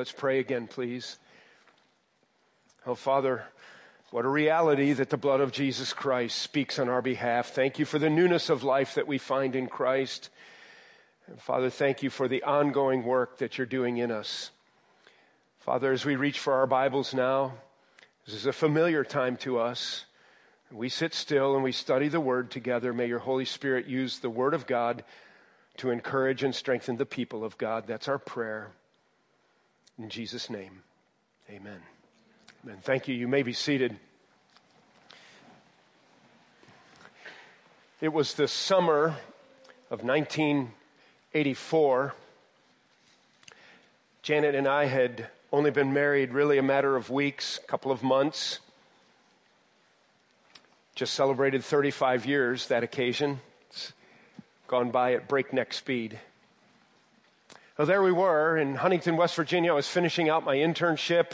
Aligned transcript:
Let's 0.00 0.12
pray 0.12 0.38
again, 0.38 0.66
please. 0.66 1.18
Oh, 2.86 2.94
Father, 2.94 3.44
what 4.10 4.24
a 4.24 4.28
reality 4.28 4.94
that 4.94 5.10
the 5.10 5.18
blood 5.18 5.42
of 5.42 5.52
Jesus 5.52 5.92
Christ 5.92 6.38
speaks 6.38 6.78
on 6.78 6.88
our 6.88 7.02
behalf. 7.02 7.50
Thank 7.50 7.78
you 7.78 7.84
for 7.84 7.98
the 7.98 8.08
newness 8.08 8.48
of 8.48 8.62
life 8.62 8.94
that 8.94 9.06
we 9.06 9.18
find 9.18 9.54
in 9.54 9.66
Christ. 9.66 10.30
And 11.26 11.38
Father, 11.38 11.68
thank 11.68 12.02
you 12.02 12.08
for 12.08 12.28
the 12.28 12.42
ongoing 12.44 13.04
work 13.04 13.36
that 13.40 13.58
you're 13.58 13.66
doing 13.66 13.98
in 13.98 14.10
us. 14.10 14.52
Father, 15.58 15.92
as 15.92 16.06
we 16.06 16.16
reach 16.16 16.38
for 16.38 16.54
our 16.54 16.66
Bibles 16.66 17.12
now, 17.12 17.52
this 18.24 18.34
is 18.34 18.46
a 18.46 18.54
familiar 18.54 19.04
time 19.04 19.36
to 19.36 19.58
us. 19.58 20.06
We 20.72 20.88
sit 20.88 21.12
still 21.12 21.56
and 21.56 21.62
we 21.62 21.72
study 21.72 22.08
the 22.08 22.20
Word 22.20 22.50
together. 22.50 22.94
May 22.94 23.08
your 23.08 23.18
Holy 23.18 23.44
Spirit 23.44 23.84
use 23.84 24.20
the 24.20 24.30
Word 24.30 24.54
of 24.54 24.66
God 24.66 25.04
to 25.76 25.90
encourage 25.90 26.42
and 26.42 26.54
strengthen 26.54 26.96
the 26.96 27.04
people 27.04 27.44
of 27.44 27.58
God. 27.58 27.86
That's 27.86 28.08
our 28.08 28.18
prayer. 28.18 28.70
In 30.00 30.08
Jesus' 30.08 30.48
name, 30.48 30.82
amen. 31.50 31.78
Amen. 32.64 32.78
Thank 32.80 33.06
you. 33.06 33.14
You 33.14 33.28
may 33.28 33.42
be 33.42 33.52
seated. 33.52 33.94
It 38.00 38.10
was 38.10 38.32
the 38.32 38.48
summer 38.48 39.16
of 39.90 40.02
1984. 40.02 42.14
Janet 44.22 44.54
and 44.54 44.66
I 44.66 44.86
had 44.86 45.26
only 45.52 45.70
been 45.70 45.92
married 45.92 46.32
really 46.32 46.56
a 46.56 46.62
matter 46.62 46.96
of 46.96 47.10
weeks, 47.10 47.60
a 47.62 47.66
couple 47.66 47.92
of 47.92 48.02
months. 48.02 48.60
Just 50.94 51.12
celebrated 51.12 51.62
35 51.62 52.24
years 52.24 52.68
that 52.68 52.82
occasion. 52.82 53.42
It's 53.68 53.92
gone 54.66 54.90
by 54.90 55.12
at 55.12 55.28
breakneck 55.28 55.74
speed. 55.74 56.18
Well, 57.80 57.86
there 57.86 58.02
we 58.02 58.12
were 58.12 58.58
in 58.58 58.74
Huntington, 58.74 59.16
West 59.16 59.34
Virginia. 59.34 59.72
I 59.72 59.74
was 59.74 59.88
finishing 59.88 60.28
out 60.28 60.44
my 60.44 60.56
internship, 60.56 61.30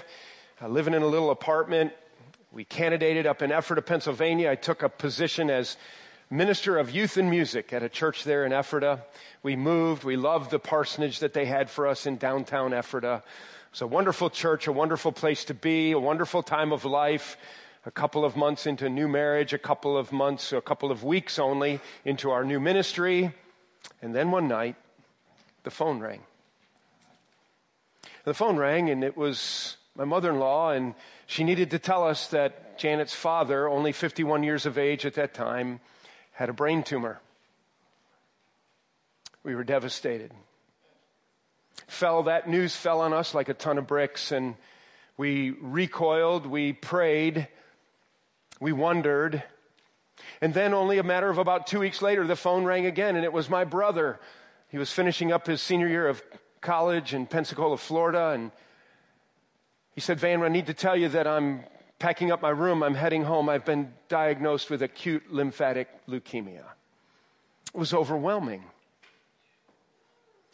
uh, 0.62 0.68
living 0.68 0.94
in 0.94 1.02
a 1.02 1.06
little 1.08 1.32
apartment. 1.32 1.92
We 2.52 2.62
candidated 2.62 3.26
up 3.26 3.42
in 3.42 3.50
Ephrata, 3.50 3.82
Pennsylvania. 3.82 4.52
I 4.52 4.54
took 4.54 4.84
a 4.84 4.88
position 4.88 5.50
as 5.50 5.76
minister 6.30 6.78
of 6.78 6.92
youth 6.92 7.16
and 7.16 7.28
music 7.28 7.72
at 7.72 7.82
a 7.82 7.88
church 7.88 8.22
there 8.22 8.46
in 8.46 8.52
Ephrata. 8.52 9.02
We 9.42 9.56
moved. 9.56 10.04
We 10.04 10.14
loved 10.14 10.52
the 10.52 10.60
parsonage 10.60 11.18
that 11.18 11.34
they 11.34 11.46
had 11.46 11.68
for 11.68 11.84
us 11.84 12.06
in 12.06 12.16
downtown 12.16 12.72
Ephrata. 12.72 13.24
It's 13.72 13.80
a 13.80 13.88
wonderful 13.88 14.30
church, 14.30 14.68
a 14.68 14.72
wonderful 14.72 15.10
place 15.10 15.44
to 15.46 15.54
be, 15.54 15.90
a 15.90 15.98
wonderful 15.98 16.44
time 16.44 16.70
of 16.70 16.84
life. 16.84 17.36
A 17.86 17.90
couple 17.90 18.24
of 18.24 18.36
months 18.36 18.68
into 18.68 18.88
new 18.88 19.08
marriage, 19.08 19.52
a 19.52 19.58
couple 19.58 19.98
of 19.98 20.12
months, 20.12 20.52
a 20.52 20.60
couple 20.60 20.92
of 20.92 21.02
weeks 21.02 21.40
only 21.40 21.80
into 22.04 22.30
our 22.30 22.44
new 22.44 22.60
ministry. 22.60 23.34
And 24.00 24.14
then 24.14 24.30
one 24.30 24.46
night, 24.46 24.76
the 25.64 25.72
phone 25.72 25.98
rang. 25.98 26.20
The 28.26 28.34
phone 28.34 28.56
rang, 28.56 28.90
and 28.90 29.04
it 29.04 29.16
was 29.16 29.76
my 29.94 30.04
mother 30.04 30.32
in 30.32 30.40
law, 30.40 30.72
and 30.72 30.96
she 31.26 31.44
needed 31.44 31.70
to 31.70 31.78
tell 31.78 32.02
us 32.02 32.26
that 32.30 32.76
Janet's 32.76 33.14
father, 33.14 33.68
only 33.68 33.92
51 33.92 34.42
years 34.42 34.66
of 34.66 34.76
age 34.76 35.06
at 35.06 35.14
that 35.14 35.32
time, 35.32 35.78
had 36.32 36.48
a 36.48 36.52
brain 36.52 36.82
tumor. 36.82 37.20
We 39.44 39.54
were 39.54 39.62
devastated. 39.62 40.32
Fell, 41.86 42.24
that 42.24 42.48
news 42.48 42.74
fell 42.74 43.00
on 43.00 43.12
us 43.12 43.32
like 43.32 43.48
a 43.48 43.54
ton 43.54 43.78
of 43.78 43.86
bricks, 43.86 44.32
and 44.32 44.56
we 45.16 45.50
recoiled, 45.60 46.46
we 46.46 46.72
prayed, 46.72 47.46
we 48.58 48.72
wondered. 48.72 49.40
And 50.40 50.52
then, 50.52 50.74
only 50.74 50.98
a 50.98 51.04
matter 51.04 51.30
of 51.30 51.38
about 51.38 51.68
two 51.68 51.78
weeks 51.78 52.02
later, 52.02 52.26
the 52.26 52.34
phone 52.34 52.64
rang 52.64 52.86
again, 52.86 53.14
and 53.14 53.24
it 53.24 53.32
was 53.32 53.48
my 53.48 53.62
brother. 53.62 54.18
He 54.68 54.78
was 54.78 54.90
finishing 54.90 55.30
up 55.30 55.46
his 55.46 55.62
senior 55.62 55.86
year 55.86 56.08
of 56.08 56.20
college 56.66 57.14
in 57.14 57.26
Pensacola, 57.26 57.76
Florida, 57.76 58.30
and 58.30 58.50
he 59.94 60.00
said, 60.00 60.18
Van, 60.18 60.42
I 60.42 60.48
need 60.48 60.66
to 60.66 60.74
tell 60.74 60.96
you 60.96 61.08
that 61.10 61.24
I'm 61.28 61.64
packing 62.00 62.32
up 62.32 62.42
my 62.42 62.50
room. 62.50 62.82
I'm 62.82 62.96
heading 62.96 63.22
home. 63.22 63.48
I've 63.48 63.64
been 63.64 63.92
diagnosed 64.08 64.68
with 64.68 64.82
acute 64.82 65.32
lymphatic 65.32 65.88
leukemia. 66.08 66.64
It 67.72 67.78
was 67.78 67.94
overwhelming. 67.94 68.64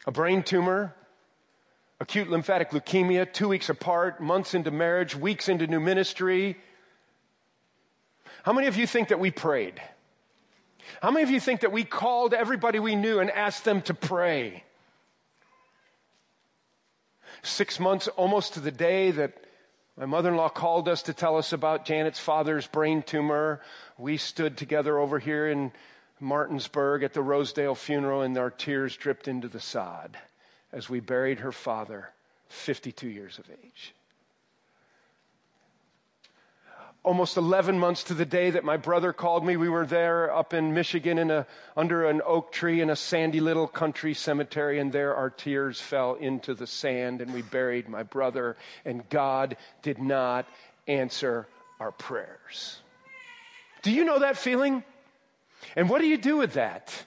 A 0.06 0.12
brain 0.12 0.42
tumor, 0.42 0.94
acute 1.98 2.28
lymphatic 2.28 2.72
leukemia, 2.72 3.32
two 3.32 3.48
weeks 3.48 3.70
apart, 3.70 4.20
months 4.20 4.52
into 4.52 4.70
marriage, 4.70 5.16
weeks 5.16 5.48
into 5.48 5.66
new 5.66 5.80
ministry. 5.80 6.58
How 8.42 8.52
many 8.52 8.66
of 8.66 8.76
you 8.76 8.86
think 8.86 9.08
that 9.08 9.18
we 9.18 9.30
prayed? 9.30 9.80
How 11.00 11.10
many 11.10 11.22
of 11.22 11.30
you 11.30 11.40
think 11.40 11.62
that 11.62 11.72
we 11.72 11.84
called 11.84 12.34
everybody 12.34 12.78
we 12.80 12.96
knew 12.96 13.18
and 13.18 13.30
asked 13.30 13.64
them 13.64 13.80
to 13.82 13.94
pray? 13.94 14.64
Six 17.42 17.78
months 17.78 18.08
almost 18.08 18.54
to 18.54 18.60
the 18.60 18.70
day 18.70 19.10
that 19.10 19.34
my 19.96 20.06
mother 20.06 20.30
in 20.30 20.36
law 20.36 20.48
called 20.48 20.88
us 20.88 21.02
to 21.02 21.12
tell 21.12 21.36
us 21.36 21.52
about 21.52 21.84
Janet's 21.84 22.18
father's 22.18 22.66
brain 22.66 23.02
tumor. 23.02 23.60
We 23.98 24.16
stood 24.16 24.56
together 24.56 24.98
over 24.98 25.18
here 25.18 25.48
in 25.48 25.72
Martinsburg 26.18 27.02
at 27.02 27.12
the 27.12 27.22
Rosedale 27.22 27.74
funeral, 27.74 28.22
and 28.22 28.36
our 28.38 28.50
tears 28.50 28.96
dripped 28.96 29.28
into 29.28 29.48
the 29.48 29.60
sod 29.60 30.16
as 30.72 30.88
we 30.88 31.00
buried 31.00 31.40
her 31.40 31.52
father, 31.52 32.10
52 32.48 33.08
years 33.08 33.38
of 33.38 33.50
age 33.50 33.94
almost 37.04 37.36
11 37.36 37.78
months 37.78 38.04
to 38.04 38.14
the 38.14 38.24
day 38.24 38.50
that 38.50 38.64
my 38.64 38.76
brother 38.76 39.12
called 39.12 39.44
me. 39.44 39.56
We 39.56 39.68
were 39.68 39.86
there 39.86 40.32
up 40.32 40.54
in 40.54 40.72
Michigan 40.72 41.18
in 41.18 41.30
a, 41.30 41.46
under 41.76 42.08
an 42.08 42.22
oak 42.24 42.52
tree 42.52 42.80
in 42.80 42.90
a 42.90 42.96
sandy 42.96 43.40
little 43.40 43.66
country 43.66 44.14
cemetery, 44.14 44.78
and 44.78 44.92
there 44.92 45.14
our 45.14 45.30
tears 45.30 45.80
fell 45.80 46.14
into 46.14 46.54
the 46.54 46.66
sand, 46.66 47.20
and 47.20 47.34
we 47.34 47.42
buried 47.42 47.88
my 47.88 48.02
brother, 48.02 48.56
and 48.84 49.08
God 49.08 49.56
did 49.82 49.98
not 49.98 50.46
answer 50.86 51.48
our 51.80 51.90
prayers. 51.90 52.80
Do 53.82 53.90
you 53.90 54.04
know 54.04 54.20
that 54.20 54.36
feeling? 54.36 54.84
And 55.74 55.88
what 55.88 56.00
do 56.00 56.06
you 56.06 56.16
do 56.16 56.36
with 56.36 56.54
that? 56.54 57.04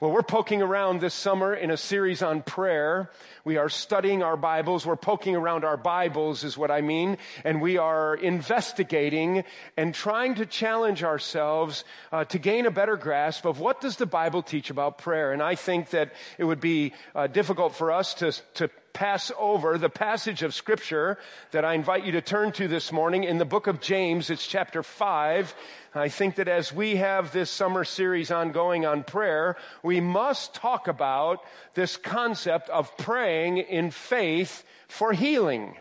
Well, 0.00 0.10
we're 0.10 0.22
poking 0.22 0.62
around 0.62 1.00
this 1.00 1.14
summer 1.14 1.54
in 1.54 1.70
a 1.70 1.76
series 1.76 2.22
on 2.22 2.42
prayer. 2.42 3.10
We 3.44 3.56
are 3.56 3.68
studying 3.68 4.22
our 4.22 4.36
Bibles. 4.36 4.86
We're 4.86 4.96
poking 4.96 5.36
around 5.36 5.64
our 5.64 5.76
Bibles, 5.76 6.44
is 6.44 6.58
what 6.58 6.70
I 6.70 6.80
mean. 6.80 7.18
And 7.44 7.60
we 7.60 7.78
are 7.78 8.14
investigating 8.14 9.44
and 9.76 9.94
trying 9.94 10.36
to 10.36 10.46
challenge 10.46 11.02
ourselves 11.02 11.84
uh, 12.10 12.24
to 12.26 12.38
gain 12.38 12.66
a 12.66 12.70
better 12.70 12.96
grasp 12.96 13.44
of 13.44 13.58
what 13.58 13.80
does 13.80 13.96
the 13.96 14.06
Bible 14.06 14.42
teach 14.42 14.70
about 14.70 14.98
prayer. 14.98 15.32
And 15.32 15.42
I 15.42 15.54
think 15.54 15.90
that 15.90 16.12
it 16.38 16.44
would 16.44 16.60
be 16.60 16.92
uh, 17.14 17.26
difficult 17.26 17.74
for 17.74 17.92
us 17.92 18.14
to, 18.14 18.32
to 18.54 18.70
pass 18.92 19.32
over 19.38 19.78
the 19.78 19.88
passage 19.88 20.42
of 20.42 20.54
scripture 20.54 21.18
that 21.50 21.64
I 21.64 21.74
invite 21.74 22.04
you 22.04 22.12
to 22.12 22.20
turn 22.20 22.52
to 22.52 22.68
this 22.68 22.92
morning 22.92 23.24
in 23.24 23.38
the 23.38 23.44
book 23.44 23.66
of 23.66 23.80
James. 23.80 24.30
It's 24.30 24.46
chapter 24.46 24.82
5. 24.82 25.54
I 25.94 26.08
think 26.08 26.36
that 26.36 26.48
as 26.48 26.72
we 26.72 26.96
have 26.96 27.32
this 27.32 27.50
summer 27.50 27.84
series 27.84 28.30
ongoing 28.30 28.86
on 28.86 29.04
prayer, 29.04 29.56
we 29.82 30.00
must 30.00 30.54
talk 30.54 30.88
about 30.88 31.44
this 31.74 31.96
concept 31.96 32.68
of 32.70 32.96
praying 32.96 33.58
in 33.58 33.90
faith 33.90 34.64
for 34.88 35.12
healing. 35.12 35.76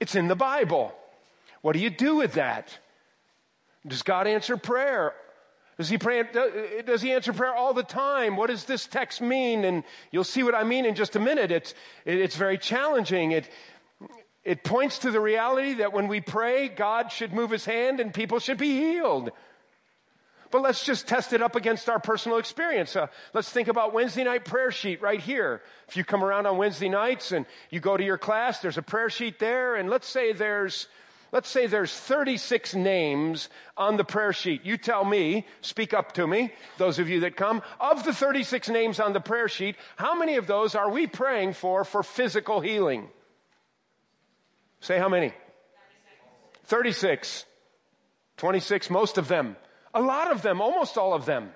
It's 0.00 0.14
in 0.14 0.28
the 0.28 0.36
Bible. 0.36 0.94
What 1.60 1.74
do 1.74 1.78
you 1.78 1.90
do 1.90 2.16
with 2.16 2.34
that? 2.34 2.78
Does 3.86 4.02
God 4.02 4.26
answer 4.26 4.56
prayer? 4.56 5.14
Does 5.78 5.88
he 5.88 5.98
pray, 5.98 6.22
does 6.84 7.00
he 7.00 7.12
answer 7.12 7.32
prayer 7.32 7.54
all 7.54 7.72
the 7.72 7.82
time? 7.82 8.36
What 8.36 8.50
does 8.50 8.64
this 8.64 8.86
text 8.86 9.20
mean? 9.20 9.64
And 9.64 9.84
you'll 10.10 10.24
see 10.24 10.42
what 10.42 10.54
I 10.54 10.64
mean 10.64 10.84
in 10.84 10.94
just 10.94 11.16
a 11.16 11.20
minute. 11.20 11.50
It's, 11.50 11.74
it's 12.04 12.36
very 12.36 12.58
challenging. 12.58 13.32
It, 13.32 13.50
it 14.44 14.64
points 14.64 14.98
to 15.00 15.10
the 15.10 15.20
reality 15.20 15.74
that 15.74 15.92
when 15.92 16.08
we 16.08 16.20
pray, 16.20 16.68
God 16.68 17.10
should 17.10 17.32
move 17.32 17.50
his 17.50 17.64
hand 17.64 18.00
and 18.00 18.12
people 18.12 18.38
should 18.38 18.58
be 18.58 18.78
healed. 18.78 19.30
But 20.50 20.60
let's 20.60 20.84
just 20.84 21.08
test 21.08 21.32
it 21.32 21.40
up 21.40 21.56
against 21.56 21.88
our 21.88 21.98
personal 21.98 22.36
experience. 22.36 22.94
Uh, 22.94 23.06
let's 23.32 23.48
think 23.48 23.68
about 23.68 23.94
Wednesday 23.94 24.22
night 24.22 24.44
prayer 24.44 24.70
sheet 24.70 25.00
right 25.00 25.18
here. 25.18 25.62
If 25.88 25.96
you 25.96 26.04
come 26.04 26.22
around 26.22 26.46
on 26.46 26.58
Wednesday 26.58 26.90
nights 26.90 27.32
and 27.32 27.46
you 27.70 27.80
go 27.80 27.96
to 27.96 28.04
your 28.04 28.18
class, 28.18 28.60
there's 28.60 28.76
a 28.76 28.82
prayer 28.82 29.08
sheet 29.08 29.38
there, 29.38 29.76
and 29.76 29.88
let's 29.88 30.06
say 30.06 30.34
there's 30.34 30.88
Let's 31.32 31.48
say 31.48 31.66
there's 31.66 31.92
36 31.92 32.74
names 32.74 33.48
on 33.74 33.96
the 33.96 34.04
prayer 34.04 34.34
sheet. 34.34 34.66
You 34.66 34.76
tell 34.76 35.02
me, 35.02 35.46
speak 35.62 35.94
up 35.94 36.12
to 36.12 36.26
me, 36.26 36.52
those 36.76 36.98
of 36.98 37.08
you 37.08 37.20
that 37.20 37.36
come. 37.36 37.62
Of 37.80 38.04
the 38.04 38.12
36 38.12 38.68
names 38.68 39.00
on 39.00 39.14
the 39.14 39.20
prayer 39.20 39.48
sheet, 39.48 39.76
how 39.96 40.14
many 40.14 40.36
of 40.36 40.46
those 40.46 40.74
are 40.74 40.90
we 40.90 41.06
praying 41.06 41.54
for 41.54 41.84
for 41.84 42.02
physical 42.02 42.60
healing? 42.60 43.08
Say 44.80 44.98
how 44.98 45.08
many? 45.08 45.32
36. 46.64 47.46
26, 48.36 48.90
most 48.90 49.16
of 49.16 49.28
them. 49.28 49.56
A 49.94 50.02
lot 50.02 50.30
of 50.30 50.42
them, 50.42 50.60
almost 50.60 50.98
all 50.98 51.14
of 51.14 51.24
them. 51.24 51.52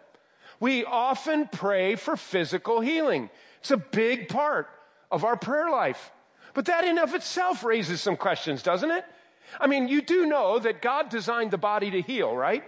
We 0.58 0.86
often 0.86 1.48
pray 1.48 1.96
for 1.96 2.16
physical 2.16 2.80
healing. 2.80 3.28
It's 3.60 3.70
a 3.70 3.76
big 3.76 4.30
part 4.30 4.68
of 5.10 5.24
our 5.24 5.36
prayer 5.36 5.68
life. 5.68 6.12
But 6.54 6.66
that 6.66 6.84
in 6.84 6.98
of 6.98 7.14
itself 7.14 7.62
raises 7.62 8.00
some 8.00 8.16
questions, 8.16 8.62
doesn't 8.62 8.90
it? 8.90 9.04
I 9.60 9.66
mean, 9.66 9.88
you 9.88 10.02
do 10.02 10.26
know 10.26 10.58
that 10.58 10.82
God 10.82 11.08
designed 11.08 11.50
the 11.50 11.58
body 11.58 11.90
to 11.92 12.02
heal, 12.02 12.34
right? 12.34 12.64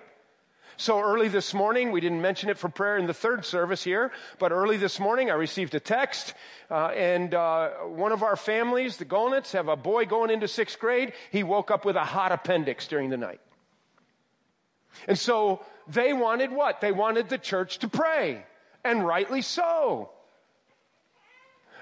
So 0.80 1.00
early 1.00 1.26
this 1.26 1.54
morning, 1.54 1.90
we 1.90 2.00
didn't 2.00 2.22
mention 2.22 2.50
it 2.50 2.56
for 2.56 2.68
prayer 2.68 2.98
in 2.98 3.06
the 3.06 3.14
third 3.14 3.44
service 3.44 3.82
here, 3.82 4.12
but 4.38 4.52
early 4.52 4.76
this 4.76 5.00
morning 5.00 5.28
I 5.28 5.34
received 5.34 5.74
a 5.74 5.80
text, 5.80 6.34
uh, 6.70 6.92
and 6.94 7.34
uh, 7.34 7.70
one 7.82 8.12
of 8.12 8.22
our 8.22 8.36
families, 8.36 8.96
the 8.96 9.04
Golnitz, 9.04 9.52
have 9.52 9.66
a 9.66 9.74
boy 9.74 10.06
going 10.06 10.30
into 10.30 10.46
sixth 10.46 10.78
grade. 10.78 11.14
He 11.32 11.42
woke 11.42 11.72
up 11.72 11.84
with 11.84 11.96
a 11.96 12.04
hot 12.04 12.30
appendix 12.30 12.86
during 12.86 13.10
the 13.10 13.16
night. 13.16 13.40
And 15.08 15.18
so 15.18 15.64
they 15.88 16.12
wanted 16.12 16.52
what? 16.52 16.80
They 16.80 16.92
wanted 16.92 17.28
the 17.28 17.38
church 17.38 17.80
to 17.80 17.88
pray, 17.88 18.44
and 18.84 19.04
rightly 19.04 19.42
so. 19.42 20.10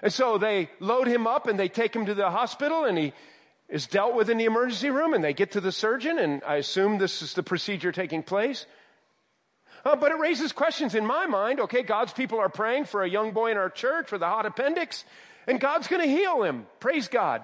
And 0.02 0.12
so 0.12 0.38
they 0.38 0.70
load 0.80 1.06
him 1.06 1.26
up 1.26 1.46
and 1.48 1.58
they 1.58 1.68
take 1.68 1.94
him 1.94 2.06
to 2.06 2.14
the 2.14 2.30
hospital, 2.30 2.84
and 2.84 2.96
he 2.96 3.12
is 3.68 3.86
dealt 3.86 4.14
with 4.14 4.30
in 4.30 4.38
the 4.38 4.44
emergency 4.44 4.90
room, 4.90 5.12
and 5.12 5.24
they 5.24 5.32
get 5.32 5.52
to 5.52 5.60
the 5.60 5.72
surgeon, 5.72 6.18
and 6.18 6.42
I 6.46 6.56
assume 6.56 6.98
this 6.98 7.22
is 7.22 7.34
the 7.34 7.42
procedure 7.42 7.92
taking 7.92 8.22
place. 8.22 8.66
Uh, 9.84 9.96
but 9.96 10.10
it 10.10 10.18
raises 10.18 10.52
questions 10.52 10.94
in 10.94 11.06
my 11.06 11.26
mind. 11.26 11.60
Okay, 11.60 11.82
God's 11.82 12.12
people 12.12 12.38
are 12.38 12.48
praying 12.48 12.84
for 12.86 13.02
a 13.02 13.08
young 13.08 13.32
boy 13.32 13.50
in 13.50 13.56
our 13.56 13.70
church 13.70 14.12
with 14.12 14.22
a 14.22 14.26
hot 14.26 14.46
appendix, 14.46 15.04
and 15.46 15.60
God's 15.60 15.88
going 15.88 16.02
to 16.02 16.08
heal 16.08 16.42
him. 16.42 16.66
Praise 16.80 17.08
God. 17.08 17.42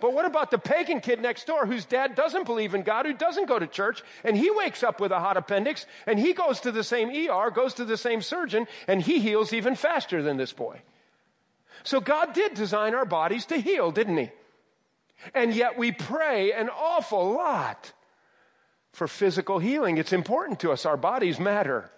But 0.00 0.12
what 0.12 0.26
about 0.26 0.50
the 0.50 0.58
pagan 0.58 1.00
kid 1.00 1.20
next 1.20 1.46
door 1.46 1.66
whose 1.66 1.84
dad 1.84 2.14
doesn't 2.14 2.46
believe 2.46 2.74
in 2.74 2.82
God, 2.82 3.06
who 3.06 3.14
doesn't 3.14 3.48
go 3.48 3.58
to 3.58 3.66
church, 3.66 4.02
and 4.22 4.36
he 4.36 4.50
wakes 4.50 4.82
up 4.82 5.00
with 5.00 5.12
a 5.12 5.18
hot 5.18 5.36
appendix, 5.36 5.86
and 6.06 6.18
he 6.18 6.34
goes 6.34 6.60
to 6.60 6.72
the 6.72 6.84
same 6.84 7.08
ER, 7.08 7.50
goes 7.50 7.74
to 7.74 7.84
the 7.84 7.96
same 7.96 8.22
surgeon, 8.22 8.66
and 8.86 9.02
he 9.02 9.18
heals 9.18 9.52
even 9.52 9.74
faster 9.74 10.22
than 10.22 10.36
this 10.36 10.52
boy? 10.52 10.80
So 11.82 12.00
God 12.00 12.32
did 12.32 12.54
design 12.54 12.94
our 12.94 13.04
bodies 13.04 13.46
to 13.46 13.56
heal, 13.56 13.90
didn't 13.90 14.16
he? 14.16 14.30
And 15.34 15.54
yet 15.54 15.76
we 15.76 15.92
pray 15.92 16.52
an 16.52 16.68
awful 16.68 17.32
lot 17.32 17.92
for 18.92 19.08
physical 19.08 19.58
healing. 19.58 19.98
It's 19.98 20.12
important 20.12 20.60
to 20.60 20.72
us. 20.72 20.86
Our 20.86 20.96
bodies 20.96 21.38
matter. 21.38 21.90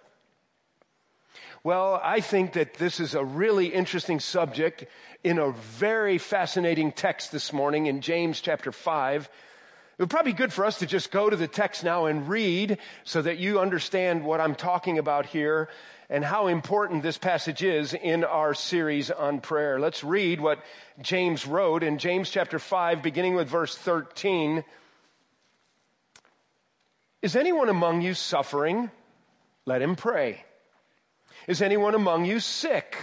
Well, 1.63 1.99
I 2.03 2.21
think 2.21 2.53
that 2.53 2.75
this 2.75 2.99
is 2.99 3.13
a 3.13 3.23
really 3.23 3.67
interesting 3.67 4.19
subject 4.19 4.85
in 5.23 5.37
a 5.37 5.51
very 5.51 6.17
fascinating 6.17 6.91
text 6.91 7.31
this 7.31 7.53
morning 7.53 7.85
in 7.85 8.01
James 8.01 8.41
chapter 8.41 8.71
5. 8.71 9.23
It 9.23 10.01
would 10.01 10.09
probably 10.09 10.31
be 10.31 10.37
good 10.37 10.51
for 10.51 10.65
us 10.65 10.79
to 10.79 10.87
just 10.87 11.11
go 11.11 11.29
to 11.29 11.35
the 11.35 11.47
text 11.47 11.83
now 11.83 12.07
and 12.07 12.27
read 12.27 12.79
so 13.03 13.21
that 13.21 13.37
you 13.37 13.59
understand 13.59 14.23
what 14.23 14.41
I'm 14.41 14.55
talking 14.55 14.97
about 14.97 15.27
here 15.27 15.69
and 16.11 16.25
how 16.25 16.47
important 16.47 17.03
this 17.03 17.17
passage 17.17 17.63
is 17.63 17.93
in 17.93 18.25
our 18.25 18.53
series 18.53 19.09
on 19.09 19.39
prayer. 19.39 19.79
Let's 19.79 20.03
read 20.03 20.41
what 20.41 20.59
James 21.01 21.47
wrote 21.47 21.83
in 21.83 21.99
James 21.99 22.29
chapter 22.29 22.59
5, 22.59 23.01
beginning 23.01 23.35
with 23.35 23.47
verse 23.47 23.77
13. 23.77 24.65
Is 27.21 27.37
anyone 27.37 27.69
among 27.69 28.01
you 28.01 28.13
suffering? 28.13 28.91
Let 29.65 29.81
him 29.81 29.95
pray. 29.95 30.43
Is 31.47 31.61
anyone 31.61 31.95
among 31.95 32.25
you 32.25 32.41
sick? 32.41 32.97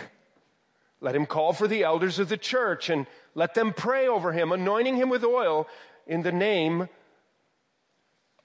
Let 1.01 1.17
him 1.17 1.25
call 1.25 1.55
for 1.55 1.67
the 1.67 1.85
elders 1.85 2.19
of 2.19 2.29
the 2.29 2.37
church 2.37 2.91
and 2.91 3.07
let 3.35 3.55
them 3.55 3.73
pray 3.73 4.07
over 4.07 4.33
him, 4.33 4.53
anointing 4.53 4.97
him 4.97 5.09
with 5.09 5.25
oil 5.25 5.67
in 6.07 6.21
the 6.23 6.33
name 6.33 6.91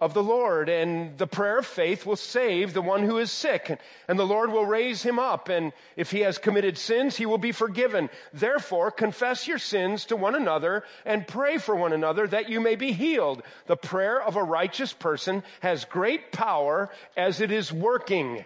of 0.04 0.14
the 0.14 0.24
Lord. 0.24 0.70
And 0.70 1.18
the 1.18 1.28
prayer 1.28 1.60
of 1.60 1.66
faith 1.66 2.06
will 2.06 2.16
save 2.16 2.74
the 2.74 2.82
one 2.82 3.04
who 3.04 3.18
is 3.18 3.32
sick, 3.32 3.80
and 4.08 4.20
the 4.20 4.26
Lord 4.26 4.52
will 4.52 4.66
raise 4.66 5.04
him 5.04 5.18
up. 5.18 5.50
And 5.50 5.72
if 5.96 6.12
he 6.12 6.20
has 6.22 6.38
committed 6.38 6.78
sins, 6.78 7.16
he 7.16 7.26
will 7.26 7.38
be 7.38 7.52
forgiven. 7.52 8.10
Therefore, 8.34 8.92
confess 8.92 9.48
your 9.48 9.60
sins 9.60 10.06
to 10.06 10.16
one 10.16 10.36
another 10.36 10.84
and 11.06 11.28
pray 11.28 11.58
for 11.58 11.76
one 11.76 11.94
another 11.94 12.28
that 12.28 12.50
you 12.50 12.60
may 12.60 12.76
be 12.76 12.92
healed. 12.92 13.42
The 13.68 13.78
prayer 13.78 14.22
of 14.22 14.36
a 14.36 14.44
righteous 14.44 14.94
person 14.94 15.44
has 15.62 15.86
great 15.86 16.32
power 16.32 16.90
as 17.16 17.40
it 17.40 17.52
is 17.52 17.72
working. 17.72 18.46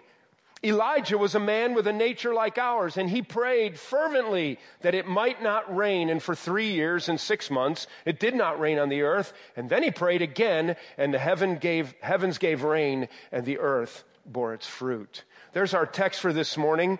Elijah 0.64 1.16
was 1.16 1.34
a 1.34 1.40
man 1.40 1.74
with 1.74 1.86
a 1.86 1.92
nature 1.92 2.34
like 2.34 2.58
ours, 2.58 2.96
and 2.96 3.08
he 3.08 3.22
prayed 3.22 3.78
fervently 3.78 4.58
that 4.80 4.94
it 4.94 5.06
might 5.06 5.42
not 5.42 5.74
rain. 5.74 6.10
And 6.10 6.22
for 6.22 6.34
three 6.34 6.72
years 6.72 7.08
and 7.08 7.20
six 7.20 7.50
months, 7.50 7.86
it 8.04 8.18
did 8.18 8.34
not 8.34 8.58
rain 8.58 8.78
on 8.78 8.88
the 8.88 9.02
earth. 9.02 9.32
And 9.56 9.70
then 9.70 9.84
he 9.84 9.90
prayed 9.90 10.22
again, 10.22 10.74
and 10.96 11.14
the 11.14 11.18
heaven 11.18 11.56
gave, 11.56 11.94
heavens 12.00 12.38
gave 12.38 12.64
rain, 12.64 13.08
and 13.30 13.44
the 13.44 13.58
earth 13.58 14.02
bore 14.26 14.52
its 14.52 14.66
fruit. 14.66 15.24
There's 15.52 15.74
our 15.74 15.86
text 15.86 16.20
for 16.20 16.32
this 16.32 16.56
morning. 16.56 16.98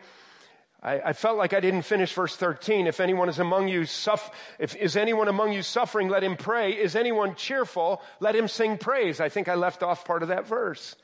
I, 0.80 1.00
I 1.00 1.12
felt 1.12 1.36
like 1.36 1.52
I 1.52 1.60
didn't 1.60 1.82
finish 1.82 2.12
verse 2.12 2.36
13. 2.36 2.86
If 2.86 3.00
anyone 3.00 3.28
is 3.28 3.40
among 3.40 3.66
you, 3.66 3.84
suff- 3.86 4.30
if 4.60 4.76
is 4.76 4.96
anyone 4.96 5.26
among 5.26 5.52
you 5.52 5.62
suffering, 5.62 6.08
let 6.08 6.22
him 6.22 6.36
pray. 6.36 6.72
Is 6.72 6.94
anyone 6.94 7.34
cheerful? 7.34 8.00
Let 8.20 8.36
him 8.36 8.46
sing 8.46 8.78
praise. 8.78 9.20
I 9.20 9.28
think 9.28 9.48
I 9.48 9.56
left 9.56 9.82
off 9.82 10.04
part 10.04 10.22
of 10.22 10.28
that 10.28 10.46
verse. 10.46 10.94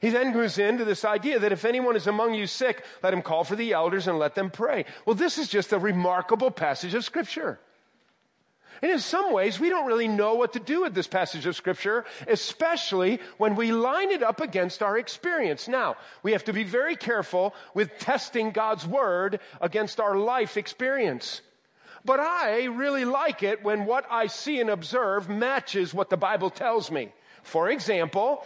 He 0.00 0.10
then 0.10 0.32
goes 0.32 0.58
into 0.58 0.84
this 0.84 1.04
idea 1.04 1.38
that 1.38 1.52
if 1.52 1.64
anyone 1.64 1.96
is 1.96 2.06
among 2.06 2.34
you 2.34 2.46
sick, 2.46 2.84
let 3.02 3.12
him 3.12 3.22
call 3.22 3.44
for 3.44 3.56
the 3.56 3.72
elders 3.72 4.06
and 4.06 4.18
let 4.18 4.34
them 4.34 4.50
pray. 4.50 4.84
Well, 5.04 5.16
this 5.16 5.38
is 5.38 5.48
just 5.48 5.72
a 5.72 5.78
remarkable 5.78 6.50
passage 6.50 6.94
of 6.94 7.04
Scripture. 7.04 7.58
And 8.80 8.92
in 8.92 9.00
some 9.00 9.32
ways, 9.32 9.58
we 9.58 9.70
don't 9.70 9.86
really 9.86 10.06
know 10.06 10.34
what 10.34 10.52
to 10.52 10.60
do 10.60 10.82
with 10.82 10.94
this 10.94 11.08
passage 11.08 11.46
of 11.46 11.56
Scripture, 11.56 12.04
especially 12.28 13.20
when 13.36 13.56
we 13.56 13.72
line 13.72 14.12
it 14.12 14.22
up 14.22 14.40
against 14.40 14.82
our 14.82 14.96
experience. 14.96 15.66
Now, 15.66 15.96
we 16.22 16.32
have 16.32 16.44
to 16.44 16.52
be 16.52 16.62
very 16.62 16.94
careful 16.94 17.54
with 17.74 17.98
testing 17.98 18.52
God's 18.52 18.86
Word 18.86 19.40
against 19.60 19.98
our 19.98 20.16
life 20.16 20.56
experience. 20.56 21.40
But 22.04 22.20
I 22.20 22.66
really 22.66 23.04
like 23.04 23.42
it 23.42 23.64
when 23.64 23.84
what 23.84 24.06
I 24.10 24.28
see 24.28 24.60
and 24.60 24.70
observe 24.70 25.28
matches 25.28 25.92
what 25.92 26.10
the 26.10 26.16
Bible 26.16 26.50
tells 26.50 26.90
me. 26.90 27.12
For 27.42 27.68
example, 27.70 28.44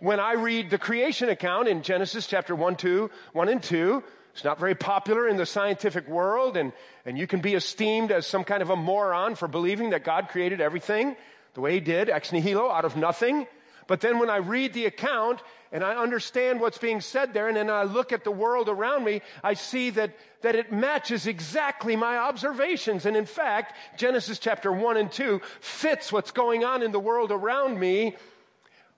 when 0.00 0.18
I 0.18 0.32
read 0.32 0.70
the 0.70 0.78
creation 0.78 1.28
account 1.28 1.68
in 1.68 1.82
Genesis 1.82 2.26
chapter 2.26 2.54
1, 2.54 2.76
2, 2.76 3.10
1 3.32 3.48
and 3.48 3.62
2, 3.62 4.02
it's 4.32 4.44
not 4.44 4.58
very 4.58 4.74
popular 4.74 5.28
in 5.28 5.36
the 5.36 5.46
scientific 5.46 6.08
world, 6.08 6.56
and, 6.56 6.72
and 7.04 7.18
you 7.18 7.26
can 7.26 7.40
be 7.40 7.54
esteemed 7.54 8.10
as 8.10 8.26
some 8.26 8.44
kind 8.44 8.62
of 8.62 8.70
a 8.70 8.76
moron 8.76 9.34
for 9.34 9.48
believing 9.48 9.90
that 9.90 10.04
God 10.04 10.28
created 10.28 10.60
everything 10.60 11.16
the 11.54 11.60
way 11.60 11.74
He 11.74 11.80
did, 11.80 12.08
ex 12.08 12.32
nihilo, 12.32 12.70
out 12.70 12.84
of 12.84 12.96
nothing. 12.96 13.46
But 13.86 14.00
then 14.00 14.20
when 14.20 14.30
I 14.30 14.36
read 14.36 14.72
the 14.72 14.86
account 14.86 15.42
and 15.72 15.82
I 15.82 15.96
understand 15.96 16.60
what's 16.60 16.78
being 16.78 17.00
said 17.00 17.34
there, 17.34 17.48
and 17.48 17.56
then 17.56 17.68
I 17.68 17.82
look 17.82 18.12
at 18.12 18.22
the 18.22 18.30
world 18.30 18.68
around 18.68 19.04
me, 19.04 19.20
I 19.42 19.54
see 19.54 19.90
that, 19.90 20.16
that 20.42 20.54
it 20.54 20.72
matches 20.72 21.26
exactly 21.26 21.96
my 21.96 22.16
observations. 22.16 23.04
And 23.04 23.16
in 23.16 23.26
fact, 23.26 23.74
Genesis 23.98 24.38
chapter 24.38 24.72
1 24.72 24.96
and 24.96 25.10
2 25.10 25.40
fits 25.60 26.12
what's 26.12 26.30
going 26.30 26.64
on 26.64 26.84
in 26.84 26.92
the 26.92 27.00
world 27.00 27.32
around 27.32 27.80
me 27.80 28.16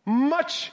much 0.05 0.73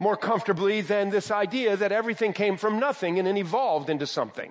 more 0.00 0.16
comfortably 0.16 0.80
than 0.80 1.10
this 1.10 1.30
idea 1.30 1.76
that 1.76 1.92
everything 1.92 2.32
came 2.32 2.56
from 2.56 2.80
nothing 2.80 3.18
and 3.18 3.28
then 3.28 3.36
evolved 3.36 3.90
into 3.90 4.06
something. 4.06 4.50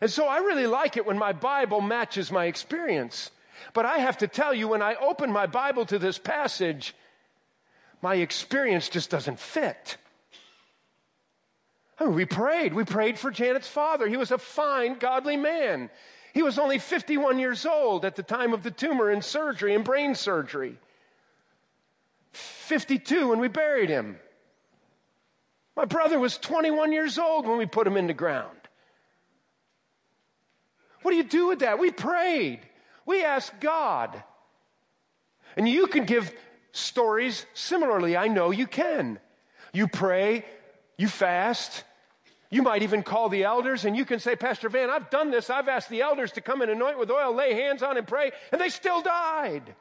And 0.00 0.10
so 0.10 0.26
I 0.26 0.38
really 0.38 0.66
like 0.66 0.96
it 0.96 1.06
when 1.06 1.18
my 1.18 1.32
Bible 1.32 1.82
matches 1.82 2.32
my 2.32 2.46
experience. 2.46 3.30
But 3.74 3.84
I 3.84 3.98
have 3.98 4.18
to 4.18 4.26
tell 4.26 4.54
you, 4.54 4.68
when 4.68 4.82
I 4.82 4.94
open 4.94 5.30
my 5.30 5.46
Bible 5.46 5.84
to 5.86 5.98
this 5.98 6.18
passage, 6.18 6.94
my 8.00 8.16
experience 8.16 8.88
just 8.88 9.10
doesn't 9.10 9.38
fit. 9.38 9.98
I 12.00 12.04
mean, 12.04 12.14
we 12.14 12.24
prayed. 12.24 12.72
We 12.72 12.84
prayed 12.84 13.18
for 13.18 13.30
Janet's 13.30 13.68
father. 13.68 14.08
He 14.08 14.16
was 14.16 14.30
a 14.30 14.38
fine, 14.38 14.98
godly 14.98 15.36
man. 15.36 15.90
He 16.32 16.42
was 16.42 16.58
only 16.58 16.78
51 16.78 17.38
years 17.38 17.64
old 17.64 18.04
at 18.04 18.16
the 18.16 18.22
time 18.22 18.52
of 18.52 18.62
the 18.62 18.70
tumor 18.70 19.10
and 19.10 19.24
surgery 19.24 19.74
and 19.74 19.84
brain 19.84 20.14
surgery. 20.14 20.78
52 22.32 23.28
when 23.28 23.38
we 23.38 23.48
buried 23.48 23.88
him. 23.88 24.18
My 25.76 25.84
brother 25.84 26.18
was 26.18 26.38
21 26.38 26.92
years 26.92 27.18
old 27.18 27.46
when 27.46 27.58
we 27.58 27.66
put 27.66 27.86
him 27.86 27.96
in 27.96 28.06
the 28.06 28.14
ground. 28.14 28.56
What 31.02 31.10
do 31.10 31.18
you 31.18 31.24
do 31.24 31.48
with 31.48 31.60
that? 31.60 31.78
We 31.78 31.90
prayed. 31.90 32.60
We 33.04 33.22
asked 33.22 33.60
God. 33.60 34.22
And 35.56 35.68
you 35.68 35.86
can 35.86 36.04
give 36.04 36.32
stories 36.72 37.44
similarly. 37.54 38.16
I 38.16 38.28
know 38.28 38.50
you 38.50 38.66
can. 38.66 39.20
You 39.72 39.86
pray, 39.86 40.44
you 40.96 41.08
fast, 41.08 41.84
you 42.50 42.62
might 42.62 42.82
even 42.82 43.02
call 43.02 43.28
the 43.28 43.44
elders 43.44 43.84
and 43.84 43.96
you 43.96 44.04
can 44.04 44.18
say, 44.18 44.36
Pastor 44.36 44.68
Van, 44.68 44.88
I've 44.88 45.10
done 45.10 45.30
this. 45.30 45.50
I've 45.50 45.68
asked 45.68 45.90
the 45.90 46.02
elders 46.02 46.32
to 46.32 46.40
come 46.40 46.62
and 46.62 46.70
anoint 46.70 46.98
with 46.98 47.10
oil, 47.10 47.34
lay 47.34 47.54
hands 47.54 47.82
on 47.82 47.96
and 47.96 48.06
pray, 48.06 48.32
and 48.52 48.60
they 48.60 48.68
still 48.68 49.02
died. 49.02 49.74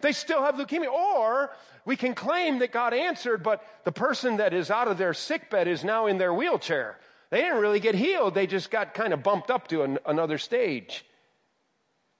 They 0.00 0.12
still 0.12 0.42
have 0.42 0.56
leukemia. 0.56 0.90
Or 0.90 1.50
we 1.84 1.96
can 1.96 2.14
claim 2.14 2.58
that 2.60 2.72
God 2.72 2.94
answered, 2.94 3.42
but 3.42 3.62
the 3.84 3.92
person 3.92 4.36
that 4.36 4.52
is 4.52 4.70
out 4.70 4.88
of 4.88 4.98
their 4.98 5.14
sick 5.14 5.50
bed 5.50 5.68
is 5.68 5.84
now 5.84 6.06
in 6.06 6.18
their 6.18 6.32
wheelchair. 6.32 6.98
They 7.30 7.40
didn't 7.42 7.60
really 7.60 7.80
get 7.80 7.94
healed, 7.94 8.34
they 8.34 8.46
just 8.46 8.70
got 8.70 8.94
kind 8.94 9.12
of 9.12 9.22
bumped 9.22 9.50
up 9.50 9.68
to 9.68 9.82
an, 9.82 9.98
another 10.06 10.38
stage. 10.38 11.04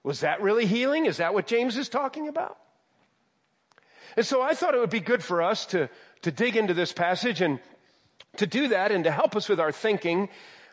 Was 0.03 0.21
that 0.21 0.41
really 0.41 0.65
healing? 0.65 1.05
Is 1.05 1.17
that 1.17 1.33
what 1.33 1.47
James 1.47 1.77
is 1.77 1.89
talking 1.89 2.27
about? 2.27 2.57
And 4.15 4.25
so 4.25 4.41
I 4.41 4.53
thought 4.53 4.73
it 4.73 4.79
would 4.79 4.89
be 4.89 4.99
good 4.99 5.23
for 5.23 5.41
us 5.41 5.65
to, 5.67 5.89
to 6.21 6.31
dig 6.31 6.55
into 6.55 6.73
this 6.73 6.91
passage 6.91 7.41
and 7.41 7.59
to 8.37 8.47
do 8.47 8.69
that 8.69 8.91
and 8.91 9.03
to 9.03 9.11
help 9.11 9.35
us 9.35 9.49
with 9.49 9.59
our 9.59 9.71
thinking 9.71 10.29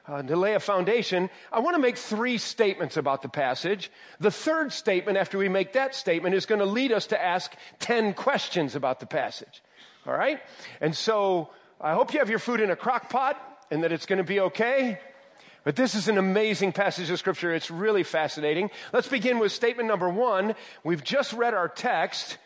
uh, 0.08 0.22
to 0.22 0.36
lay 0.36 0.54
a 0.54 0.60
foundation, 0.60 1.30
I 1.52 1.60
want 1.60 1.74
to 1.74 1.82
make 1.82 1.96
three 1.96 2.38
statements 2.38 2.96
about 2.96 3.22
the 3.22 3.28
passage. 3.28 3.90
The 4.20 4.30
third 4.30 4.72
statement, 4.72 5.18
after 5.18 5.38
we 5.38 5.48
make 5.48 5.72
that 5.72 5.94
statement, 5.94 6.34
is 6.34 6.46
going 6.46 6.60
to 6.60 6.66
lead 6.66 6.92
us 6.92 7.06
to 7.08 7.22
ask 7.22 7.54
10 7.80 8.14
questions 8.14 8.74
about 8.74 9.00
the 9.00 9.06
passage. 9.06 9.62
All 10.06 10.14
right? 10.14 10.40
And 10.80 10.94
so 10.96 11.50
I 11.80 11.94
hope 11.94 12.12
you 12.12 12.20
have 12.20 12.30
your 12.30 12.38
food 12.38 12.60
in 12.60 12.70
a 12.70 12.76
crock 12.76 13.10
pot 13.10 13.36
and 13.70 13.82
that 13.82 13.92
it's 13.92 14.06
going 14.06 14.18
to 14.18 14.24
be 14.24 14.40
okay. 14.40 15.00
But 15.64 15.74
this 15.74 15.96
is 15.96 16.06
an 16.06 16.16
amazing 16.16 16.70
passage 16.72 17.10
of 17.10 17.18
scripture. 17.18 17.52
It's 17.52 17.72
really 17.72 18.04
fascinating. 18.04 18.70
Let's 18.92 19.08
begin 19.08 19.40
with 19.40 19.50
statement 19.50 19.88
number 19.88 20.08
one. 20.08 20.54
We've 20.84 21.02
just 21.02 21.32
read 21.32 21.54
our 21.54 21.68
text. 21.68 22.38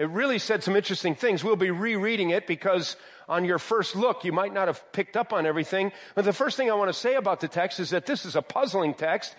It 0.00 0.08
really 0.08 0.38
said 0.38 0.64
some 0.64 0.76
interesting 0.76 1.14
things. 1.14 1.44
We'll 1.44 1.56
be 1.56 1.70
rereading 1.70 2.30
it 2.30 2.46
because 2.46 2.96
on 3.28 3.44
your 3.44 3.58
first 3.58 3.94
look, 3.94 4.24
you 4.24 4.32
might 4.32 4.54
not 4.54 4.66
have 4.66 4.82
picked 4.92 5.14
up 5.14 5.34
on 5.34 5.44
everything. 5.44 5.92
But 6.14 6.24
the 6.24 6.32
first 6.32 6.56
thing 6.56 6.70
I 6.70 6.74
want 6.74 6.88
to 6.88 6.98
say 6.98 7.16
about 7.16 7.40
the 7.40 7.48
text 7.48 7.78
is 7.78 7.90
that 7.90 8.06
this 8.06 8.24
is 8.24 8.34
a 8.34 8.40
puzzling 8.40 8.94
text 8.94 9.36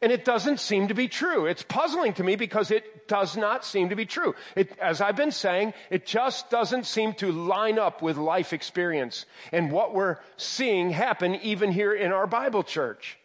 and 0.00 0.10
it 0.10 0.24
doesn't 0.24 0.58
seem 0.58 0.88
to 0.88 0.94
be 0.94 1.06
true. 1.06 1.44
It's 1.44 1.62
puzzling 1.62 2.14
to 2.14 2.24
me 2.24 2.36
because 2.36 2.70
it 2.70 3.08
does 3.08 3.36
not 3.36 3.62
seem 3.62 3.90
to 3.90 3.94
be 3.94 4.06
true. 4.06 4.34
It, 4.56 4.72
as 4.78 5.02
I've 5.02 5.16
been 5.16 5.32
saying, 5.32 5.74
it 5.90 6.06
just 6.06 6.48
doesn't 6.48 6.86
seem 6.86 7.12
to 7.16 7.30
line 7.30 7.78
up 7.78 8.00
with 8.00 8.16
life 8.16 8.54
experience 8.54 9.26
and 9.52 9.70
what 9.70 9.92
we're 9.92 10.16
seeing 10.38 10.88
happen 10.88 11.34
even 11.42 11.72
here 11.72 11.92
in 11.92 12.10
our 12.10 12.26
Bible 12.26 12.62
church. 12.62 13.18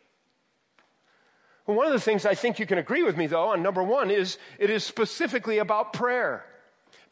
One 1.63 1.87
of 1.87 1.93
the 1.93 2.01
things 2.01 2.25
I 2.25 2.35
think 2.35 2.59
you 2.59 2.65
can 2.65 2.79
agree 2.79 3.03
with 3.03 3.15
me 3.15 3.27
though 3.27 3.47
on 3.47 3.63
number 3.63 3.81
one 3.81 4.11
is 4.11 4.37
it 4.59 4.69
is 4.69 4.83
specifically 4.83 5.59
about 5.59 5.93
prayer. 5.93 6.43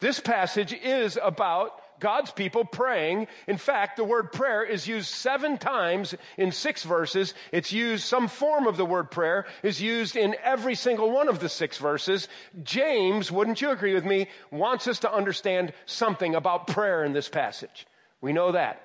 This 0.04 0.20
passage 0.20 0.74
is 0.74 1.18
about 1.22 1.80
God's 1.98 2.30
people 2.30 2.66
praying. 2.66 3.26
In 3.48 3.56
fact, 3.56 3.96
the 3.96 4.04
word 4.04 4.32
prayer 4.32 4.62
is 4.62 4.86
used 4.86 5.08
seven 5.08 5.56
times 5.56 6.14
in 6.36 6.52
six 6.52 6.82
verses. 6.82 7.32
It's 7.52 7.72
used, 7.72 8.04
some 8.04 8.28
form 8.28 8.66
of 8.66 8.76
the 8.76 8.84
word 8.84 9.10
prayer 9.10 9.46
is 9.62 9.80
used 9.80 10.14
in 10.14 10.36
every 10.42 10.74
single 10.74 11.10
one 11.10 11.30
of 11.30 11.40
the 11.40 11.48
six 11.48 11.78
verses. 11.78 12.28
James, 12.62 13.32
wouldn't 13.32 13.62
you 13.62 13.70
agree 13.70 13.94
with 13.94 14.04
me, 14.04 14.28
wants 14.50 14.86
us 14.88 14.98
to 14.98 15.10
understand 15.10 15.72
something 15.86 16.34
about 16.34 16.66
prayer 16.66 17.02
in 17.02 17.14
this 17.14 17.30
passage. 17.30 17.86
We 18.20 18.34
know 18.34 18.52
that. 18.52 18.82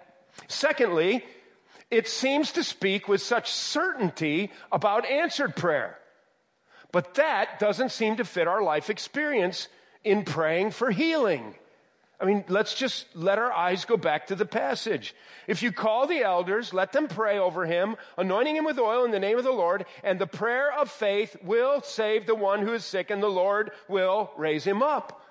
Secondly, 0.48 1.26
it 1.92 2.08
seems 2.08 2.54
to 2.54 2.64
speak 2.64 3.10
with 3.10 3.22
such 3.22 3.52
certainty 3.52 4.52
about 4.72 5.06
answered 5.06 5.58
prayer. 5.58 6.00
But 6.94 7.16
that 7.16 7.60
doesn't 7.60 7.92
seem 7.92 8.16
to 8.16 8.24
fit 8.24 8.48
our 8.48 8.64
life 8.64 8.90
experience 8.90 9.68
in 10.10 10.24
praying 10.24 10.72
for 10.72 10.92
healing. 10.92 11.56
I 12.20 12.26
mean, 12.26 12.44
let's 12.50 12.74
just 12.74 13.06
let 13.16 13.40
our 13.40 13.52
eyes 13.52 13.86
go 13.86 13.96
back 13.96 14.28
to 14.28 14.36
the 14.36 14.46
passage. 14.46 15.16
If 15.48 15.64
you 15.64 15.72
call 15.72 16.06
the 16.06 16.22
elders, 16.24 16.74
let 16.74 16.92
them 16.92 17.08
pray 17.08 17.40
over 17.40 17.66
him, 17.66 17.96
anointing 18.18 18.58
him 18.58 18.66
with 18.66 18.78
oil 18.78 19.06
in 19.06 19.12
the 19.12 19.20
name 19.20 19.38
of 19.38 19.46
the 19.46 19.52
Lord, 19.52 19.86
and 20.04 20.20
the 20.20 20.28
prayer 20.28 20.74
of 20.74 20.92
faith 20.92 21.38
will 21.44 21.82
save 21.82 22.26
the 22.26 22.36
one 22.36 22.62
who 22.62 22.74
is 22.74 22.84
sick, 22.84 23.10
and 23.10 23.24
the 23.24 23.28
Lord 23.28 23.72
will 23.88 24.32
raise 24.36 24.66
him 24.66 24.84
up. 24.84 25.24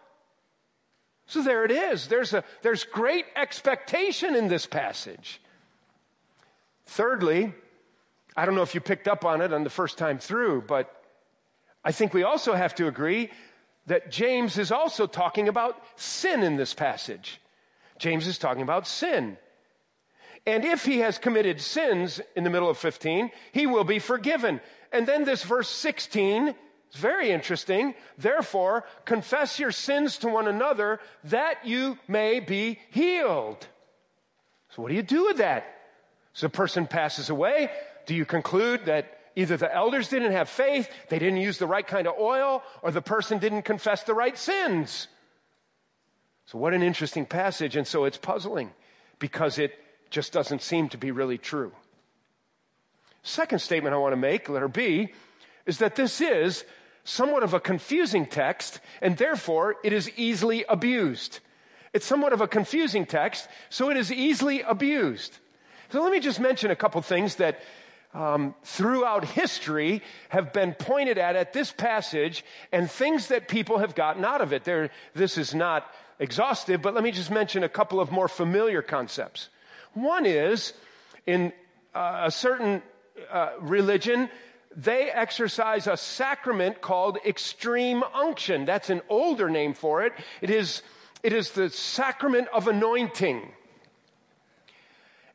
So 1.26 1.42
there 1.42 1.64
it 1.66 1.70
is. 1.70 2.06
There's, 2.06 2.32
a, 2.32 2.42
there's 2.62 2.84
great 2.84 3.26
expectation 3.36 4.34
in 4.34 4.48
this 4.48 4.64
passage. 4.64 5.42
Thirdly, 6.86 7.52
I 8.34 8.46
don't 8.46 8.54
know 8.54 8.62
if 8.62 8.74
you 8.74 8.80
picked 8.80 9.08
up 9.08 9.26
on 9.26 9.42
it 9.42 9.52
on 9.52 9.62
the 9.62 9.68
first 9.68 9.98
time 9.98 10.18
through, 10.18 10.62
but 10.62 10.94
I 11.84 11.92
think 11.92 12.14
we 12.14 12.22
also 12.22 12.54
have 12.54 12.74
to 12.76 12.86
agree 12.86 13.30
that 13.88 14.10
James 14.10 14.58
is 14.58 14.70
also 14.70 15.06
talking 15.06 15.48
about 15.48 15.82
sin 15.96 16.42
in 16.42 16.56
this 16.56 16.74
passage. 16.74 17.40
James 17.98 18.26
is 18.26 18.38
talking 18.38 18.62
about 18.62 18.86
sin. 18.86 19.36
And 20.46 20.64
if 20.64 20.84
he 20.84 20.98
has 21.00 21.18
committed 21.18 21.60
sins 21.60 22.20
in 22.36 22.44
the 22.44 22.50
middle 22.50 22.70
of 22.70 22.78
15, 22.78 23.30
he 23.52 23.66
will 23.66 23.84
be 23.84 23.98
forgiven. 23.98 24.60
And 24.92 25.06
then 25.06 25.24
this 25.24 25.42
verse 25.42 25.68
16 25.68 26.48
is 26.48 26.54
very 26.94 27.30
interesting. 27.30 27.94
Therefore, 28.16 28.84
confess 29.04 29.58
your 29.58 29.72
sins 29.72 30.18
to 30.18 30.28
one 30.28 30.48
another 30.48 31.00
that 31.24 31.66
you 31.66 31.98
may 32.06 32.40
be 32.40 32.78
healed. 32.90 33.66
So, 34.70 34.82
what 34.82 34.88
do 34.88 34.94
you 34.94 35.02
do 35.02 35.24
with 35.26 35.38
that? 35.38 35.66
So, 36.34 36.46
a 36.46 36.50
person 36.50 36.86
passes 36.86 37.30
away. 37.30 37.70
Do 38.06 38.14
you 38.14 38.24
conclude 38.24 38.86
that 38.86 39.17
Either 39.38 39.56
the 39.56 39.72
elders 39.72 40.08
didn't 40.08 40.32
have 40.32 40.48
faith, 40.48 40.90
they 41.10 41.18
didn't 41.20 41.36
use 41.36 41.58
the 41.58 41.66
right 41.66 41.86
kind 41.86 42.08
of 42.08 42.18
oil, 42.18 42.60
or 42.82 42.90
the 42.90 43.00
person 43.00 43.38
didn't 43.38 43.62
confess 43.62 44.02
the 44.02 44.12
right 44.12 44.36
sins. 44.36 45.06
So, 46.46 46.58
what 46.58 46.74
an 46.74 46.82
interesting 46.82 47.24
passage. 47.24 47.76
And 47.76 47.86
so 47.86 48.04
it's 48.04 48.18
puzzling 48.18 48.72
because 49.20 49.56
it 49.56 49.78
just 50.10 50.32
doesn't 50.32 50.60
seem 50.60 50.88
to 50.88 50.98
be 50.98 51.12
really 51.12 51.38
true. 51.38 51.70
Second 53.22 53.60
statement 53.60 53.94
I 53.94 53.98
want 53.98 54.10
to 54.10 54.16
make, 54.16 54.48
letter 54.48 54.66
B, 54.66 55.14
is 55.66 55.78
that 55.78 55.94
this 55.94 56.20
is 56.20 56.64
somewhat 57.04 57.44
of 57.44 57.54
a 57.54 57.60
confusing 57.60 58.26
text, 58.26 58.80
and 59.00 59.16
therefore 59.16 59.76
it 59.84 59.92
is 59.92 60.10
easily 60.16 60.64
abused. 60.68 61.38
It's 61.92 62.06
somewhat 62.06 62.32
of 62.32 62.40
a 62.40 62.48
confusing 62.48 63.06
text, 63.06 63.46
so 63.70 63.88
it 63.88 63.96
is 63.96 64.10
easily 64.10 64.62
abused. 64.62 65.38
So 65.90 66.02
let 66.02 66.10
me 66.10 66.18
just 66.18 66.40
mention 66.40 66.72
a 66.72 66.76
couple 66.76 67.00
things 67.02 67.36
that 67.36 67.60
um, 68.14 68.54
throughout 68.64 69.24
history 69.24 70.02
have 70.30 70.52
been 70.52 70.74
pointed 70.74 71.18
at 71.18 71.36
at 71.36 71.52
this 71.52 71.72
passage 71.72 72.44
and 72.72 72.90
things 72.90 73.28
that 73.28 73.48
people 73.48 73.78
have 73.78 73.94
gotten 73.94 74.24
out 74.24 74.40
of 74.40 74.52
it. 74.52 74.64
There, 74.64 74.90
this 75.14 75.36
is 75.38 75.54
not 75.54 75.92
exhaustive, 76.18 76.82
but 76.82 76.94
let 76.94 77.04
me 77.04 77.10
just 77.10 77.30
mention 77.30 77.62
a 77.62 77.68
couple 77.68 78.00
of 78.00 78.10
more 78.10 78.28
familiar 78.28 78.82
concepts. 78.82 79.50
One 79.94 80.26
is 80.26 80.72
in 81.26 81.52
uh, 81.94 82.22
a 82.24 82.30
certain 82.30 82.82
uh, 83.30 83.50
religion, 83.60 84.30
they 84.74 85.10
exercise 85.10 85.86
a 85.86 85.96
sacrament 85.96 86.80
called 86.80 87.18
extreme 87.26 88.02
unction. 88.14 88.64
That's 88.64 88.90
an 88.90 89.02
older 89.08 89.50
name 89.50 89.74
for 89.74 90.02
it. 90.04 90.12
It 90.40 90.50
is, 90.50 90.82
it 91.22 91.32
is 91.32 91.50
the 91.50 91.70
sacrament 91.70 92.48
of 92.52 92.68
anointing. 92.68 93.52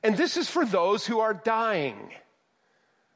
And 0.02 0.18
this 0.18 0.38
is 0.38 0.50
for 0.50 0.66
those 0.66 1.06
who 1.06 1.20
are 1.20 1.34
dying. 1.34 2.12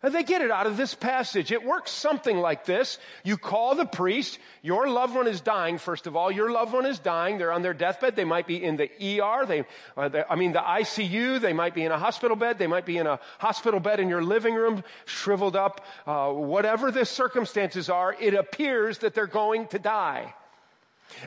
And 0.04 0.14
they 0.14 0.22
get 0.22 0.44
it 0.44 0.52
out 0.52 0.68
of 0.68 0.78
this 0.78 0.94
passage. 0.94 1.52
It 1.52 1.66
works 1.66 1.90
something 1.90 2.38
like 2.38 2.66
this. 2.66 3.00
You 3.24 3.36
call 3.36 3.74
the 3.74 3.86
priest. 3.86 4.38
Your 4.62 4.88
loved 4.88 5.16
one 5.16 5.28
is 5.28 5.42
dying, 5.42 5.80
first 5.80 6.06
of 6.06 6.16
all. 6.16 6.30
Your 6.32 6.52
loved 6.52 6.72
one 6.72 6.86
is 6.86 7.00
dying. 7.00 7.40
They're 7.40 7.52
on 7.52 7.64
their 7.64 7.74
deathbed. 7.74 8.16
They 8.16 8.24
might 8.24 8.46
be 8.46 8.64
in 8.64 8.78
the 8.78 8.92
ER. 9.02 9.48
They, 9.48 9.66
uh, 9.98 10.24
I 10.30 10.36
mean, 10.36 10.52
the 10.52 10.60
ICU. 10.60 11.42
They 11.42 11.54
might 11.54 11.74
be 11.74 11.84
in 11.84 11.92
a 11.92 11.98
hospital 11.98 12.38
bed. 12.38 12.60
They 12.60 12.68
might 12.68 12.86
be 12.86 13.00
in 13.00 13.08
a 13.08 13.20
hospital 13.40 13.80
bed 13.80 14.00
in 14.00 14.08
your 14.08 14.22
living 14.22 14.54
room, 14.54 14.84
shriveled 15.06 15.56
up. 15.56 15.84
Uh, 16.06 16.32
whatever 16.32 16.92
the 16.92 17.04
circumstances 17.04 17.90
are, 17.90 18.16
it 18.20 18.36
appears 18.36 19.00
that 19.00 19.16
they're 19.16 19.26
going 19.26 19.66
to 19.70 19.80
die. 19.80 20.32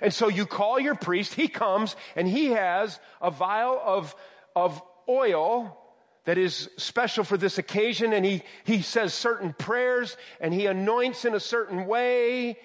And 0.00 0.14
so 0.14 0.28
you 0.28 0.46
call 0.46 0.78
your 0.78 0.94
priest. 0.94 1.34
He 1.34 1.48
comes 1.48 1.96
and 2.14 2.28
he 2.28 2.46
has 2.50 3.00
a 3.20 3.32
vial 3.32 3.80
of, 3.84 4.14
of 4.54 4.80
oil 5.08 5.76
that 6.24 6.38
is 6.38 6.68
special 6.76 7.24
for 7.24 7.36
this 7.36 7.58
occasion 7.58 8.12
and 8.12 8.24
he, 8.24 8.42
he 8.64 8.82
says 8.82 9.14
certain 9.14 9.52
prayers 9.52 10.16
and 10.40 10.52
he 10.52 10.66
anoints 10.66 11.24
in 11.24 11.34
a 11.34 11.40
certain 11.40 11.86
way 11.86 12.58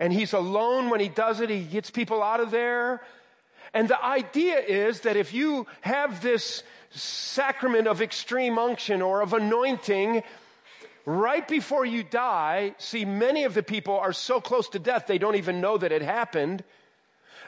and 0.00 0.12
he's 0.12 0.32
alone 0.32 0.90
when 0.90 1.00
he 1.00 1.08
does 1.08 1.40
it. 1.40 1.50
He 1.50 1.62
gets 1.62 1.90
people 1.90 2.22
out 2.22 2.40
of 2.40 2.50
there. 2.50 3.02
And 3.74 3.88
the 3.88 4.02
idea 4.02 4.58
is 4.58 5.00
that 5.00 5.16
if 5.16 5.34
you 5.34 5.66
have 5.82 6.22
this 6.22 6.62
sacrament 6.90 7.86
of 7.86 8.00
extreme 8.00 8.58
unction 8.58 9.02
or 9.02 9.20
of 9.20 9.32
anointing, 9.32 10.22
right 11.04 11.46
before 11.46 11.84
you 11.84 12.02
die, 12.02 12.74
see, 12.78 13.04
many 13.04 13.44
of 13.44 13.54
the 13.54 13.62
people 13.62 13.98
are 13.98 14.12
so 14.12 14.40
close 14.40 14.68
to 14.70 14.78
death 14.78 15.06
they 15.06 15.18
don't 15.18 15.36
even 15.36 15.60
know 15.60 15.76
that 15.76 15.92
it 15.92 16.02
happened 16.02 16.64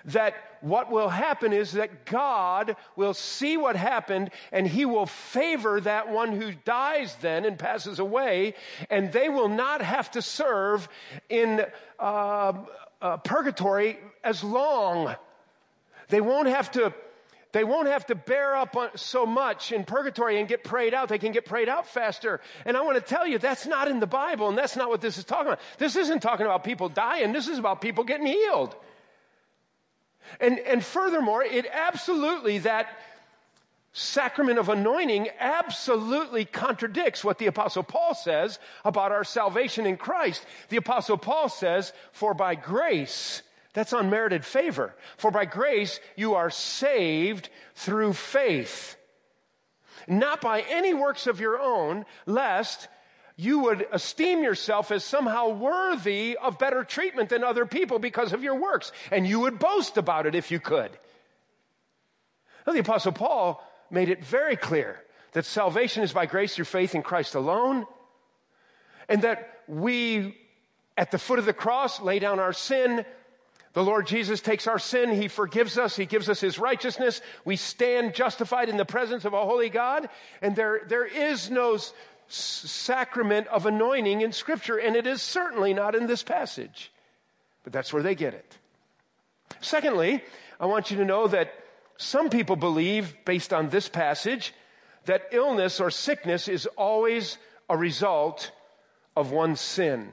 that 0.04 0.34
what 0.60 0.90
will 0.90 1.08
happen 1.08 1.52
is 1.52 1.72
that 1.72 2.04
God 2.04 2.76
will 2.96 3.14
see 3.14 3.56
what 3.56 3.76
happened 3.76 4.30
and 4.52 4.66
he 4.66 4.84
will 4.84 5.06
favor 5.06 5.80
that 5.80 6.10
one 6.10 6.32
who 6.32 6.52
dies 6.64 7.16
then 7.20 7.44
and 7.44 7.58
passes 7.58 7.98
away, 7.98 8.54
and 8.88 9.12
they 9.12 9.28
will 9.28 9.48
not 9.48 9.82
have 9.82 10.10
to 10.12 10.22
serve 10.22 10.88
in 11.28 11.64
uh, 11.98 12.52
uh, 13.00 13.16
purgatory 13.18 13.98
as 14.22 14.44
long. 14.44 15.14
They 16.08 16.20
won't 16.20 16.48
have 16.48 16.70
to. 16.72 16.92
They 17.52 17.64
won't 17.64 17.88
have 17.88 18.06
to 18.06 18.14
bear 18.14 18.54
up 18.54 18.76
on, 18.76 18.90
so 18.94 19.26
much 19.26 19.72
in 19.72 19.82
purgatory 19.82 20.38
and 20.38 20.46
get 20.46 20.62
prayed 20.62 20.94
out. 20.94 21.08
They 21.08 21.18
can 21.18 21.32
get 21.32 21.44
prayed 21.44 21.68
out 21.68 21.84
faster. 21.88 22.40
And 22.64 22.76
I 22.76 22.82
want 22.82 22.96
to 22.96 23.02
tell 23.02 23.26
you, 23.26 23.38
that's 23.38 23.66
not 23.66 23.88
in 23.88 23.98
the 23.98 24.06
Bible, 24.06 24.48
and 24.48 24.56
that's 24.56 24.76
not 24.76 24.88
what 24.88 25.00
this 25.00 25.18
is 25.18 25.24
talking 25.24 25.48
about. 25.48 25.60
This 25.76 25.96
isn't 25.96 26.20
talking 26.20 26.46
about 26.46 26.62
people 26.62 26.88
dying. 26.88 27.32
This 27.32 27.48
is 27.48 27.58
about 27.58 27.80
people 27.80 28.04
getting 28.04 28.28
healed. 28.28 28.76
And, 30.38 30.58
and 30.60 30.84
furthermore, 30.84 31.42
it 31.42 31.66
absolutely, 31.72 32.58
that 32.58 32.88
sacrament 33.92 34.58
of 34.58 34.68
anointing 34.68 35.28
absolutely 35.38 36.44
contradicts 36.44 37.24
what 37.24 37.38
the 37.38 37.46
apostle 37.46 37.82
Paul 37.82 38.14
says 38.14 38.58
about 38.84 39.10
our 39.10 39.24
salvation 39.24 39.86
in 39.86 39.96
Christ. 39.96 40.44
The 40.68 40.76
apostle 40.76 41.16
Paul 41.16 41.48
says, 41.48 41.92
for 42.12 42.32
by 42.32 42.54
grace, 42.54 43.42
that's 43.72 43.92
unmerited 43.92 44.44
favor. 44.44 44.94
For 45.16 45.30
by 45.30 45.44
grace 45.44 46.00
you 46.16 46.34
are 46.34 46.50
saved 46.50 47.48
through 47.74 48.12
faith. 48.12 48.96
Not 50.06 50.40
by 50.40 50.62
any 50.62 50.94
works 50.94 51.26
of 51.26 51.40
your 51.40 51.60
own, 51.60 52.04
lest 52.26 52.88
you 53.40 53.60
would 53.60 53.86
esteem 53.90 54.42
yourself 54.42 54.90
as 54.90 55.02
somehow 55.02 55.48
worthy 55.48 56.36
of 56.36 56.58
better 56.58 56.84
treatment 56.84 57.30
than 57.30 57.42
other 57.42 57.64
people 57.64 57.98
because 57.98 58.34
of 58.34 58.42
your 58.42 58.54
works. 58.54 58.92
And 59.10 59.26
you 59.26 59.40
would 59.40 59.58
boast 59.58 59.96
about 59.96 60.26
it 60.26 60.34
if 60.34 60.50
you 60.50 60.60
could. 60.60 60.90
Well, 62.66 62.74
the 62.74 62.80
Apostle 62.80 63.12
Paul 63.12 63.66
made 63.90 64.10
it 64.10 64.22
very 64.22 64.56
clear 64.56 65.00
that 65.32 65.46
salvation 65.46 66.02
is 66.02 66.12
by 66.12 66.26
grace 66.26 66.54
through 66.54 66.66
faith 66.66 66.94
in 66.94 67.02
Christ 67.02 67.34
alone, 67.34 67.86
and 69.08 69.22
that 69.22 69.60
we, 69.66 70.36
at 70.98 71.10
the 71.10 71.18
foot 71.18 71.38
of 71.38 71.46
the 71.46 71.54
cross, 71.54 71.98
lay 71.98 72.18
down 72.18 72.40
our 72.40 72.52
sin. 72.52 73.06
The 73.72 73.82
Lord 73.82 74.06
Jesus 74.06 74.42
takes 74.42 74.66
our 74.66 74.78
sin, 74.78 75.12
He 75.12 75.28
forgives 75.28 75.78
us, 75.78 75.96
He 75.96 76.04
gives 76.04 76.28
us 76.28 76.42
His 76.42 76.58
righteousness. 76.58 77.22
We 77.46 77.56
stand 77.56 78.14
justified 78.14 78.68
in 78.68 78.76
the 78.76 78.84
presence 78.84 79.24
of 79.24 79.32
a 79.32 79.44
holy 79.46 79.70
God, 79.70 80.10
and 80.42 80.54
there, 80.54 80.82
there 80.88 81.06
is 81.06 81.50
no 81.50 81.78
sacrament 82.32 83.46
of 83.48 83.66
anointing 83.66 84.20
in 84.20 84.32
Scripture, 84.32 84.76
and 84.76 84.96
it 84.96 85.06
is 85.06 85.20
certainly 85.22 85.74
not 85.74 85.94
in 85.94 86.06
this 86.06 86.22
passage. 86.22 86.92
But 87.64 87.72
that's 87.72 87.92
where 87.92 88.02
they 88.02 88.14
get 88.14 88.34
it. 88.34 88.58
Secondly, 89.60 90.22
I 90.58 90.66
want 90.66 90.90
you 90.90 90.96
to 90.98 91.04
know 91.04 91.26
that 91.26 91.52
some 91.96 92.30
people 92.30 92.56
believe, 92.56 93.16
based 93.24 93.52
on 93.52 93.68
this 93.68 93.88
passage, 93.88 94.54
that 95.04 95.28
illness 95.32 95.80
or 95.80 95.90
sickness 95.90 96.48
is 96.48 96.66
always 96.66 97.36
a 97.68 97.76
result 97.76 98.52
of 99.16 99.32
one's 99.32 99.60
sin. 99.60 100.12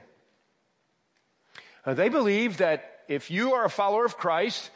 Uh, 1.84 1.94
they 1.94 2.08
believe 2.08 2.58
that 2.58 3.00
if 3.08 3.30
you 3.30 3.54
are 3.54 3.64
a 3.64 3.70
follower 3.70 4.04
of 4.04 4.18
Christ, 4.18 4.70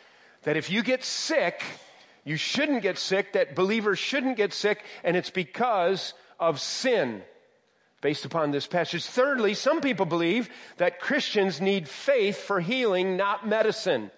that 0.44 0.56
if 0.56 0.70
you 0.70 0.82
get 0.82 1.04
sick, 1.04 1.62
you 2.24 2.36
shouldn't 2.36 2.82
get 2.82 2.98
sick, 2.98 3.34
that 3.34 3.54
believers 3.54 3.98
shouldn't 3.98 4.36
get 4.36 4.52
sick, 4.52 4.82
and 5.04 5.16
it's 5.16 5.30
because 5.30 6.14
of 6.40 6.60
sin, 6.60 7.22
based 8.02 8.26
upon 8.26 8.50
this 8.50 8.66
passage. 8.66 9.06
Thirdly, 9.06 9.54
some 9.54 9.80
people 9.80 10.04
believe 10.04 10.50
that 10.76 11.00
Christians 11.00 11.62
need 11.62 11.88
faith 11.88 12.36
for 12.36 12.60
healing, 12.60 13.16
not 13.16 13.48
medicine. 13.48 14.10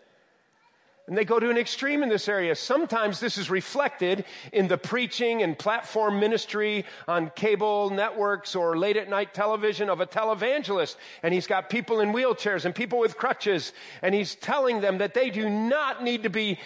And 1.07 1.19
they 1.19 1.27
go 1.27 1.39
to 1.39 1.51
an 1.51 1.59
extreme 1.59 2.03
in 2.03 2.09
this 2.09 2.31
area. 2.31 2.55
Sometimes 2.55 3.21
this 3.21 3.37
is 3.37 3.51
reflected 3.51 4.25
in 4.55 4.69
the 4.69 4.79
preaching 4.79 5.43
and 5.43 5.59
platform 5.59 6.19
ministry 6.19 6.87
on 7.07 7.31
cable 7.37 7.91
networks 7.91 8.57
or 8.57 8.79
late 8.79 8.97
at 8.97 9.11
night 9.11 9.35
television 9.35 9.91
of 9.91 10.01
a 10.01 10.07
televangelist. 10.07 10.97
And 11.23 11.35
he's 11.35 11.47
got 11.47 11.69
people 11.69 12.01
in 12.01 12.15
wheelchairs 12.15 12.65
and 12.65 12.75
people 12.75 12.99
with 12.99 13.19
crutches. 13.19 13.75
And 14.01 14.15
he's 14.15 14.35
telling 14.35 14.81
them 14.81 14.97
that 14.99 15.13
they 15.13 15.29
do 15.29 15.51
not 15.51 16.03
need 16.03 16.23
to 16.23 16.31
be 16.31 16.59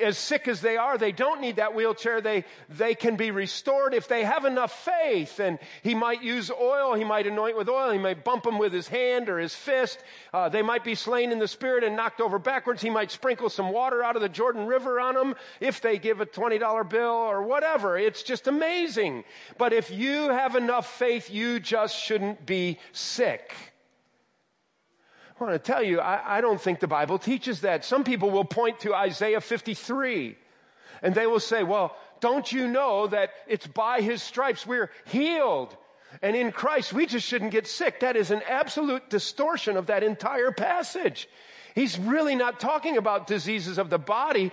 as 0.00 0.18
sick 0.18 0.48
as 0.48 0.60
they 0.60 0.76
are, 0.76 0.98
they 0.98 1.12
don't 1.12 1.40
need 1.40 1.56
that 1.56 1.74
wheelchair. 1.74 2.20
They, 2.20 2.44
they 2.68 2.94
can 2.94 3.16
be 3.16 3.30
restored 3.30 3.94
if 3.94 4.08
they 4.08 4.24
have 4.24 4.44
enough 4.44 4.84
faith. 4.84 5.40
And 5.40 5.58
he 5.82 5.94
might 5.94 6.22
use 6.22 6.50
oil. 6.50 6.94
He 6.94 7.04
might 7.04 7.26
anoint 7.26 7.56
with 7.56 7.68
oil. 7.68 7.90
He 7.90 7.98
might 7.98 8.24
bump 8.24 8.44
them 8.44 8.58
with 8.58 8.72
his 8.72 8.88
hand 8.88 9.28
or 9.28 9.38
his 9.38 9.54
fist. 9.54 10.02
Uh, 10.32 10.48
they 10.48 10.62
might 10.62 10.84
be 10.84 10.94
slain 10.94 11.32
in 11.32 11.38
the 11.38 11.48
spirit 11.48 11.84
and 11.84 11.96
knocked 11.96 12.20
over 12.20 12.38
backwards. 12.38 12.82
He 12.82 12.90
might 12.90 13.10
sprinkle 13.10 13.50
some 13.50 13.70
water 13.70 14.02
out 14.02 14.16
of 14.16 14.22
the 14.22 14.28
Jordan 14.28 14.66
River 14.66 15.00
on 15.00 15.14
them 15.14 15.34
if 15.60 15.80
they 15.80 15.98
give 15.98 16.20
a 16.20 16.26
$20 16.26 16.88
bill 16.88 17.10
or 17.10 17.42
whatever. 17.42 17.98
It's 17.98 18.22
just 18.22 18.46
amazing. 18.46 19.24
But 19.58 19.72
if 19.72 19.90
you 19.90 20.28
have 20.30 20.56
enough 20.56 20.98
faith, 20.98 21.30
you 21.30 21.60
just 21.60 21.96
shouldn't 21.96 22.46
be 22.46 22.78
sick. 22.92 23.52
I 25.40 25.44
want 25.44 25.54
to 25.54 25.72
tell 25.72 25.82
you, 25.82 26.00
I, 26.00 26.38
I, 26.38 26.40
don't 26.40 26.60
think 26.60 26.78
the 26.78 26.86
Bible 26.86 27.18
teaches 27.18 27.62
that. 27.62 27.84
Some 27.84 28.04
people 28.04 28.30
will 28.30 28.44
point 28.44 28.80
to 28.80 28.94
Isaiah 28.94 29.40
53 29.40 30.36
and 31.02 31.14
they 31.14 31.26
will 31.26 31.40
say, 31.40 31.64
well, 31.64 31.96
don't 32.20 32.50
you 32.50 32.68
know 32.68 33.08
that 33.08 33.30
it's 33.48 33.66
by 33.66 34.00
his 34.00 34.22
stripes 34.22 34.66
we're 34.66 34.90
healed? 35.06 35.76
And 36.22 36.36
in 36.36 36.52
Christ, 36.52 36.92
we 36.92 37.06
just 37.06 37.26
shouldn't 37.26 37.50
get 37.50 37.66
sick. 37.66 38.00
That 38.00 38.16
is 38.16 38.30
an 38.30 38.42
absolute 38.48 39.10
distortion 39.10 39.76
of 39.76 39.86
that 39.86 40.04
entire 40.04 40.52
passage. 40.52 41.28
He's 41.74 41.98
really 41.98 42.36
not 42.36 42.60
talking 42.60 42.96
about 42.96 43.26
diseases 43.26 43.78
of 43.78 43.90
the 43.90 43.98
body. 43.98 44.52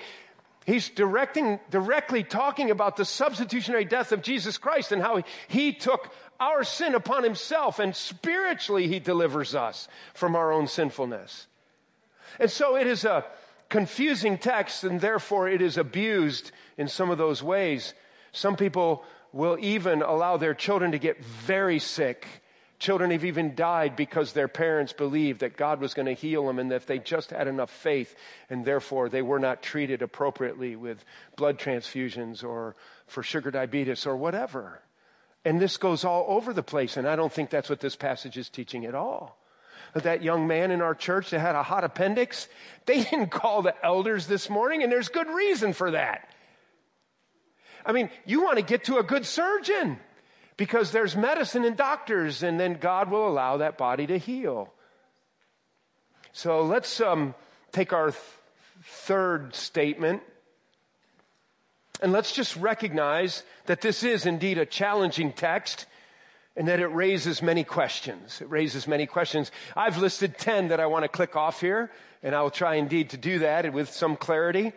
He's 0.65 0.89
directing, 0.89 1.59
directly 1.71 2.23
talking 2.23 2.69
about 2.69 2.95
the 2.95 3.05
substitutionary 3.05 3.85
death 3.85 4.11
of 4.11 4.21
Jesus 4.21 4.57
Christ 4.57 4.91
and 4.91 5.01
how 5.01 5.17
he, 5.17 5.23
he 5.47 5.73
took 5.73 6.13
our 6.39 6.63
sin 6.63 6.93
upon 6.93 7.23
himself 7.23 7.79
and 7.79 7.95
spiritually 7.95 8.87
he 8.87 8.99
delivers 8.99 9.55
us 9.55 9.87
from 10.13 10.35
our 10.35 10.51
own 10.51 10.67
sinfulness. 10.67 11.47
And 12.39 12.49
so 12.49 12.75
it 12.75 12.87
is 12.87 13.05
a 13.05 13.25
confusing 13.69 14.37
text 14.37 14.83
and 14.83 15.01
therefore 15.01 15.49
it 15.49 15.61
is 15.61 15.77
abused 15.77 16.51
in 16.77 16.87
some 16.87 17.09
of 17.09 17.17
those 17.17 17.41
ways. 17.41 17.93
Some 18.31 18.55
people 18.55 19.03
will 19.33 19.57
even 19.59 20.01
allow 20.01 20.37
their 20.37 20.53
children 20.53 20.91
to 20.91 20.99
get 20.99 21.23
very 21.23 21.79
sick. 21.79 22.27
Children 22.81 23.11
have 23.11 23.25
even 23.25 23.53
died 23.53 23.95
because 23.95 24.33
their 24.33 24.47
parents 24.47 24.91
believed 24.91 25.41
that 25.41 25.55
God 25.55 25.79
was 25.79 25.93
going 25.93 26.07
to 26.07 26.13
heal 26.13 26.47
them 26.47 26.57
and 26.57 26.71
that 26.71 26.87
they 26.87 26.97
just 26.97 27.29
had 27.29 27.47
enough 27.47 27.69
faith 27.69 28.15
and 28.49 28.65
therefore 28.65 29.07
they 29.07 29.21
were 29.21 29.37
not 29.37 29.61
treated 29.61 30.01
appropriately 30.01 30.75
with 30.75 31.05
blood 31.35 31.59
transfusions 31.59 32.43
or 32.43 32.75
for 33.05 33.21
sugar 33.21 33.51
diabetes 33.51 34.07
or 34.07 34.17
whatever. 34.17 34.81
And 35.45 35.61
this 35.61 35.77
goes 35.77 36.03
all 36.03 36.25
over 36.27 36.53
the 36.53 36.63
place, 36.63 36.97
and 36.97 37.07
I 37.07 37.15
don't 37.15 37.31
think 37.31 37.51
that's 37.51 37.69
what 37.69 37.81
this 37.81 37.95
passage 37.95 38.35
is 38.35 38.49
teaching 38.49 38.85
at 38.85 38.95
all. 38.95 39.37
That 39.93 40.23
young 40.23 40.47
man 40.47 40.71
in 40.71 40.81
our 40.81 40.95
church 40.95 41.29
that 41.29 41.39
had 41.39 41.53
a 41.53 41.61
hot 41.61 41.83
appendix, 41.83 42.47
they 42.87 43.03
didn't 43.11 43.29
call 43.29 43.61
the 43.61 43.75
elders 43.85 44.25
this 44.25 44.49
morning, 44.49 44.81
and 44.81 44.91
there's 44.91 45.09
good 45.09 45.27
reason 45.27 45.73
for 45.73 45.91
that. 45.91 46.33
I 47.85 47.91
mean, 47.91 48.09
you 48.25 48.41
want 48.43 48.57
to 48.57 48.63
get 48.63 48.85
to 48.85 48.97
a 48.97 49.03
good 49.03 49.27
surgeon 49.27 49.99
because 50.57 50.91
there's 50.91 51.15
medicine 51.15 51.65
and 51.65 51.77
doctors, 51.77 52.43
and 52.43 52.59
then 52.59 52.75
God 52.75 53.09
will 53.09 53.27
allow 53.27 53.57
that 53.57 53.77
body 53.77 54.07
to 54.07 54.17
heal. 54.17 54.71
So 56.33 56.63
let's 56.63 57.01
um, 57.01 57.35
take 57.71 57.93
our 57.93 58.11
th- 58.11 58.23
third 58.83 59.53
statement 59.55 60.23
and 62.01 62.11
let's 62.11 62.31
just 62.31 62.55
recognize 62.55 63.43
that 63.67 63.81
this 63.81 64.03
is 64.03 64.25
indeed 64.25 64.57
a 64.57 64.65
challenging 64.65 65.31
text 65.31 65.85
and 66.55 66.67
that 66.67 66.79
it 66.79 66.87
raises 66.87 67.41
many 67.41 67.63
questions. 67.63 68.41
It 68.41 68.49
raises 68.49 68.87
many 68.87 69.05
questions. 69.05 69.51
I've 69.77 69.99
listed 69.99 70.37
10 70.37 70.69
that 70.69 70.79
I 70.79 70.87
want 70.87 71.03
to 71.03 71.09
click 71.09 71.35
off 71.35 71.61
here, 71.61 71.91
and 72.23 72.35
I 72.35 72.41
will 72.41 72.49
try 72.49 72.75
indeed 72.75 73.11
to 73.11 73.17
do 73.17 73.39
that 73.39 73.71
with 73.71 73.91
some 73.91 74.15
clarity. 74.15 74.73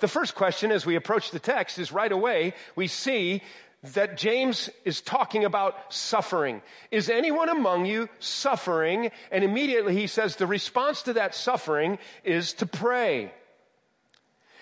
The 0.00 0.08
first 0.08 0.34
question 0.34 0.70
as 0.70 0.84
we 0.84 0.96
approach 0.96 1.30
the 1.30 1.40
text 1.40 1.78
is 1.78 1.90
right 1.90 2.12
away, 2.12 2.52
we 2.76 2.86
see 2.86 3.42
that 3.82 4.18
James 4.18 4.68
is 4.84 5.00
talking 5.00 5.44
about 5.44 5.92
suffering. 5.92 6.60
Is 6.90 7.08
anyone 7.08 7.48
among 7.48 7.86
you 7.86 8.08
suffering? 8.18 9.10
And 9.30 9.42
immediately 9.42 9.94
he 9.94 10.06
says 10.06 10.36
the 10.36 10.46
response 10.46 11.02
to 11.02 11.14
that 11.14 11.34
suffering 11.34 11.98
is 12.22 12.52
to 12.54 12.66
pray. 12.66 13.32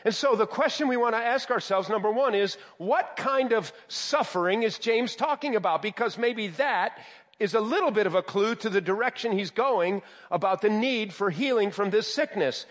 And 0.04 0.14
so 0.14 0.36
the 0.36 0.46
question 0.46 0.86
we 0.86 0.96
want 0.96 1.14
to 1.14 1.22
ask 1.22 1.50
ourselves, 1.50 1.88
number 1.88 2.10
one, 2.10 2.34
is 2.34 2.56
what 2.76 3.14
kind 3.16 3.52
of 3.52 3.72
suffering 3.88 4.62
is 4.62 4.78
James 4.78 5.16
talking 5.16 5.56
about? 5.56 5.82
Because 5.82 6.16
maybe 6.16 6.48
that 6.48 6.98
is 7.40 7.54
a 7.54 7.60
little 7.60 7.90
bit 7.90 8.06
of 8.06 8.14
a 8.14 8.22
clue 8.22 8.54
to 8.56 8.68
the 8.68 8.80
direction 8.80 9.32
he's 9.32 9.50
going 9.50 10.02
about 10.30 10.60
the 10.60 10.70
need 10.70 11.12
for 11.12 11.30
healing 11.30 11.72
from 11.72 11.90
this 11.90 12.12
sickness. 12.12 12.66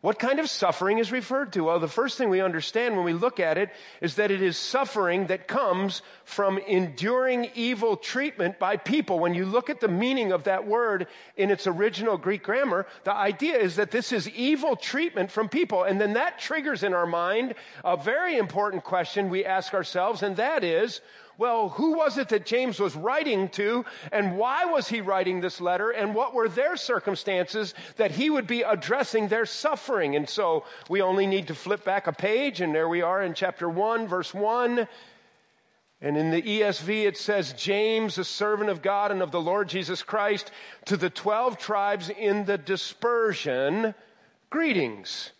What 0.00 0.20
kind 0.20 0.38
of 0.38 0.48
suffering 0.48 0.98
is 0.98 1.10
referred 1.10 1.52
to? 1.54 1.64
Well, 1.64 1.80
the 1.80 1.88
first 1.88 2.16
thing 2.16 2.30
we 2.30 2.40
understand 2.40 2.94
when 2.94 3.04
we 3.04 3.12
look 3.12 3.40
at 3.40 3.58
it 3.58 3.70
is 4.00 4.14
that 4.14 4.30
it 4.30 4.40
is 4.40 4.56
suffering 4.56 5.26
that 5.26 5.48
comes 5.48 6.02
from 6.24 6.58
enduring 6.58 7.50
evil 7.56 7.96
treatment 7.96 8.60
by 8.60 8.76
people. 8.76 9.18
When 9.18 9.34
you 9.34 9.44
look 9.44 9.68
at 9.68 9.80
the 9.80 9.88
meaning 9.88 10.30
of 10.30 10.44
that 10.44 10.68
word 10.68 11.08
in 11.36 11.50
its 11.50 11.66
original 11.66 12.16
Greek 12.16 12.44
grammar, 12.44 12.86
the 13.02 13.12
idea 13.12 13.56
is 13.56 13.74
that 13.74 13.90
this 13.90 14.12
is 14.12 14.30
evil 14.30 14.76
treatment 14.76 15.32
from 15.32 15.48
people. 15.48 15.82
And 15.82 16.00
then 16.00 16.12
that 16.12 16.38
triggers 16.38 16.84
in 16.84 16.94
our 16.94 17.06
mind 17.06 17.54
a 17.82 17.96
very 17.96 18.36
important 18.36 18.84
question 18.84 19.30
we 19.30 19.44
ask 19.44 19.74
ourselves, 19.74 20.22
and 20.22 20.36
that 20.36 20.62
is, 20.62 21.00
well, 21.38 21.68
who 21.68 21.92
was 21.92 22.18
it 22.18 22.30
that 22.30 22.44
James 22.44 22.80
was 22.80 22.96
writing 22.96 23.48
to 23.50 23.84
and 24.10 24.36
why 24.36 24.64
was 24.64 24.88
he 24.88 25.00
writing 25.00 25.40
this 25.40 25.60
letter 25.60 25.90
and 25.90 26.12
what 26.12 26.34
were 26.34 26.48
their 26.48 26.76
circumstances 26.76 27.74
that 27.96 28.10
he 28.10 28.28
would 28.28 28.48
be 28.48 28.62
addressing 28.62 29.28
their 29.28 29.46
suffering? 29.46 30.16
And 30.16 30.28
so 30.28 30.64
we 30.90 31.00
only 31.00 31.28
need 31.28 31.46
to 31.46 31.54
flip 31.54 31.84
back 31.84 32.08
a 32.08 32.12
page 32.12 32.60
and 32.60 32.74
there 32.74 32.88
we 32.88 33.02
are 33.02 33.22
in 33.22 33.34
chapter 33.34 33.70
1, 33.70 34.08
verse 34.08 34.34
1. 34.34 34.88
And 36.00 36.16
in 36.16 36.30
the 36.30 36.42
ESV, 36.42 37.06
it 37.06 37.16
says, 37.16 37.52
James, 37.52 38.18
a 38.18 38.24
servant 38.24 38.70
of 38.70 38.82
God 38.82 39.12
and 39.12 39.22
of 39.22 39.30
the 39.30 39.40
Lord 39.40 39.68
Jesus 39.68 40.02
Christ, 40.02 40.50
to 40.86 40.96
the 40.96 41.10
12 41.10 41.58
tribes 41.58 42.08
in 42.08 42.44
the 42.44 42.58
dispersion, 42.58 43.94
greetings. 44.50 45.32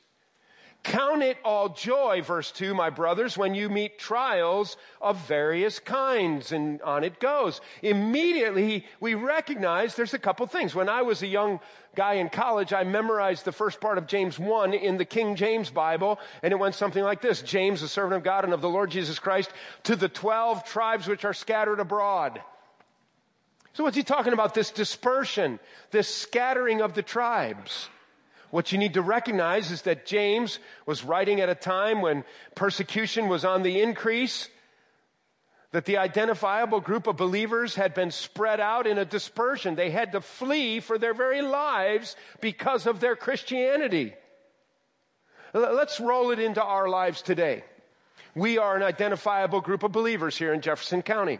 Count 0.89 1.23
it 1.23 1.37
all 1.45 1.69
joy, 1.69 2.23
verse 2.23 2.51
2, 2.51 2.73
my 2.73 2.89
brothers, 2.89 3.37
when 3.37 3.55
you 3.55 3.69
meet 3.69 3.99
trials 3.99 4.79
of 5.03 5.19
various 5.29 5.79
kinds. 5.79 6.51
And 6.51 6.81
on 6.81 7.05
it 7.05 7.21
goes. 7.21 7.61
Immediately, 7.83 8.87
we 8.99 9.13
recognize 9.13 9.97
there's 9.97 10.15
a 10.15 10.19
couple 10.19 10.47
things. 10.47 10.75
When 10.75 10.89
I 10.89 11.03
was 11.03 11.23
a 11.23 11.27
young 11.27 11.61
guy 11.95 12.15
in 12.15 12.31
college, 12.31 12.73
I 12.73 12.85
memorized 12.85 13.45
the 13.45 13.53
first 13.53 13.83
part 13.83 13.99
of 13.99 14.07
James 14.07 14.39
1 14.39 14.73
in 14.73 14.97
the 14.97 15.05
King 15.05 15.37
James 15.37 15.69
Bible, 15.69 16.19
and 16.43 16.55
it 16.55 16.59
went 16.59 16.75
something 16.75 17.05
like 17.05 17.21
this 17.21 17.43
James, 17.43 17.83
the 17.83 17.89
servant 17.89 18.17
of 18.17 18.25
God 18.25 18.45
and 18.45 18.55
of 18.55 18.63
the 18.63 18.71
Lord 18.71 18.91
Jesus 18.91 19.19
Christ, 19.19 19.53
to 19.83 19.95
the 19.95 20.09
12 20.09 20.65
tribes 20.65 21.07
which 21.07 21.27
are 21.27 21.35
scattered 21.35 21.81
abroad. 21.81 22.41
So, 23.75 23.85
what's 23.85 23.97
he 23.97 24.05
talking 24.05 24.33
about? 24.33 24.55
This 24.55 24.71
dispersion, 24.71 25.61
this 25.91 26.09
scattering 26.09 26.81
of 26.81 26.95
the 26.95 27.03
tribes. 27.03 27.91
What 28.51 28.73
you 28.73 28.79
need 28.79 28.95
to 28.95 29.03
recognize 29.03 29.71
is 29.71 29.83
that 29.83 30.07
James 30.07 30.59
was 30.87 31.05
writing 31.05 31.41
at 31.41 31.49
a 31.49 31.55
time 31.55 32.01
when 32.01 32.25
persecution 32.55 33.29
was 33.29 33.45
on 33.45 33.63
the 33.63 33.81
increase, 33.81 34.49
that 35.73 35.85
the 35.85 35.99
identifiable 35.99 36.81
group 36.81 37.07
of 37.07 37.17
believers 37.17 37.75
had 37.75 37.93
been 37.93 38.11
spread 38.11 38.59
out 38.59 38.87
in 38.87 38.97
a 38.97 39.05
dispersion. 39.05 39.75
They 39.75 39.91
had 39.91 40.13
to 40.13 40.23
flee 40.23 40.81
for 40.81 40.97
their 40.97 41.13
very 41.13 41.43
lives 41.43 42.17
because 42.41 42.87
of 42.87 43.01
their 43.01 43.17
Christianity. 43.17 44.15
Let's 45.53 46.01
roll 46.01 46.31
it 46.31 46.39
into 46.39 46.63
our 46.63 46.89
lives 46.89 47.21
today. 47.21 47.65
We 48.35 48.57
are 48.57 48.77
an 48.77 48.83
identifiable 48.83 49.61
group 49.61 49.83
of 49.83 49.93
believers 49.93 50.39
here 50.39 50.55
in 50.55 50.61
Jefferson 50.63 51.03
County. 51.03 51.39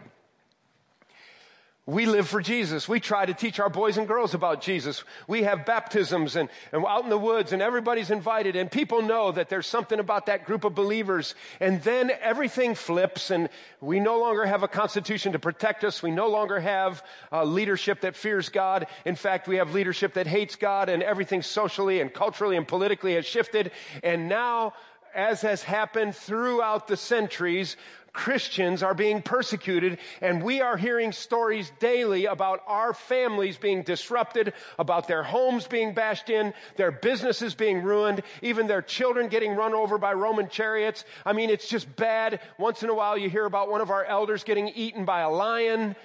We 1.89 2.05
live 2.05 2.27
for 2.27 2.39
Jesus. 2.39 2.87
We 2.87 2.99
try 2.99 3.25
to 3.25 3.33
teach 3.33 3.59
our 3.59 3.67
boys 3.67 3.97
and 3.97 4.07
girls 4.07 4.35
about 4.35 4.61
Jesus. 4.61 5.03
We 5.27 5.41
have 5.41 5.65
baptisms 5.65 6.35
and, 6.35 6.47
and 6.71 6.85
out 6.85 7.03
in 7.03 7.09
the 7.09 7.17
woods 7.17 7.51
and 7.51 7.63
everybody's 7.63 8.11
invited 8.11 8.55
and 8.55 8.69
people 8.69 9.01
know 9.01 9.31
that 9.31 9.49
there's 9.49 9.65
something 9.65 9.99
about 9.99 10.27
that 10.27 10.45
group 10.45 10.65
of 10.65 10.75
believers. 10.75 11.33
And 11.59 11.81
then 11.81 12.11
everything 12.21 12.75
flips 12.75 13.31
and 13.31 13.49
we 13.81 13.99
no 13.99 14.19
longer 14.19 14.45
have 14.45 14.61
a 14.61 14.67
constitution 14.67 15.31
to 15.31 15.39
protect 15.39 15.83
us. 15.83 16.03
We 16.03 16.11
no 16.11 16.27
longer 16.27 16.59
have 16.59 17.03
leadership 17.43 18.01
that 18.01 18.15
fears 18.15 18.49
God. 18.49 18.85
In 19.03 19.15
fact, 19.15 19.47
we 19.47 19.55
have 19.55 19.73
leadership 19.73 20.13
that 20.13 20.27
hates 20.27 20.55
God 20.55 20.89
and 20.89 21.01
everything 21.01 21.41
socially 21.41 22.01
and 22.01 22.13
culturally 22.13 22.55
and 22.55 22.67
politically 22.67 23.15
has 23.15 23.25
shifted. 23.25 23.71
And 24.03 24.29
now 24.29 24.73
as 25.13 25.41
has 25.41 25.63
happened 25.63 26.15
throughout 26.15 26.87
the 26.87 26.97
centuries, 26.97 27.77
Christians 28.13 28.83
are 28.83 28.93
being 28.93 29.21
persecuted 29.21 29.99
and 30.21 30.43
we 30.43 30.61
are 30.61 30.77
hearing 30.77 31.11
stories 31.11 31.71
daily 31.79 32.25
about 32.25 32.61
our 32.67 32.93
families 32.93 33.57
being 33.57 33.83
disrupted, 33.83 34.53
about 34.77 35.07
their 35.07 35.23
homes 35.23 35.67
being 35.67 35.93
bashed 35.93 36.29
in, 36.29 36.53
their 36.75 36.91
businesses 36.91 37.55
being 37.55 37.83
ruined, 37.83 38.23
even 38.41 38.67
their 38.67 38.81
children 38.81 39.27
getting 39.27 39.55
run 39.55 39.73
over 39.73 39.97
by 39.97 40.13
Roman 40.13 40.49
chariots. 40.49 41.05
I 41.25 41.33
mean, 41.33 41.49
it's 41.49 41.67
just 41.67 41.95
bad. 41.95 42.41
Once 42.57 42.83
in 42.83 42.89
a 42.89 42.93
while 42.93 43.17
you 43.17 43.29
hear 43.29 43.45
about 43.45 43.69
one 43.69 43.81
of 43.81 43.89
our 43.89 44.05
elders 44.05 44.43
getting 44.43 44.69
eaten 44.69 45.05
by 45.05 45.21
a 45.21 45.29
lion. 45.29 45.95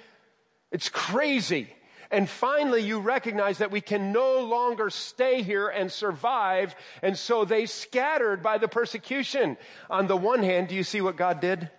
It's 0.71 0.89
crazy. 0.89 1.69
And 2.11 2.29
finally, 2.29 2.81
you 2.81 2.99
recognize 2.99 3.57
that 3.57 3.71
we 3.71 3.81
can 3.81 4.11
no 4.11 4.39
longer 4.39 4.89
stay 4.89 5.41
here 5.41 5.67
and 5.67 5.91
survive. 5.91 6.75
And 7.01 7.17
so 7.17 7.45
they 7.45 7.65
scattered 7.65 8.43
by 8.43 8.57
the 8.57 8.67
persecution. 8.67 9.57
On 9.89 10.07
the 10.07 10.17
one 10.17 10.43
hand, 10.43 10.67
do 10.67 10.75
you 10.75 10.83
see 10.83 11.01
what 11.01 11.17
God 11.17 11.39
did? 11.41 11.69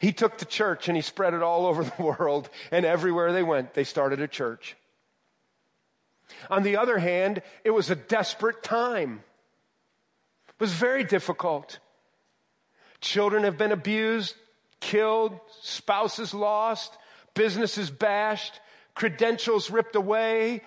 He 0.00 0.12
took 0.12 0.38
the 0.38 0.44
church 0.44 0.88
and 0.88 0.96
he 0.96 1.02
spread 1.02 1.34
it 1.34 1.42
all 1.42 1.66
over 1.66 1.84
the 1.96 2.02
world, 2.02 2.50
and 2.70 2.84
everywhere 2.84 3.32
they 3.32 3.42
went, 3.42 3.74
they 3.74 3.84
started 3.84 4.20
a 4.20 4.28
church. 4.28 4.76
On 6.50 6.62
the 6.62 6.76
other 6.76 6.98
hand, 6.98 7.42
it 7.64 7.70
was 7.70 7.90
a 7.90 7.96
desperate 7.96 8.62
time. 8.62 9.22
It 10.48 10.60
was 10.60 10.72
very 10.72 11.04
difficult. 11.04 11.78
Children 13.00 13.44
have 13.44 13.56
been 13.56 13.72
abused, 13.72 14.34
killed, 14.80 15.38
spouses 15.62 16.34
lost, 16.34 16.96
businesses 17.34 17.90
bashed, 17.90 18.60
credentials 18.94 19.70
ripped 19.70 19.96
away, 19.96 20.62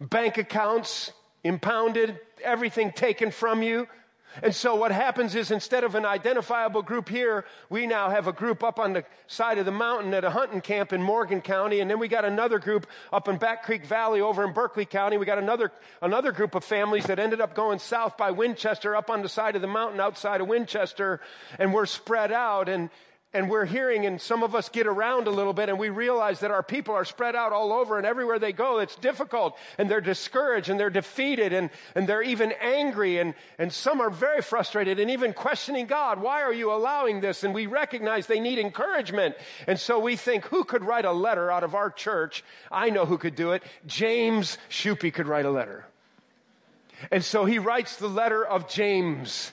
bank 0.00 0.38
accounts 0.38 1.12
impounded, 1.44 2.18
everything 2.42 2.92
taken 2.92 3.30
from 3.30 3.62
you. 3.62 3.86
And 4.42 4.54
so 4.54 4.74
what 4.76 4.92
happens 4.92 5.34
is 5.34 5.50
instead 5.50 5.84
of 5.84 5.94
an 5.94 6.06
identifiable 6.06 6.82
group 6.82 7.08
here, 7.08 7.44
we 7.68 7.86
now 7.86 8.10
have 8.10 8.26
a 8.26 8.32
group 8.32 8.62
up 8.62 8.78
on 8.78 8.92
the 8.92 9.04
side 9.26 9.58
of 9.58 9.66
the 9.66 9.72
mountain 9.72 10.14
at 10.14 10.24
a 10.24 10.30
hunting 10.30 10.60
camp 10.60 10.92
in 10.92 11.02
Morgan 11.02 11.40
County. 11.40 11.80
And 11.80 11.90
then 11.90 11.98
we 11.98 12.08
got 12.08 12.24
another 12.24 12.58
group 12.58 12.86
up 13.12 13.28
in 13.28 13.36
Back 13.36 13.64
Creek 13.64 13.84
Valley 13.84 14.20
over 14.20 14.44
in 14.44 14.52
Berkeley 14.52 14.86
County. 14.86 15.16
We 15.16 15.26
got 15.26 15.38
another, 15.38 15.72
another 16.00 16.32
group 16.32 16.54
of 16.54 16.64
families 16.64 17.06
that 17.06 17.18
ended 17.18 17.40
up 17.40 17.54
going 17.54 17.78
south 17.78 18.16
by 18.16 18.30
Winchester 18.30 18.96
up 18.96 19.10
on 19.10 19.22
the 19.22 19.28
side 19.28 19.56
of 19.56 19.62
the 19.62 19.68
mountain 19.68 20.00
outside 20.00 20.40
of 20.40 20.48
Winchester. 20.48 21.20
And 21.58 21.74
we're 21.74 21.86
spread 21.86 22.32
out. 22.32 22.68
And, 22.68 22.90
and 23.34 23.48
we're 23.48 23.64
hearing, 23.64 24.04
and 24.04 24.20
some 24.20 24.42
of 24.42 24.54
us 24.54 24.68
get 24.68 24.86
around 24.86 25.26
a 25.26 25.30
little 25.30 25.52
bit, 25.52 25.68
and 25.68 25.78
we 25.78 25.88
realize 25.88 26.40
that 26.40 26.50
our 26.50 26.62
people 26.62 26.94
are 26.94 27.04
spread 27.04 27.34
out 27.34 27.52
all 27.52 27.72
over, 27.72 27.96
and 27.96 28.06
everywhere 28.06 28.38
they 28.38 28.52
go, 28.52 28.78
it's 28.78 28.96
difficult, 28.96 29.56
and 29.78 29.90
they're 29.90 30.00
discouraged, 30.00 30.68
and 30.68 30.78
they're 30.78 30.90
defeated, 30.90 31.52
and, 31.52 31.70
and 31.94 32.06
they're 32.06 32.22
even 32.22 32.52
angry, 32.60 33.18
and, 33.18 33.34
and 33.58 33.72
some 33.72 34.00
are 34.00 34.10
very 34.10 34.42
frustrated, 34.42 35.00
and 35.00 35.10
even 35.10 35.32
questioning 35.32 35.86
God, 35.86 36.20
why 36.20 36.42
are 36.42 36.52
you 36.52 36.72
allowing 36.72 37.20
this? 37.20 37.42
And 37.42 37.54
we 37.54 37.66
recognize 37.66 38.26
they 38.26 38.40
need 38.40 38.58
encouragement. 38.58 39.34
And 39.66 39.80
so 39.80 39.98
we 39.98 40.16
think, 40.16 40.44
who 40.44 40.64
could 40.64 40.84
write 40.84 41.04
a 41.04 41.12
letter 41.12 41.50
out 41.50 41.64
of 41.64 41.74
our 41.74 41.90
church? 41.90 42.44
I 42.70 42.90
know 42.90 43.06
who 43.06 43.18
could 43.18 43.34
do 43.34 43.52
it. 43.52 43.62
James 43.86 44.58
Shupe 44.68 45.12
could 45.12 45.26
write 45.26 45.46
a 45.46 45.50
letter. 45.50 45.86
And 47.10 47.24
so 47.24 47.44
he 47.44 47.58
writes 47.58 47.96
the 47.96 48.08
letter 48.08 48.44
of 48.44 48.68
James. 48.68 49.52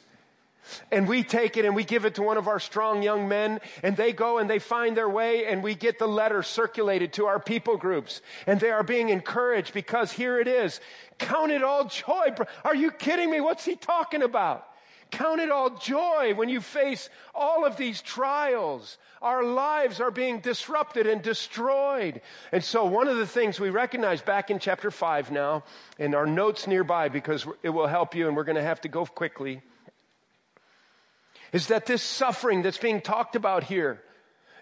And 0.92 1.08
we 1.08 1.24
take 1.24 1.58
it 1.58 1.66
and 1.66 1.76
we 1.76 1.84
give 1.84 2.06
it 2.06 2.16
to 2.16 2.24
one 2.24 2.38
of 2.38 2.48
our 2.48 2.60
strong 2.60 3.02
young 3.04 3.28
men, 3.28 3.60
and 3.84 3.96
they 3.96 4.14
go 4.14 4.38
and 4.38 4.50
they 4.50 4.60
find 4.60 4.96
their 4.96 5.10
way, 5.10 5.46
and 5.46 5.64
we 5.64 5.76
get 5.76 6.00
the 6.00 6.08
letter 6.08 6.44
circulated 6.44 7.14
to 7.14 7.26
our 7.26 7.40
people 7.40 7.78
groups. 7.78 8.22
And 8.48 8.60
they 8.60 8.72
are 8.72 8.84
being 8.84 9.10
encouraged 9.10 9.74
because 9.74 10.12
here 10.12 10.40
it 10.40 10.48
is. 10.48 10.80
Count 11.18 11.52
it 11.52 11.64
all 11.64 11.86
joy. 11.86 12.36
Are 12.64 12.76
you 12.76 12.92
kidding 12.92 13.30
me? 13.30 13.42
What's 13.42 13.66
he 13.66 13.76
talking 13.76 14.22
about? 14.22 14.66
Count 15.12 15.42
it 15.42 15.50
all 15.50 15.72
joy 15.72 16.34
when 16.36 16.50
you 16.50 16.62
face 16.62 17.10
all 17.34 17.66
of 17.66 17.78
these 17.78 18.02
trials. 18.02 18.98
Our 19.22 19.44
lives 19.44 20.00
are 20.00 20.12
being 20.12 20.40
disrupted 20.40 21.08
and 21.08 21.22
destroyed. 21.22 22.22
And 22.52 22.64
so, 22.64 22.86
one 22.86 23.08
of 23.08 23.18
the 23.18 23.26
things 23.26 23.60
we 23.60 23.70
recognize 23.72 24.22
back 24.22 24.52
in 24.52 24.60
chapter 24.60 24.92
5 24.92 25.32
now, 25.32 25.64
and 25.98 26.14
our 26.14 26.28
notes 26.28 26.68
nearby 26.68 27.10
because 27.10 27.48
it 27.64 27.70
will 27.70 27.88
help 27.88 28.14
you, 28.14 28.28
and 28.28 28.38
we're 28.38 28.44
going 28.44 28.56
to 28.56 28.62
have 28.62 28.82
to 28.82 28.88
go 28.88 29.06
quickly 29.06 29.62
is 31.52 31.68
that 31.68 31.86
this 31.86 32.02
suffering 32.02 32.62
that's 32.62 32.78
being 32.78 33.02
talked 33.02 33.36
about 33.36 33.64
here 33.64 34.02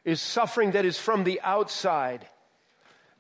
is 0.06 0.22
suffering 0.22 0.72
that 0.72 0.86
is 0.86 0.98
from 0.98 1.24
the 1.24 1.42
outside. 1.42 2.26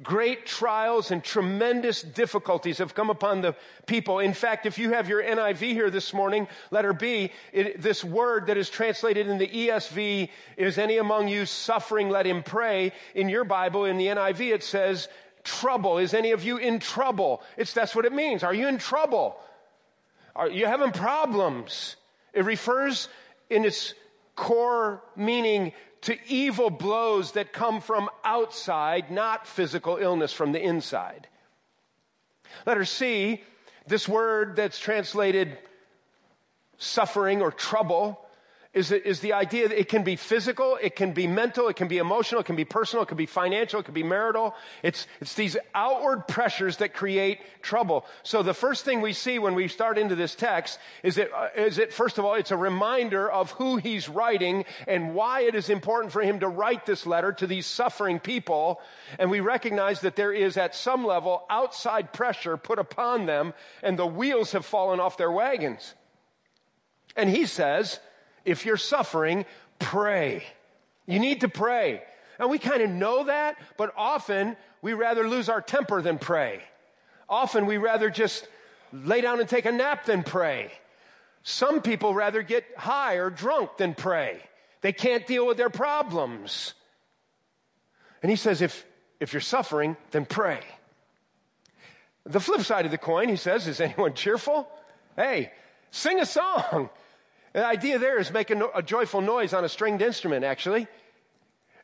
Great 0.03 0.45
trials 0.45 1.10
and 1.10 1.23
tremendous 1.23 2.03
difficulties 2.03 2.77
have 2.77 2.93
come 2.93 3.10
upon 3.10 3.41
the 3.41 3.56
people. 3.88 4.19
In 4.19 4.34
fact, 4.34 4.67
if 4.67 4.77
you 4.77 4.91
have 4.91 5.10
your 5.10 5.23
NIV 5.23 5.58
here 5.58 5.89
this 5.89 6.13
morning, 6.13 6.47
letter 6.69 6.93
B, 6.93 7.32
it, 7.51 7.82
this 7.82 8.03
word 8.03 8.47
that 8.47 8.58
is 8.58 8.69
translated 8.69 9.27
in 9.27 9.39
the 9.39 9.47
ESV 9.47 10.30
is 10.56 10.77
any 10.77 10.97
among 10.97 11.30
you 11.30 11.47
suffering, 11.47 12.10
let 12.10 12.27
him 12.27 12.43
pray. 12.43 12.93
In 13.15 13.27
your 13.27 13.43
Bible, 13.43 13.86
in 13.86 13.97
the 13.97 14.06
NIV, 14.06 14.53
it 14.53 14.63
says 14.63 15.08
trouble. 15.43 15.97
Is 15.97 16.13
any 16.13 16.32
of 16.32 16.43
you 16.43 16.58
in 16.58 16.80
trouble? 16.80 17.41
It's, 17.58 17.73
that's 17.73 17.95
what 17.95 18.06
it 18.06 18.13
means. 18.13 18.43
Are 18.43 18.53
you 18.53 18.67
in 18.67 18.77
trouble? 18.77 19.36
Are 20.36 20.49
you 20.49 20.67
having 20.67 20.91
problems? 20.91 21.95
It 22.34 22.45
refers 22.45 23.10
in 23.50 23.66
its 23.66 23.94
core 24.36 25.04
meaning 25.16 25.74
to 26.02 26.18
evil 26.28 26.70
blows 26.70 27.34
that 27.34 27.52
come 27.52 27.82
from 27.82 28.10
outside, 28.24 29.12
not 29.12 29.48
physical 29.48 29.98
illness 29.98 30.32
from 30.32 30.52
the 30.52 30.62
inside. 30.62 31.28
Letter 32.66 32.86
C, 32.86 33.44
this 33.88 34.08
word 34.08 34.56
that's 34.56 34.80
translated 34.80 35.58
suffering 36.78 37.42
or 37.42 37.52
trouble 37.52 38.27
is, 38.78 38.92
is 38.92 39.22
the 39.22 39.34
idea 39.34 39.68
that 39.68 39.80
it 39.80 39.90
can 39.90 40.04
be 40.04 40.16
physical, 40.16 40.78
it 40.80 40.96
can 40.96 41.12
be 41.12 41.26
mental, 41.26 41.68
it 41.68 41.76
can 41.76 41.88
be 41.88 41.98
emotional, 41.98 42.42
it 42.42 42.44
can 42.44 42.56
be 42.56 42.63
personal, 42.63 43.04
it 43.04 43.08
can 43.08 43.18
be 43.18 43.26
financial, 43.26 43.80
it 43.80 43.84
can 43.84 43.94
be 43.96 44.04
marital. 44.04 44.54
It's, 44.84 45.08
it's 45.20 45.34
these 45.34 45.58
outward 45.74 46.28
pressures 46.28 46.78
that 46.78 46.94
create 46.94 47.40
trouble. 47.63 48.06
So 48.22 48.44
the 48.44 48.54
first 48.54 48.86
thing 48.86 49.02
we 49.02 49.13
see 49.13 49.40
when 49.40 49.56
we 49.56 49.68
start 49.68 49.98
into 49.98 50.13
this 50.13 50.36
text 50.36 50.78
is 51.02 51.16
that, 51.16 51.32
uh, 51.34 51.50
is 51.56 51.78
that 51.78 51.92
first 51.92 52.20
of 52.20 52.26
all, 52.26 52.36
it's 52.36 52.52
a 52.52 52.58
reminder 52.58 53.30
of 53.30 53.50
who 53.52 53.78
he's 53.78 54.08
writing 54.08 54.63
and 54.88 55.16
why 55.16 55.42
it 55.42 55.56
is 55.56 55.72
important 55.72 56.13
for 56.13 56.22
him 56.22 56.40
to 56.42 56.48
write 56.48 56.86
this 56.86 57.08
letter 57.08 57.34
to 57.34 57.48
these 57.48 57.66
suffering 57.66 58.20
people. 58.20 58.80
And 59.18 59.32
we 59.32 59.40
recognize 59.40 60.02
that 60.02 60.16
there 60.16 60.32
is 60.32 60.56
at 60.56 60.76
some 60.76 61.04
level 61.04 61.46
outside 61.50 62.13
pressure 62.13 62.58
put 62.58 62.78
upon 62.78 63.26
them 63.26 63.56
and 63.82 63.98
the 63.98 64.06
wheels 64.06 64.52
have 64.52 64.66
fallen 64.66 65.00
off 65.00 65.18
their 65.18 65.32
wagons. 65.32 65.96
And 67.16 67.32
he 67.32 67.48
says, 67.48 68.00
if 68.48 68.66
you're 68.66 68.78
suffering, 68.78 69.46
pray. 69.78 70.44
You 71.06 71.20
need 71.20 71.42
to 71.42 71.50
pray. 71.50 72.02
And 72.40 72.50
we 72.50 72.60
kind 72.60 72.82
of 72.82 72.90
know 72.90 73.26
that, 73.26 73.58
but 73.78 73.94
often 73.98 74.56
we 74.82 74.94
rather 74.94 75.28
lose 75.28 75.50
our 75.50 75.62
temper 75.62 76.02
than 76.02 76.18
pray. 76.18 76.62
Often 77.28 77.66
we 77.66 77.78
rather 77.78 78.10
just 78.10 78.48
lay 78.94 79.22
down 79.22 79.40
and 79.40 79.50
take 79.50 79.66
a 79.66 79.72
nap 79.72 80.06
than 80.06 80.24
pray. 80.24 80.72
Some 81.44 81.82
people 81.82 82.14
rather 82.14 82.42
get 82.42 82.66
high 82.78 83.16
or 83.16 83.30
drunk 83.30 83.78
than 83.78 83.94
pray. 83.94 84.42
They 84.82 84.94
can't 84.94 85.28
deal 85.28 85.46
with 85.46 85.58
their 85.58 85.70
problems. 85.70 86.74
And 88.22 88.30
he 88.30 88.36
says, 88.36 88.62
if, 88.62 88.86
if 89.20 89.34
you're 89.34 89.42
suffering, 89.42 89.98
then 90.12 90.26
pray. 90.26 90.62
The 92.26 92.40
flip 92.40 92.62
side 92.62 92.86
of 92.86 92.92
the 92.92 92.98
coin, 92.98 93.30
he 93.30 93.36
says, 93.36 93.68
is 93.68 93.80
anyone 93.82 94.14
cheerful? 94.14 94.70
Hey, 95.16 95.52
sing 95.92 96.20
a 96.20 96.26
song. 96.26 96.90
The 97.58 97.65
idea 97.65 97.98
there 97.98 98.20
is 98.20 98.32
making 98.32 98.62
a 98.76 98.84
joyful 98.84 99.20
noise 99.20 99.52
on 99.52 99.65
a 99.65 99.70
stringed 99.70 100.04
instrument, 100.04 100.46
actually. 100.46 100.86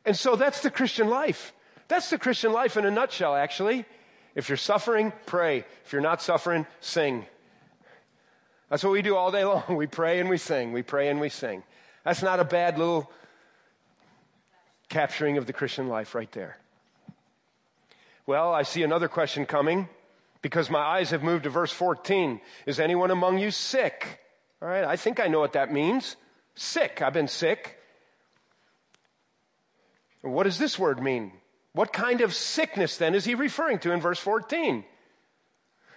And 0.04 0.16
so 0.16 0.36
that's 0.36 0.60
the 0.60 0.70
Christian 0.70 1.08
life. 1.08 1.52
That's 1.88 2.10
the 2.10 2.16
Christian 2.16 2.52
life 2.52 2.76
in 2.76 2.84
a 2.86 2.92
nutshell, 2.92 3.34
actually. 3.34 3.84
If 4.36 4.48
you're 4.48 4.56
suffering, 4.56 5.12
pray. 5.26 5.64
If 5.84 5.92
you're 5.92 6.00
not 6.00 6.22
suffering, 6.22 6.68
sing. 6.78 7.26
That's 8.70 8.84
what 8.84 8.92
we 8.92 9.02
do 9.02 9.16
all 9.16 9.32
day 9.32 9.44
long. 9.44 9.64
We 9.74 9.88
pray 9.88 10.20
and 10.20 10.30
we 10.30 10.38
sing. 10.38 10.72
We 10.72 10.82
pray 10.82 11.08
and 11.08 11.20
we 11.20 11.28
sing. 11.28 11.64
That's 12.04 12.22
not 12.22 12.38
a 12.38 12.44
bad 12.44 12.78
little 12.78 13.10
capturing 14.88 15.38
of 15.38 15.46
the 15.46 15.52
Christian 15.52 15.88
life 15.88 16.14
right 16.14 16.30
there. 16.30 16.56
Well, 18.26 18.54
I 18.54 18.62
see 18.62 18.84
another 18.84 19.08
question 19.08 19.44
coming 19.44 19.88
because 20.40 20.70
my 20.70 20.78
eyes 20.78 21.10
have 21.10 21.24
moved 21.24 21.42
to 21.42 21.50
verse 21.50 21.72
14. 21.72 22.40
Is 22.64 22.78
anyone 22.78 23.10
among 23.10 23.38
you 23.38 23.50
sick? 23.50 24.20
All 24.62 24.68
right, 24.68 24.84
I 24.84 24.96
think 24.96 25.20
I 25.20 25.28
know 25.28 25.40
what 25.40 25.52
that 25.54 25.72
means. 25.72 26.16
Sick. 26.54 27.02
I've 27.02 27.12
been 27.12 27.28
sick. 27.28 27.78
What 30.22 30.44
does 30.44 30.58
this 30.58 30.78
word 30.78 31.02
mean? 31.02 31.32
What 31.72 31.92
kind 31.92 32.20
of 32.20 32.34
sickness 32.34 32.96
then 32.96 33.14
is 33.14 33.24
he 33.24 33.34
referring 33.34 33.80
to 33.80 33.92
in 33.92 34.00
verse 34.00 34.18
14? 34.18 34.84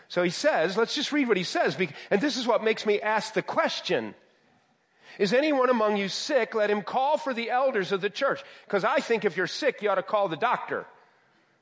So 0.10 0.24
he 0.24 0.30
says, 0.30 0.76
let's 0.78 0.96
just 0.96 1.12
read 1.12 1.28
what 1.28 1.38
he 1.38 1.44
says, 1.44 1.78
and 2.10 2.22
this 2.22 2.38
is 2.38 2.48
what 2.48 2.64
makes 2.64 2.86
me 2.86 3.00
ask 3.02 3.34
the 3.34 3.42
question. 3.42 4.16
Is 5.20 5.34
anyone 5.34 5.70
among 5.70 5.98
you 5.98 6.10
sick? 6.10 6.56
Let 6.56 6.70
him 6.70 6.82
call 6.82 7.18
for 7.18 7.34
the 7.34 7.50
elders 7.50 7.92
of 7.92 8.02
the 8.02 8.10
church. 8.10 8.42
Because 8.66 8.84
I 8.84 9.00
think 9.00 9.26
if 9.26 9.36
you're 9.36 9.48
sick, 9.48 9.82
you 9.82 9.90
ought 9.90 9.96
to 9.96 10.04
call 10.04 10.28
the 10.28 10.38
doctor. 10.38 10.86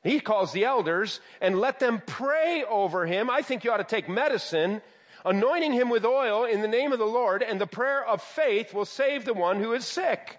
He 0.04 0.20
calls 0.20 0.52
the 0.52 0.66
elders 0.66 1.20
and 1.42 1.60
let 1.60 1.80
them 1.80 2.02
pray 2.06 2.64
over 2.70 3.06
him. 3.06 3.30
I 3.30 3.42
think 3.42 3.64
you 3.64 3.72
ought 3.72 3.78
to 3.78 3.84
take 3.84 4.08
medicine, 4.08 4.82
anointing 5.26 5.74
him 5.74 5.90
with 5.90 6.06
oil 6.06 6.46
in 6.46 6.62
the 6.62 6.68
name 6.68 6.94
of 6.94 7.00
the 7.00 7.06
Lord, 7.06 7.42
and 7.42 7.60
the 7.60 7.68
prayer 7.68 8.06
of 8.06 8.22
faith 8.22 8.74
will 8.74 8.86
save 8.86 9.26
the 9.26 9.34
one 9.34 9.60
who 9.60 9.74
is 9.74 9.84
sick. 9.84 10.38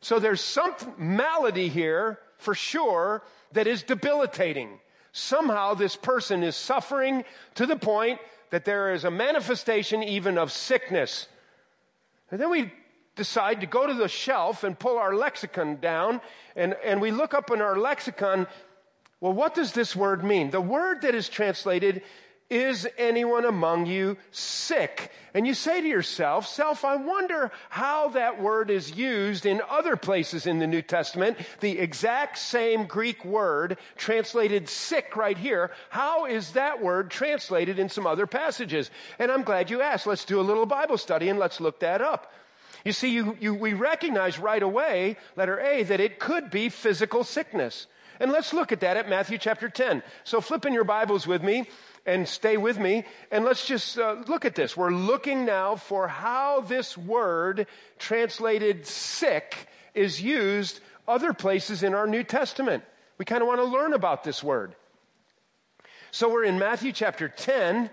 So 0.00 0.18
there's 0.18 0.40
some 0.40 0.74
malady 0.98 1.68
here 1.68 2.18
for 2.38 2.54
sure 2.54 3.22
that 3.52 3.66
is 3.66 3.82
debilitating. 3.82 4.80
Somehow 5.12 5.74
this 5.74 5.96
person 5.96 6.42
is 6.42 6.56
suffering 6.56 7.24
to 7.54 7.66
the 7.66 7.76
point 7.76 8.18
that 8.50 8.64
there 8.64 8.92
is 8.92 9.04
a 9.04 9.10
manifestation 9.10 10.02
even 10.02 10.38
of 10.38 10.50
sickness. 10.50 11.28
And 12.30 12.40
then 12.40 12.50
we 12.50 12.72
decide 13.14 13.60
to 13.60 13.66
go 13.66 13.86
to 13.86 13.94
the 13.94 14.08
shelf 14.08 14.64
and 14.64 14.78
pull 14.78 14.98
our 14.98 15.14
lexicon 15.14 15.76
down, 15.76 16.20
and, 16.56 16.74
and 16.84 17.00
we 17.00 17.10
look 17.10 17.34
up 17.34 17.50
in 17.50 17.60
our 17.60 17.76
lexicon, 17.76 18.46
well, 19.20 19.32
what 19.32 19.54
does 19.54 19.72
this 19.72 19.94
word 19.94 20.24
mean? 20.24 20.50
The 20.50 20.60
word 20.60 21.02
that 21.02 21.14
is 21.14 21.28
translated 21.28 22.02
is 22.50 22.86
anyone 22.98 23.44
among 23.44 23.86
you 23.86 24.16
sick? 24.32 25.12
And 25.32 25.46
you 25.46 25.54
say 25.54 25.80
to 25.80 25.86
yourself, 25.86 26.48
self, 26.48 26.84
I 26.84 26.96
wonder 26.96 27.52
how 27.68 28.08
that 28.08 28.42
word 28.42 28.68
is 28.70 28.96
used 28.96 29.46
in 29.46 29.62
other 29.70 29.96
places 29.96 30.46
in 30.46 30.58
the 30.58 30.66
New 30.66 30.82
Testament. 30.82 31.38
The 31.60 31.78
exact 31.78 32.38
same 32.38 32.86
Greek 32.86 33.24
word 33.24 33.78
translated 33.96 34.68
sick 34.68 35.14
right 35.14 35.38
here. 35.38 35.70
How 35.90 36.26
is 36.26 36.52
that 36.52 36.82
word 36.82 37.10
translated 37.10 37.78
in 37.78 37.88
some 37.88 38.06
other 38.06 38.26
passages? 38.26 38.90
And 39.20 39.30
I'm 39.30 39.44
glad 39.44 39.70
you 39.70 39.80
asked. 39.80 40.08
Let's 40.08 40.24
do 40.24 40.40
a 40.40 40.42
little 40.42 40.66
Bible 40.66 40.98
study 40.98 41.28
and 41.28 41.38
let's 41.38 41.60
look 41.60 41.80
that 41.80 42.02
up. 42.02 42.32
You 42.84 42.92
see, 42.92 43.10
you, 43.10 43.36
you, 43.40 43.54
we 43.54 43.74
recognize 43.74 44.38
right 44.38 44.62
away, 44.62 45.16
letter 45.36 45.60
A, 45.60 45.82
that 45.84 46.00
it 46.00 46.18
could 46.18 46.50
be 46.50 46.68
physical 46.68 47.24
sickness. 47.24 47.86
And 48.20 48.30
let's 48.30 48.52
look 48.52 48.70
at 48.70 48.80
that 48.80 48.98
at 48.98 49.08
Matthew 49.08 49.38
chapter 49.38 49.70
10. 49.70 50.02
So 50.24 50.42
flip 50.42 50.66
in 50.66 50.74
your 50.74 50.84
Bibles 50.84 51.26
with 51.26 51.42
me 51.42 51.66
and 52.04 52.28
stay 52.28 52.58
with 52.58 52.78
me. 52.78 53.06
And 53.30 53.46
let's 53.46 53.66
just 53.66 53.98
uh, 53.98 54.22
look 54.28 54.44
at 54.44 54.54
this. 54.54 54.76
We're 54.76 54.92
looking 54.92 55.46
now 55.46 55.76
for 55.76 56.06
how 56.06 56.60
this 56.60 56.98
word 56.98 57.66
translated 57.98 58.86
sick 58.86 59.56
is 59.94 60.20
used 60.20 60.80
other 61.08 61.32
places 61.32 61.82
in 61.82 61.94
our 61.94 62.06
New 62.06 62.22
Testament. 62.22 62.84
We 63.16 63.24
kind 63.24 63.40
of 63.40 63.48
want 63.48 63.60
to 63.60 63.64
learn 63.64 63.94
about 63.94 64.22
this 64.22 64.44
word. 64.44 64.76
So 66.10 66.30
we're 66.30 66.44
in 66.44 66.58
Matthew 66.58 66.92
chapter 66.92 67.28
10, 67.28 67.88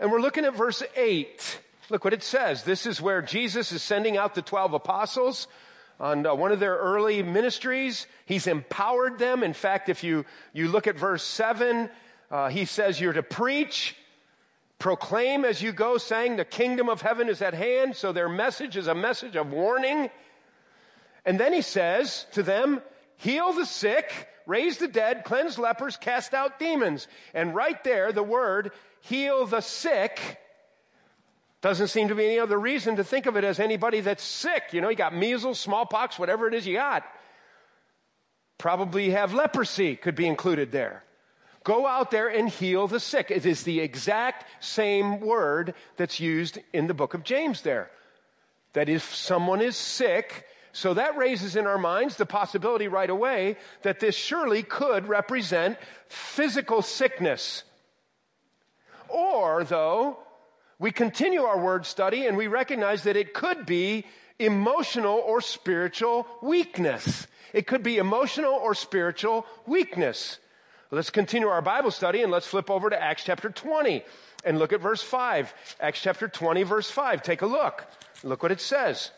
and 0.00 0.10
we're 0.10 0.20
looking 0.20 0.44
at 0.44 0.56
verse 0.56 0.82
8. 0.96 1.60
Look 1.88 2.04
what 2.04 2.14
it 2.14 2.22
says. 2.24 2.64
This 2.64 2.84
is 2.84 3.00
where 3.00 3.22
Jesus 3.22 3.70
is 3.70 3.82
sending 3.82 4.16
out 4.16 4.34
the 4.34 4.42
12 4.42 4.74
apostles 4.74 5.46
on 6.00 6.26
uh, 6.26 6.34
one 6.34 6.52
of 6.52 6.60
their 6.60 6.76
early 6.76 7.22
ministries. 7.22 8.06
He's 8.26 8.46
empowered 8.46 9.18
them. 9.18 9.42
In 9.42 9.52
fact, 9.52 9.88
if 9.88 10.04
you, 10.04 10.24
you 10.52 10.68
look 10.68 10.86
at 10.86 10.98
verse 10.98 11.24
7, 11.24 11.90
uh, 12.30 12.48
he 12.48 12.64
says 12.64 13.00
you're 13.00 13.12
to 13.12 13.22
preach, 13.22 13.96
proclaim 14.78 15.44
as 15.44 15.60
you 15.62 15.72
go, 15.72 15.98
saying 15.98 16.36
the 16.36 16.44
kingdom 16.44 16.88
of 16.88 17.02
heaven 17.02 17.28
is 17.28 17.42
at 17.42 17.54
hand. 17.54 17.96
So 17.96 18.12
their 18.12 18.28
message 18.28 18.76
is 18.76 18.86
a 18.86 18.94
message 18.94 19.36
of 19.36 19.50
warning. 19.50 20.10
And 21.24 21.38
then 21.38 21.52
he 21.52 21.62
says 21.62 22.26
to 22.32 22.42
them, 22.42 22.80
heal 23.16 23.52
the 23.52 23.66
sick, 23.66 24.28
raise 24.46 24.78
the 24.78 24.88
dead, 24.88 25.24
cleanse 25.24 25.58
lepers, 25.58 25.96
cast 25.96 26.32
out 26.32 26.58
demons. 26.58 27.08
And 27.34 27.54
right 27.54 27.82
there, 27.82 28.12
the 28.12 28.22
word 28.22 28.70
heal 29.00 29.46
the 29.46 29.60
sick 29.60 30.38
doesn't 31.60 31.88
seem 31.88 32.08
to 32.08 32.14
be 32.14 32.24
any 32.24 32.38
other 32.38 32.58
reason 32.58 32.96
to 32.96 33.04
think 33.04 33.26
of 33.26 33.36
it 33.36 33.44
as 33.44 33.58
anybody 33.58 34.00
that's 34.00 34.22
sick. 34.22 34.64
You 34.72 34.80
know, 34.80 34.88
you 34.88 34.96
got 34.96 35.14
measles, 35.14 35.58
smallpox, 35.58 36.18
whatever 36.18 36.46
it 36.46 36.54
is 36.54 36.66
you 36.66 36.74
got. 36.74 37.04
Probably 38.58 39.10
have 39.10 39.34
leprosy, 39.34 39.96
could 39.96 40.14
be 40.14 40.26
included 40.26 40.70
there. 40.72 41.04
Go 41.64 41.86
out 41.86 42.10
there 42.10 42.28
and 42.28 42.48
heal 42.48 42.86
the 42.86 43.00
sick. 43.00 43.30
It 43.30 43.44
is 43.44 43.64
the 43.64 43.80
exact 43.80 44.46
same 44.64 45.20
word 45.20 45.74
that's 45.96 46.20
used 46.20 46.58
in 46.72 46.86
the 46.86 46.94
book 46.94 47.14
of 47.14 47.24
James 47.24 47.62
there. 47.62 47.90
That 48.72 48.88
if 48.88 49.14
someone 49.14 49.60
is 49.60 49.76
sick, 49.76 50.46
so 50.72 50.94
that 50.94 51.16
raises 51.16 51.56
in 51.56 51.66
our 51.66 51.78
minds 51.78 52.16
the 52.16 52.26
possibility 52.26 52.86
right 52.86 53.10
away 53.10 53.56
that 53.82 53.98
this 53.98 54.14
surely 54.14 54.62
could 54.62 55.08
represent 55.08 55.76
physical 56.08 56.82
sickness. 56.82 57.64
Or, 59.08 59.64
though, 59.64 60.18
we 60.78 60.90
continue 60.92 61.42
our 61.42 61.58
word 61.58 61.86
study 61.86 62.26
and 62.26 62.36
we 62.36 62.46
recognize 62.46 63.02
that 63.04 63.16
it 63.16 63.34
could 63.34 63.66
be 63.66 64.04
emotional 64.38 65.22
or 65.24 65.40
spiritual 65.40 66.26
weakness. 66.40 67.26
It 67.52 67.66
could 67.66 67.82
be 67.82 67.98
emotional 67.98 68.52
or 68.52 68.74
spiritual 68.74 69.46
weakness. 69.66 70.38
Let's 70.90 71.10
continue 71.10 71.48
our 71.48 71.62
Bible 71.62 71.90
study 71.90 72.22
and 72.22 72.30
let's 72.30 72.46
flip 72.46 72.70
over 72.70 72.88
to 72.88 73.02
Acts 73.02 73.24
chapter 73.24 73.50
20 73.50 74.04
and 74.44 74.58
look 74.58 74.72
at 74.72 74.80
verse 74.80 75.02
5. 75.02 75.52
Acts 75.80 76.00
chapter 76.00 76.28
20, 76.28 76.62
verse 76.62 76.90
5. 76.90 77.22
Take 77.22 77.42
a 77.42 77.46
look. 77.46 77.84
Look 78.22 78.42
what 78.42 78.52
it 78.52 78.60
says. 78.60 79.10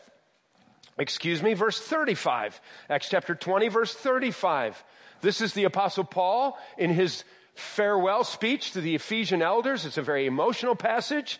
Excuse 0.97 1.41
me, 1.41 1.53
verse 1.53 1.79
35. 1.79 2.59
Acts 2.89 3.09
chapter 3.09 3.35
20, 3.35 3.67
verse 3.69 3.93
35. 3.93 4.83
This 5.21 5.39
is 5.39 5.53
the 5.53 5.63
Apostle 5.65 6.03
Paul 6.03 6.57
in 6.77 6.89
his 6.89 7.23
farewell 7.53 8.23
speech 8.23 8.71
to 8.71 8.81
the 8.81 8.95
Ephesian 8.95 9.41
elders. 9.41 9.85
It's 9.85 9.97
a 9.97 10.01
very 10.01 10.25
emotional 10.25 10.75
passage. 10.75 11.39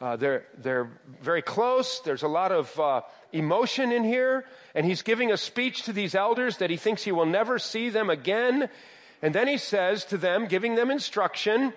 Uh, 0.00 0.16
they're, 0.16 0.46
they're 0.56 0.90
very 1.20 1.42
close. 1.42 2.00
There's 2.00 2.22
a 2.22 2.28
lot 2.28 2.52
of 2.52 2.80
uh, 2.80 3.02
emotion 3.32 3.92
in 3.92 4.02
here. 4.02 4.46
And 4.74 4.86
he's 4.86 5.02
giving 5.02 5.30
a 5.30 5.36
speech 5.36 5.82
to 5.82 5.92
these 5.92 6.14
elders 6.14 6.56
that 6.58 6.70
he 6.70 6.76
thinks 6.76 7.02
he 7.02 7.12
will 7.12 7.26
never 7.26 7.58
see 7.58 7.90
them 7.90 8.08
again. 8.08 8.70
And 9.20 9.34
then 9.34 9.46
he 9.46 9.58
says 9.58 10.06
to 10.06 10.16
them, 10.16 10.46
giving 10.46 10.74
them 10.74 10.90
instruction, 10.90 11.74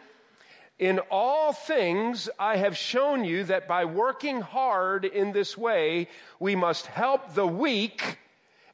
in 0.80 1.00
all 1.12 1.52
things 1.52 2.30
I 2.40 2.58
have 2.58 2.78
shown 2.78 3.26
you 3.26 3.44
that 3.46 3.68
by 3.68 3.86
working 3.86 4.42
hard 4.42 5.06
in 5.06 5.34
this 5.34 5.58
way, 5.58 6.08
we 6.40 6.56
must 6.56 6.86
help 6.86 7.34
the 7.34 7.48
weak 7.48 8.20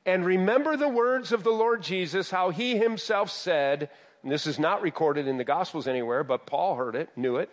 and 0.06 0.26
remember 0.26 0.78
the 0.78 0.88
words 0.90 1.32
of 1.32 1.44
the 1.44 1.52
Lord 1.52 1.82
Jesus, 1.82 2.32
how 2.32 2.52
he 2.52 2.78
himself 2.78 3.30
said, 3.30 3.90
and 4.24 4.32
this 4.32 4.48
is 4.48 4.60
not 4.60 4.82
recorded 4.82 5.28
in 5.28 5.38
the 5.38 5.44
Gospels 5.44 5.88
anywhere, 5.88 6.24
but 6.24 6.46
Paul 6.46 6.76
heard 6.76 6.96
it, 6.96 7.10
knew 7.16 7.38
it. 7.38 7.50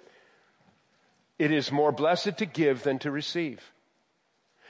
It 1.39 1.53
is 1.53 1.71
more 1.71 1.93
blessed 1.93 2.39
to 2.39 2.47
give 2.47 2.83
than 2.83 2.99
to 3.01 3.11
receive. 3.11 3.61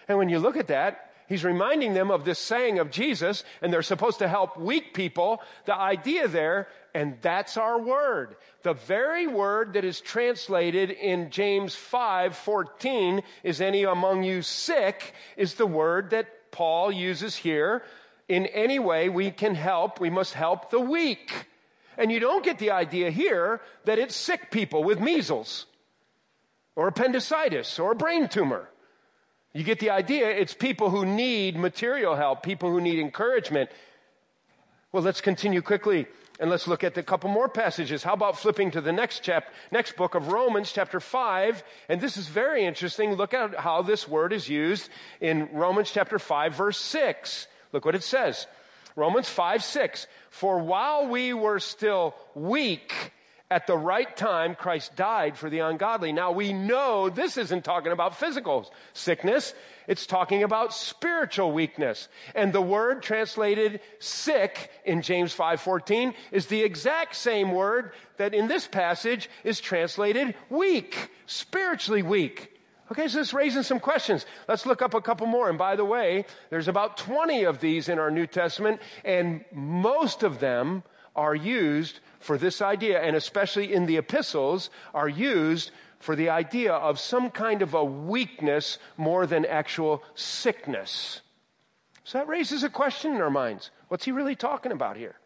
And 0.08 0.18
when 0.18 0.28
you 0.28 0.38
look 0.38 0.56
at 0.56 0.68
that, 0.68 1.10
he's 1.28 1.44
reminding 1.44 1.94
them 1.94 2.10
of 2.10 2.24
this 2.24 2.38
saying 2.38 2.78
of 2.78 2.90
Jesus, 2.90 3.44
and 3.62 3.72
they're 3.72 3.82
supposed 3.82 4.18
to 4.18 4.28
help 4.28 4.56
weak 4.56 4.94
people. 4.94 5.40
The 5.64 5.76
idea 5.76 6.28
there, 6.28 6.68
and 6.94 7.18
that's 7.22 7.56
our 7.56 7.80
word. 7.80 8.36
The 8.62 8.74
very 8.74 9.26
word 9.26 9.74
that 9.74 9.84
is 9.84 10.00
translated 10.00 10.90
in 10.90 11.30
James 11.30 11.74
5 11.74 12.36
14 12.36 13.22
is 13.42 13.60
any 13.60 13.84
among 13.84 14.24
you 14.24 14.42
sick, 14.42 15.14
is 15.36 15.54
the 15.54 15.66
word 15.66 16.10
that 16.10 16.50
Paul 16.50 16.90
uses 16.90 17.36
here. 17.36 17.84
In 18.28 18.46
any 18.46 18.80
way 18.80 19.08
we 19.08 19.30
can 19.30 19.54
help, 19.54 20.00
we 20.00 20.10
must 20.10 20.34
help 20.34 20.70
the 20.70 20.80
weak. 20.80 21.46
And 21.96 22.10
you 22.10 22.18
don't 22.18 22.44
get 22.44 22.58
the 22.58 22.72
idea 22.72 23.10
here 23.10 23.60
that 23.84 24.00
it's 24.00 24.16
sick 24.16 24.50
people 24.50 24.82
with 24.82 25.00
measles 25.00 25.66
or 26.76 26.86
appendicitis 26.88 27.78
or 27.78 27.92
a 27.92 27.96
brain 27.96 28.28
tumor. 28.28 28.68
You 29.52 29.64
get 29.64 29.80
the 29.80 29.90
idea. 29.90 30.28
It's 30.28 30.52
people 30.52 30.90
who 30.90 31.06
need 31.06 31.56
material 31.56 32.14
help, 32.14 32.42
people 32.42 32.70
who 32.70 32.80
need 32.80 32.98
encouragement. 32.98 33.70
Well, 34.92 35.02
let's 35.02 35.22
continue 35.22 35.62
quickly 35.62 36.06
and 36.38 36.50
let's 36.50 36.68
look 36.68 36.84
at 36.84 36.98
a 36.98 37.02
couple 37.02 37.30
more 37.30 37.48
passages. 37.48 38.02
How 38.02 38.12
about 38.12 38.38
flipping 38.38 38.70
to 38.72 38.82
the 38.82 38.92
next 38.92 39.20
chap, 39.20 39.48
next 39.72 39.96
book 39.96 40.14
of 40.14 40.28
Romans, 40.28 40.70
chapter 40.70 41.00
5? 41.00 41.64
And 41.88 42.00
this 42.00 42.18
is 42.18 42.28
very 42.28 42.66
interesting. 42.66 43.14
Look 43.14 43.32
at 43.32 43.54
how 43.54 43.80
this 43.80 44.06
word 44.06 44.34
is 44.34 44.48
used 44.48 44.90
in 45.20 45.48
Romans 45.52 45.90
chapter 45.90 46.18
5, 46.18 46.54
verse 46.54 46.78
6. 46.78 47.46
Look 47.72 47.86
what 47.86 47.94
it 47.94 48.02
says. 48.02 48.46
Romans 48.94 49.28
5 49.28 49.64
6. 49.64 50.06
For 50.28 50.58
while 50.58 51.08
we 51.08 51.32
were 51.32 51.60
still 51.60 52.14
weak, 52.34 52.92
at 53.50 53.66
the 53.68 53.76
right 53.76 54.16
time, 54.16 54.56
Christ 54.56 54.96
died 54.96 55.38
for 55.38 55.48
the 55.48 55.60
ungodly. 55.60 56.12
Now 56.12 56.32
we 56.32 56.52
know 56.52 57.08
this 57.08 57.36
isn't 57.36 57.64
talking 57.64 57.92
about 57.92 58.16
physical 58.16 58.70
sickness. 58.92 59.54
It's 59.86 60.04
talking 60.04 60.42
about 60.42 60.74
spiritual 60.74 61.52
weakness. 61.52 62.08
And 62.34 62.52
the 62.52 62.60
word 62.60 63.02
translated 63.02 63.80
sick 64.00 64.70
in 64.84 65.00
James 65.02 65.32
5:14 65.32 66.12
is 66.32 66.46
the 66.46 66.62
exact 66.62 67.14
same 67.14 67.52
word 67.52 67.92
that 68.16 68.34
in 68.34 68.48
this 68.48 68.66
passage 68.66 69.30
is 69.44 69.60
translated 69.60 70.34
weak, 70.50 71.10
spiritually 71.26 72.02
weak. 72.02 72.52
Okay, 72.90 73.06
so 73.06 73.18
this 73.18 73.34
raising 73.34 73.62
some 73.62 73.80
questions. 73.80 74.26
Let's 74.48 74.66
look 74.66 74.82
up 74.82 74.94
a 74.94 75.00
couple 75.00 75.26
more. 75.26 75.48
And 75.48 75.58
by 75.58 75.76
the 75.76 75.84
way, 75.84 76.24
there's 76.50 76.68
about 76.68 76.96
20 76.96 77.44
of 77.44 77.60
these 77.60 77.88
in 77.88 77.98
our 77.98 78.10
New 78.10 78.26
Testament, 78.26 78.80
and 79.04 79.44
most 79.52 80.22
of 80.22 80.40
them 80.40 80.82
are 81.16 81.34
used 81.34 82.00
for 82.20 82.38
this 82.38 82.62
idea, 82.62 83.00
and 83.00 83.16
especially 83.16 83.72
in 83.72 83.86
the 83.86 83.96
epistles, 83.96 84.70
are 84.94 85.08
used 85.08 85.70
for 85.98 86.14
the 86.14 86.28
idea 86.28 86.72
of 86.72 87.00
some 87.00 87.30
kind 87.30 87.62
of 87.62 87.74
a 87.74 87.84
weakness 87.84 88.78
more 88.96 89.26
than 89.26 89.44
actual 89.44 90.02
sickness. 90.14 91.22
So 92.04 92.18
that 92.18 92.28
raises 92.28 92.62
a 92.62 92.68
question 92.68 93.14
in 93.14 93.20
our 93.20 93.30
minds. 93.30 93.70
What's 93.88 94.04
he 94.04 94.12
really 94.12 94.36
talking 94.36 94.72
about 94.72 94.96
here? 94.96 95.16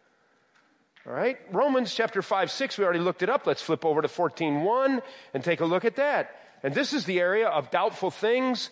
All 1.07 1.13
right, 1.13 1.39
Romans 1.51 1.95
chapter 1.95 2.23
5, 2.23 2.51
6, 2.51 2.79
we 2.79 2.85
already 2.85 3.01
looked 3.01 3.23
it 3.23 3.31
up. 3.31 3.47
Let's 3.47 3.63
flip 3.63 3.85
over 3.85 4.03
to 4.03 4.09
14, 4.09 4.63
1 4.63 5.03
and 5.35 5.45
take 5.45 5.61
a 5.61 5.65
look 5.65 5.85
at 5.85 5.97
that. 5.97 6.37
And 6.63 6.75
this 6.75 6.93
is 6.93 7.05
the 7.05 7.21
area 7.21 7.49
of 7.49 7.71
doubtful 7.71 8.11
things 8.11 8.71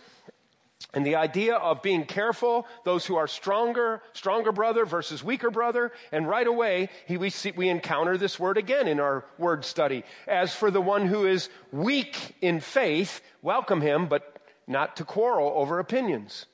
and 0.94 1.04
the 1.04 1.16
idea 1.16 1.56
of 1.56 1.82
being 1.82 2.06
careful, 2.06 2.66
those 2.84 3.04
who 3.04 3.16
are 3.16 3.26
stronger, 3.26 4.00
stronger 4.12 4.52
brother 4.52 4.86
versus 4.86 5.22
weaker 5.22 5.50
brother. 5.50 5.92
And 6.12 6.26
right 6.26 6.46
away, 6.46 6.88
he, 7.06 7.18
we, 7.18 7.30
see, 7.30 7.50
we 7.50 7.68
encounter 7.68 8.16
this 8.16 8.40
word 8.40 8.56
again 8.56 8.88
in 8.88 8.98
our 8.98 9.24
word 9.38 9.64
study. 9.64 10.04
As 10.26 10.54
for 10.54 10.70
the 10.70 10.80
one 10.80 11.06
who 11.06 11.26
is 11.26 11.50
weak 11.72 12.36
in 12.40 12.60
faith, 12.60 13.20
welcome 13.42 13.80
him, 13.80 14.06
but 14.06 14.40
not 14.66 14.96
to 14.96 15.04
quarrel 15.04 15.52
over 15.56 15.78
opinions. 15.78 16.46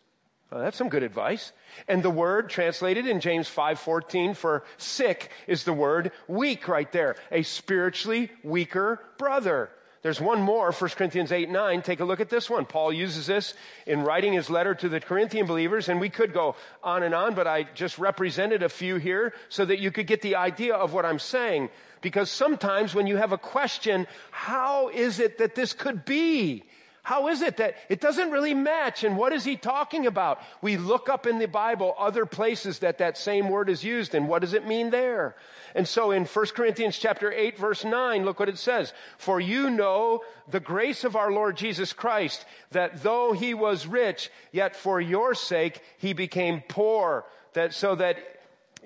Well, 0.50 0.62
that's 0.62 0.76
some 0.76 0.88
good 0.88 1.02
advice. 1.02 1.52
And 1.86 2.02
the 2.02 2.10
word 2.10 2.48
translated 2.48 3.06
in 3.06 3.20
James 3.20 3.48
5:14 3.48 4.34
for 4.34 4.64
sick 4.78 5.30
is 5.46 5.64
the 5.64 5.72
word 5.72 6.12
weak 6.28 6.68
right 6.68 6.90
there, 6.92 7.16
a 7.30 7.42
spiritually 7.42 8.30
weaker 8.42 9.00
brother. 9.18 9.70
There's 10.04 10.20
one 10.20 10.42
more, 10.42 10.70
1 10.70 10.90
Corinthians 10.90 11.32
8 11.32 11.48
9. 11.48 11.80
Take 11.80 12.00
a 12.00 12.04
look 12.04 12.20
at 12.20 12.28
this 12.28 12.50
one. 12.50 12.66
Paul 12.66 12.92
uses 12.92 13.26
this 13.26 13.54
in 13.86 14.02
writing 14.02 14.34
his 14.34 14.50
letter 14.50 14.74
to 14.74 14.88
the 14.90 15.00
Corinthian 15.00 15.46
believers, 15.46 15.88
and 15.88 15.98
we 15.98 16.10
could 16.10 16.34
go 16.34 16.56
on 16.82 17.02
and 17.02 17.14
on, 17.14 17.34
but 17.34 17.46
I 17.46 17.62
just 17.74 17.98
represented 17.98 18.62
a 18.62 18.68
few 18.68 18.96
here 18.96 19.32
so 19.48 19.64
that 19.64 19.78
you 19.78 19.90
could 19.90 20.06
get 20.06 20.20
the 20.20 20.36
idea 20.36 20.74
of 20.74 20.92
what 20.92 21.06
I'm 21.06 21.18
saying. 21.18 21.70
Because 22.02 22.30
sometimes 22.30 22.94
when 22.94 23.06
you 23.06 23.16
have 23.16 23.32
a 23.32 23.38
question, 23.38 24.06
how 24.30 24.90
is 24.90 25.20
it 25.20 25.38
that 25.38 25.54
this 25.54 25.72
could 25.72 26.04
be? 26.04 26.64
How 27.04 27.28
is 27.28 27.42
it 27.42 27.58
that 27.58 27.76
it 27.90 28.00
doesn't 28.00 28.30
really 28.30 28.54
match? 28.54 29.04
And 29.04 29.18
what 29.18 29.34
is 29.34 29.44
he 29.44 29.56
talking 29.56 30.06
about? 30.06 30.40
We 30.62 30.78
look 30.78 31.10
up 31.10 31.26
in 31.26 31.38
the 31.38 31.46
Bible 31.46 31.94
other 31.98 32.24
places 32.24 32.78
that 32.78 32.96
that 32.98 33.18
same 33.18 33.50
word 33.50 33.68
is 33.68 33.84
used, 33.84 34.14
and 34.14 34.26
what 34.26 34.40
does 34.40 34.54
it 34.54 34.66
mean 34.66 34.88
there? 34.88 35.36
And 35.74 35.86
so 35.86 36.12
in 36.12 36.24
1 36.24 36.46
Corinthians 36.56 36.98
chapter 36.98 37.30
8 37.30 37.58
verse 37.58 37.84
9, 37.84 38.24
look 38.24 38.40
what 38.40 38.48
it 38.48 38.56
says. 38.56 38.94
For 39.18 39.38
you 39.38 39.68
know 39.68 40.24
the 40.48 40.60
grace 40.60 41.04
of 41.04 41.14
our 41.14 41.30
Lord 41.30 41.58
Jesus 41.58 41.92
Christ, 41.92 42.46
that 42.70 43.02
though 43.02 43.34
he 43.34 43.52
was 43.52 43.86
rich, 43.86 44.30
yet 44.50 44.74
for 44.74 44.98
your 44.98 45.34
sake 45.34 45.82
he 45.98 46.14
became 46.14 46.62
poor, 46.68 47.26
that 47.52 47.74
so 47.74 47.94
that 47.96 48.16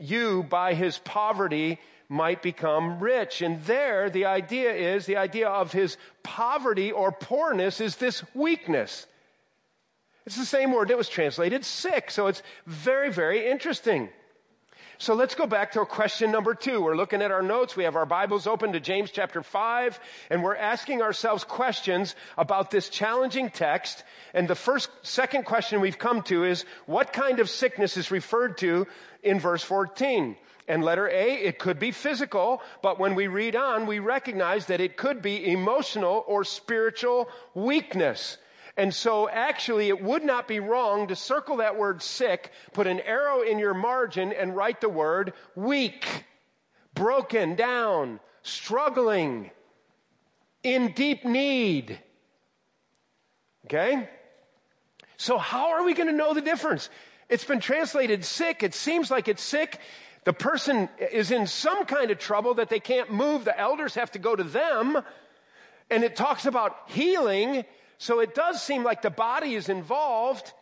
you 0.01 0.43
by 0.43 0.75
his 0.75 0.99
poverty 0.99 1.79
might 2.09 2.42
become 2.42 3.01
rich. 3.01 3.42
And 3.42 3.62
there, 3.64 4.09
the 4.09 4.25
idea 4.25 4.73
is 4.73 5.07
the 5.07 5.16
idea 5.16 5.49
of 5.49 5.73
his 5.73 5.97
poverty 6.23 6.90
or 6.90 7.12
poorness 7.12 7.81
is 7.81 7.97
this 7.97 8.25
weakness. 8.35 9.07
It's 10.27 10.37
the 10.37 10.44
same 10.44 10.73
word 10.73 10.88
that 10.88 10.97
was 10.97 11.09
translated 11.09 11.64
sick. 11.64 12.11
So 12.11 12.27
it's 12.27 12.42
very, 12.66 13.11
very 13.11 13.51
interesting. 13.51 14.11
So 15.01 15.14
let's 15.14 15.37
go 15.37 15.47
back 15.47 15.73
to 15.73 15.85
question 15.85 16.33
number 16.33 16.55
two. 16.55 16.83
We're 16.83 16.97
looking 16.97 17.23
at 17.23 17.31
our 17.31 17.40
notes. 17.40 17.77
We 17.77 17.85
have 17.85 17.94
our 17.94 18.05
Bibles 18.05 18.49
open 18.49 18.73
to 18.73 18.81
James 18.81 19.12
chapter 19.12 19.44
five, 19.44 20.01
and 20.29 20.42
we're 20.42 20.57
asking 20.57 21.03
ourselves 21.03 21.44
questions 21.44 22.16
about 22.37 22.73
this 22.73 22.88
challenging 22.88 23.51
text. 23.51 24.03
And 24.35 24.49
the 24.49 24.57
first, 24.57 24.90
second 25.03 25.44
question 25.44 25.81
we've 25.81 26.01
come 26.01 26.23
to 26.23 26.44
is, 26.44 26.64
what 26.87 27.12
kind 27.12 27.38
of 27.38 27.49
sickness 27.49 27.97
is 27.97 28.11
referred 28.11 28.59
to 28.59 28.88
in 29.23 29.38
verse 29.38 29.62
14? 29.62 30.37
And 30.69 30.85
letter 30.85 31.09
A, 31.09 31.33
it 31.33 31.59
could 31.59 31.79
be 31.79 31.91
physical, 31.91 32.63
but 32.83 33.01
when 33.01 33.15
we 33.15 33.27
read 33.27 33.57
on, 33.57 33.87
we 33.87 34.01
recognize 34.01 34.67
that 34.67 34.83
it 34.83 34.99
could 34.99 35.23
be 35.23 35.51
emotional 35.51 36.25
or 36.27 36.45
spiritual 36.45 37.31
weakness. 37.55 38.37
And 38.77 38.95
so 38.95 39.29
actually 39.29 39.89
it 39.89 40.03
would 40.03 40.23
not 40.23 40.47
be 40.47 40.61
wrong 40.61 41.09
to 41.09 41.17
circle 41.17 41.57
that 41.57 41.77
word 41.77 42.03
sick, 42.03 42.53
put 42.75 42.87
an 42.87 43.01
arrow 43.01 43.41
in 43.41 43.59
your 43.59 43.75
margin 43.75 44.31
and 44.31 44.55
write 44.55 44.83
the 44.83 44.91
word 44.91 45.33
weak, 45.57 46.25
broken 46.95 47.57
down, 47.57 48.21
struggling, 48.43 49.51
in 50.63 50.93
deep 50.93 51.25
need. 51.25 51.99
Okay? 53.65 54.09
So 55.17 55.39
how 55.39 55.71
are 55.71 55.83
we 55.83 55.95
going 55.95 56.09
to 56.09 56.15
know 56.15 56.35
the 56.35 56.43
difference? 56.43 56.91
It's 57.29 57.45
been 57.45 57.61
translated 57.61 58.25
sick. 58.25 58.63
It 58.63 58.75
seems 58.75 59.11
like 59.11 59.29
it's 59.29 59.43
sick. 59.43 59.81
The 60.29 60.35
person 60.35 60.91
is 61.11 61.31
in 61.31 61.47
some 61.47 61.87
kind 61.87 62.11
of 62.11 62.19
trouble 62.19 62.53
that 62.57 62.69
they 62.69 62.81
can't 62.81 63.11
move. 63.11 63.47
The 63.47 63.59
elders 63.59 63.95
have 63.95 64.11
to 64.11 64.19
go 64.19 64.37
to 64.37 64.45
them. 64.45 65.01
And 65.88 66.05
it 66.05 66.17
talks 66.17 66.45
about 66.45 66.77
healing. 66.88 67.64
So 67.97 68.21
it 68.21 68.35
does 68.35 68.62
seem 68.62 68.85
like 68.85 69.01
the 69.01 69.09
body 69.09 69.55
is 69.55 69.71
involved. 69.71 70.53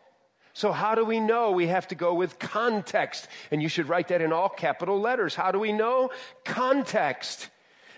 So 0.53 0.71
how 0.71 0.95
do 0.95 1.05
we 1.05 1.19
know? 1.19 1.51
We 1.51 1.67
have 1.67 1.89
to 1.89 1.97
go 1.97 2.15
with 2.15 2.39
context. 2.39 3.27
And 3.51 3.61
you 3.61 3.69
should 3.69 3.89
write 3.89 4.07
that 4.07 4.23
in 4.23 4.33
all 4.33 4.49
capital 4.49 5.01
letters. 5.01 5.35
How 5.35 5.51
do 5.51 5.59
we 5.59 5.73
know? 5.73 6.13
Context. 6.45 7.49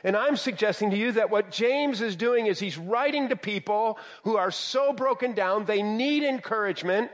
And 0.02 0.16
I'm 0.16 0.38
suggesting 0.38 0.88
to 0.92 0.96
you 0.96 1.12
that 1.12 1.28
what 1.28 1.50
James 1.50 2.00
is 2.00 2.16
doing 2.16 2.46
is 2.46 2.58
he's 2.58 2.78
writing 2.78 3.28
to 3.28 3.36
people 3.36 3.98
who 4.24 4.38
are 4.38 4.50
so 4.50 4.94
broken 4.94 5.34
down, 5.34 5.66
they 5.66 5.82
need 5.82 6.22
encouragement. 6.22 7.10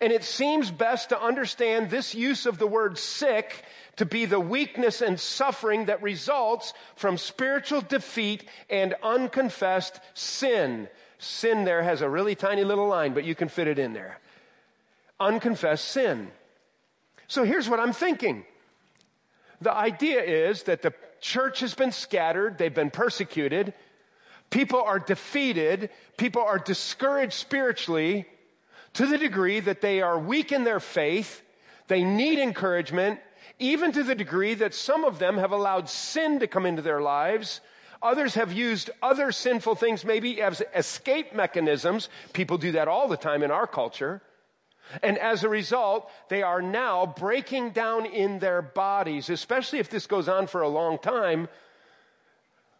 And 0.00 0.12
it 0.12 0.24
seems 0.24 0.70
best 0.70 1.10
to 1.10 1.20
understand 1.20 1.90
this 1.90 2.14
use 2.14 2.46
of 2.46 2.58
the 2.58 2.66
word 2.66 2.98
sick 2.98 3.64
to 3.96 4.06
be 4.06 4.24
the 4.24 4.40
weakness 4.40 5.02
and 5.02 5.18
suffering 5.18 5.86
that 5.86 6.02
results 6.02 6.72
from 6.96 7.18
spiritual 7.18 7.80
defeat 7.80 8.44
and 8.70 8.94
unconfessed 9.02 10.00
sin. 10.14 10.88
Sin 11.18 11.64
there 11.64 11.82
has 11.82 12.00
a 12.00 12.08
really 12.08 12.34
tiny 12.34 12.64
little 12.64 12.88
line, 12.88 13.14
but 13.14 13.24
you 13.24 13.34
can 13.34 13.48
fit 13.48 13.68
it 13.68 13.78
in 13.78 13.92
there. 13.92 14.18
Unconfessed 15.20 15.84
sin. 15.84 16.30
So 17.28 17.44
here's 17.44 17.68
what 17.68 17.80
I'm 17.80 17.92
thinking. 17.92 18.44
The 19.60 19.72
idea 19.72 20.22
is 20.22 20.64
that 20.64 20.82
the 20.82 20.92
church 21.20 21.60
has 21.60 21.74
been 21.74 21.92
scattered, 21.92 22.58
they've 22.58 22.74
been 22.74 22.90
persecuted, 22.90 23.74
people 24.50 24.82
are 24.82 24.98
defeated, 24.98 25.90
people 26.16 26.42
are 26.42 26.58
discouraged 26.58 27.34
spiritually, 27.34 28.26
to 28.94 29.06
the 29.06 29.18
degree 29.18 29.60
that 29.60 29.80
they 29.80 30.02
are 30.02 30.18
weak 30.18 30.52
in 30.52 30.64
their 30.64 30.80
faith, 30.80 31.42
they 31.88 32.04
need 32.04 32.38
encouragement, 32.38 33.20
even 33.58 33.92
to 33.92 34.02
the 34.02 34.14
degree 34.14 34.54
that 34.54 34.74
some 34.74 35.04
of 35.04 35.18
them 35.18 35.38
have 35.38 35.52
allowed 35.52 35.88
sin 35.88 36.40
to 36.40 36.46
come 36.46 36.66
into 36.66 36.82
their 36.82 37.00
lives. 37.00 37.60
Others 38.02 38.34
have 38.34 38.52
used 38.52 38.90
other 39.02 39.30
sinful 39.32 39.76
things, 39.76 40.04
maybe 40.04 40.42
as 40.42 40.62
escape 40.74 41.34
mechanisms. 41.34 42.08
People 42.32 42.58
do 42.58 42.72
that 42.72 42.88
all 42.88 43.08
the 43.08 43.16
time 43.16 43.42
in 43.42 43.50
our 43.50 43.66
culture. 43.66 44.20
And 45.02 45.16
as 45.18 45.44
a 45.44 45.48
result, 45.48 46.10
they 46.28 46.42
are 46.42 46.60
now 46.60 47.06
breaking 47.06 47.70
down 47.70 48.04
in 48.04 48.40
their 48.40 48.60
bodies, 48.60 49.30
especially 49.30 49.78
if 49.78 49.88
this 49.88 50.06
goes 50.06 50.28
on 50.28 50.48
for 50.48 50.60
a 50.60 50.68
long 50.68 50.98
time. 50.98 51.48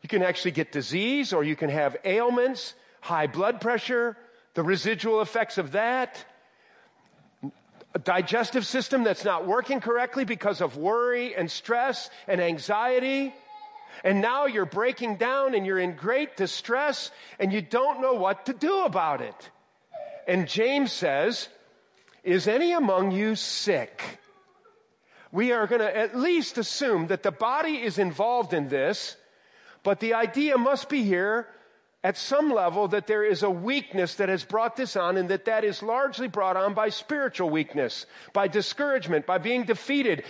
You 0.03 0.09
can 0.09 0.23
actually 0.23 0.51
get 0.51 0.73
disease 0.73 1.33
or 1.33 1.45
you 1.45 1.55
can 1.55 1.71
have 1.71 1.97
ailments, 2.05 2.75
high 3.01 3.29
blood 3.29 3.61
pressure, 3.61 4.17
the 4.55 4.63
residual 4.63 5.23
effects 5.23 5.59
of 5.59 5.73
that, 5.73 6.25
a 7.95 7.99
digestive 7.99 8.67
system 8.67 9.05
that's 9.05 9.25
not 9.25 9.47
working 9.47 9.81
correctly 9.81 10.25
because 10.25 10.61
of 10.61 10.77
worry 10.77 11.35
and 11.35 11.51
stress 11.51 12.11
and 12.27 12.41
anxiety. 12.41 13.35
And 14.05 14.21
now 14.21 14.47
you're 14.47 14.65
breaking 14.67 15.17
down 15.17 15.55
and 15.55 15.67
you're 15.67 15.79
in 15.79 15.95
great 15.95 16.37
distress 16.37 17.11
and 17.39 17.53
you 17.53 17.61
don't 17.61 18.01
know 18.01 18.15
what 18.15 18.47
to 18.47 18.53
do 18.53 18.85
about 18.85 19.21
it. 19.21 19.51
And 20.27 20.49
James 20.49 20.93
says, 20.93 21.49
Is 22.25 22.49
any 22.49 22.73
among 22.73 23.11
you 23.11 23.35
sick? 23.35 24.19
We 25.31 25.53
are 25.53 25.67
going 25.67 25.81
to 25.81 25.97
at 25.97 26.17
least 26.17 26.59
assume 26.59 27.07
that 27.09 27.23
the 27.23 27.33
body 27.33 27.83
is 27.83 27.99
involved 27.99 28.53
in 28.53 28.69
this, 28.69 29.17
but 29.83 30.01
the 30.01 30.15
idea 30.15 30.59
must 30.59 30.89
be 30.89 31.03
here 31.03 31.49
at 32.05 32.17
some 32.17 32.53
level 32.53 32.89
that 32.89 33.07
there 33.07 33.25
is 33.25 33.43
a 33.43 33.51
weakness 33.51 34.17
that 34.17 34.29
has 34.29 34.45
brought 34.45 34.77
this 34.77 34.97
on 34.97 35.17
and 35.17 35.29
that 35.29 35.45
that 35.45 35.65
is 35.65 35.83
largely 35.83 36.27
brought 36.27 36.57
on 36.57 36.75
by 36.75 36.89
spiritual 36.89 37.49
weakness, 37.49 38.07
by 38.33 38.49
discouragement, 38.49 39.25
by 39.25 39.39
being 39.39 39.65
defeated 39.65 40.25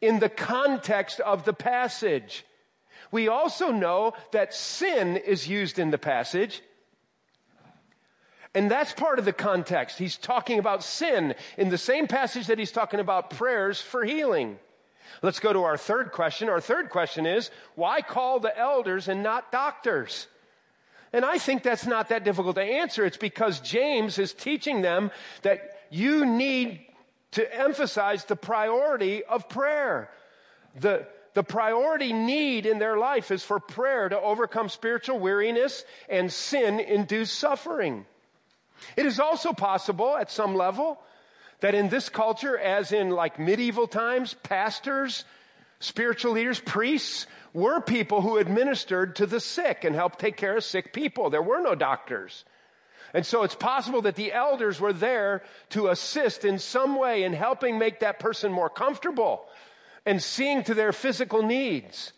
in 0.00 0.20
the 0.20 0.28
context 0.28 1.20
of 1.20 1.44
the 1.44 1.52
passage. 1.52 2.44
We 3.10 3.28
also 3.28 3.70
know 3.70 4.14
that 4.32 4.54
sin 4.54 5.16
is 5.16 5.48
used 5.48 5.78
in 5.78 5.90
the 5.90 5.98
passage. 5.98 6.62
And 8.54 8.70
that's 8.70 8.92
part 8.92 9.18
of 9.18 9.24
the 9.26 9.32
context. 9.32 9.98
He's 9.98 10.16
talking 10.16 10.58
about 10.58 10.82
sin 10.82 11.34
in 11.58 11.68
the 11.68 11.78
same 11.78 12.06
passage 12.06 12.46
that 12.46 12.58
he's 12.58 12.72
talking 12.72 13.00
about 13.00 13.30
prayers 13.30 13.80
for 13.80 14.04
healing. 14.04 14.58
Let's 15.22 15.40
go 15.40 15.52
to 15.52 15.64
our 15.64 15.76
third 15.76 16.12
question. 16.12 16.48
Our 16.48 16.60
third 16.60 16.88
question 16.90 17.26
is 17.26 17.50
why 17.74 18.00
call 18.00 18.40
the 18.40 18.56
elders 18.56 19.08
and 19.08 19.22
not 19.22 19.52
doctors? 19.52 20.26
And 21.12 21.24
I 21.24 21.38
think 21.38 21.62
that's 21.62 21.86
not 21.86 22.10
that 22.10 22.24
difficult 22.24 22.56
to 22.56 22.62
answer. 22.62 23.04
It's 23.04 23.16
because 23.16 23.60
James 23.60 24.18
is 24.18 24.32
teaching 24.32 24.82
them 24.82 25.10
that 25.42 25.78
you 25.90 26.26
need 26.26 26.80
to 27.32 27.54
emphasize 27.54 28.24
the 28.24 28.36
priority 28.36 29.24
of 29.24 29.48
prayer. 29.48 30.10
The, 30.80 31.06
the 31.34 31.42
priority 31.42 32.12
need 32.12 32.66
in 32.66 32.78
their 32.78 32.98
life 32.98 33.30
is 33.30 33.42
for 33.42 33.58
prayer 33.60 34.08
to 34.08 34.20
overcome 34.20 34.68
spiritual 34.68 35.18
weariness 35.18 35.84
and 36.08 36.32
sin 36.32 36.80
induced 36.80 37.38
suffering. 37.38 38.06
It 38.96 39.06
is 39.06 39.20
also 39.20 39.52
possible 39.52 40.16
at 40.16 40.30
some 40.30 40.54
level 40.54 41.00
that 41.60 41.74
in 41.74 41.88
this 41.88 42.08
culture, 42.08 42.56
as 42.56 42.92
in 42.92 43.10
like 43.10 43.38
medieval 43.38 43.86
times, 43.86 44.34
pastors, 44.42 45.24
spiritual 45.80 46.32
leaders, 46.32 46.60
priests 46.60 47.26
were 47.52 47.80
people 47.80 48.20
who 48.20 48.36
administered 48.36 49.16
to 49.16 49.26
the 49.26 49.40
sick 49.40 49.84
and 49.84 49.94
helped 49.94 50.18
take 50.18 50.36
care 50.36 50.56
of 50.56 50.64
sick 50.64 50.92
people. 50.92 51.30
There 51.30 51.42
were 51.42 51.60
no 51.60 51.74
doctors. 51.74 52.44
And 53.14 53.24
so 53.24 53.42
it's 53.42 53.54
possible 53.54 54.02
that 54.02 54.16
the 54.16 54.32
elders 54.32 54.80
were 54.80 54.92
there 54.92 55.42
to 55.70 55.88
assist 55.88 56.44
in 56.44 56.58
some 56.58 56.96
way 56.96 57.24
in 57.24 57.32
helping 57.32 57.78
make 57.78 58.00
that 58.00 58.18
person 58.18 58.52
more 58.52 58.68
comfortable 58.68 59.46
and 60.04 60.22
seeing 60.22 60.62
to 60.64 60.74
their 60.74 60.92
physical 60.92 61.42
needs. 61.42 62.12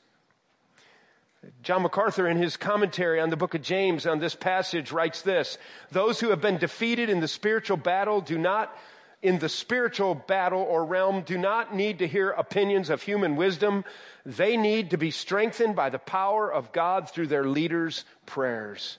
John 1.63 1.83
MacArthur, 1.83 2.29
in 2.29 2.37
his 2.37 2.57
commentary 2.57 3.21
on 3.21 3.31
the 3.31 3.37
book 3.37 3.55
of 3.55 3.63
James 3.63 4.07
on 4.07 4.19
this 4.19 4.35
passage, 4.35 4.93
writes 4.93 5.23
this 5.23 5.59
Those 5.91 6.21
who 6.21 6.31
have 6.31 6.41
been 6.41 6.59
defeated 6.59 7.09
in 7.09 7.21
the 7.21 7.29
spiritual 7.29 7.77
battle 7.77 8.21
do 8.21 8.37
not 8.37 8.77
in 9.23 9.39
the 9.39 9.49
spiritual 9.49 10.15
battle 10.15 10.63
or 10.63 10.85
realm 10.85 11.23
do 11.23 11.37
not 11.37 11.75
need 11.75 11.99
to 11.99 12.07
hear 12.07 12.31
opinions 12.31 12.89
of 12.89 13.03
human 13.03 13.37
wisdom. 13.37 13.85
They 14.25 14.57
need 14.57 14.91
to 14.91 14.97
be 14.97 15.11
strengthened 15.11 15.77
by 15.77 15.91
the 15.91 15.99
power 15.99 16.51
of 16.51 16.73
God 16.73 17.11
through 17.11 17.27
their 17.27 17.45
leaders' 17.45 18.05
prayers. 18.25 18.99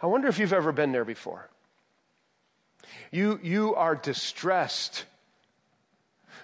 I 0.00 0.06
wonder 0.06 0.28
if 0.28 0.38
you've 0.38 0.52
ever 0.52 0.72
been 0.72 0.92
there 0.92 1.04
before. 1.04 1.48
You, 3.10 3.40
you 3.42 3.74
are 3.74 3.96
distressed. 3.96 5.04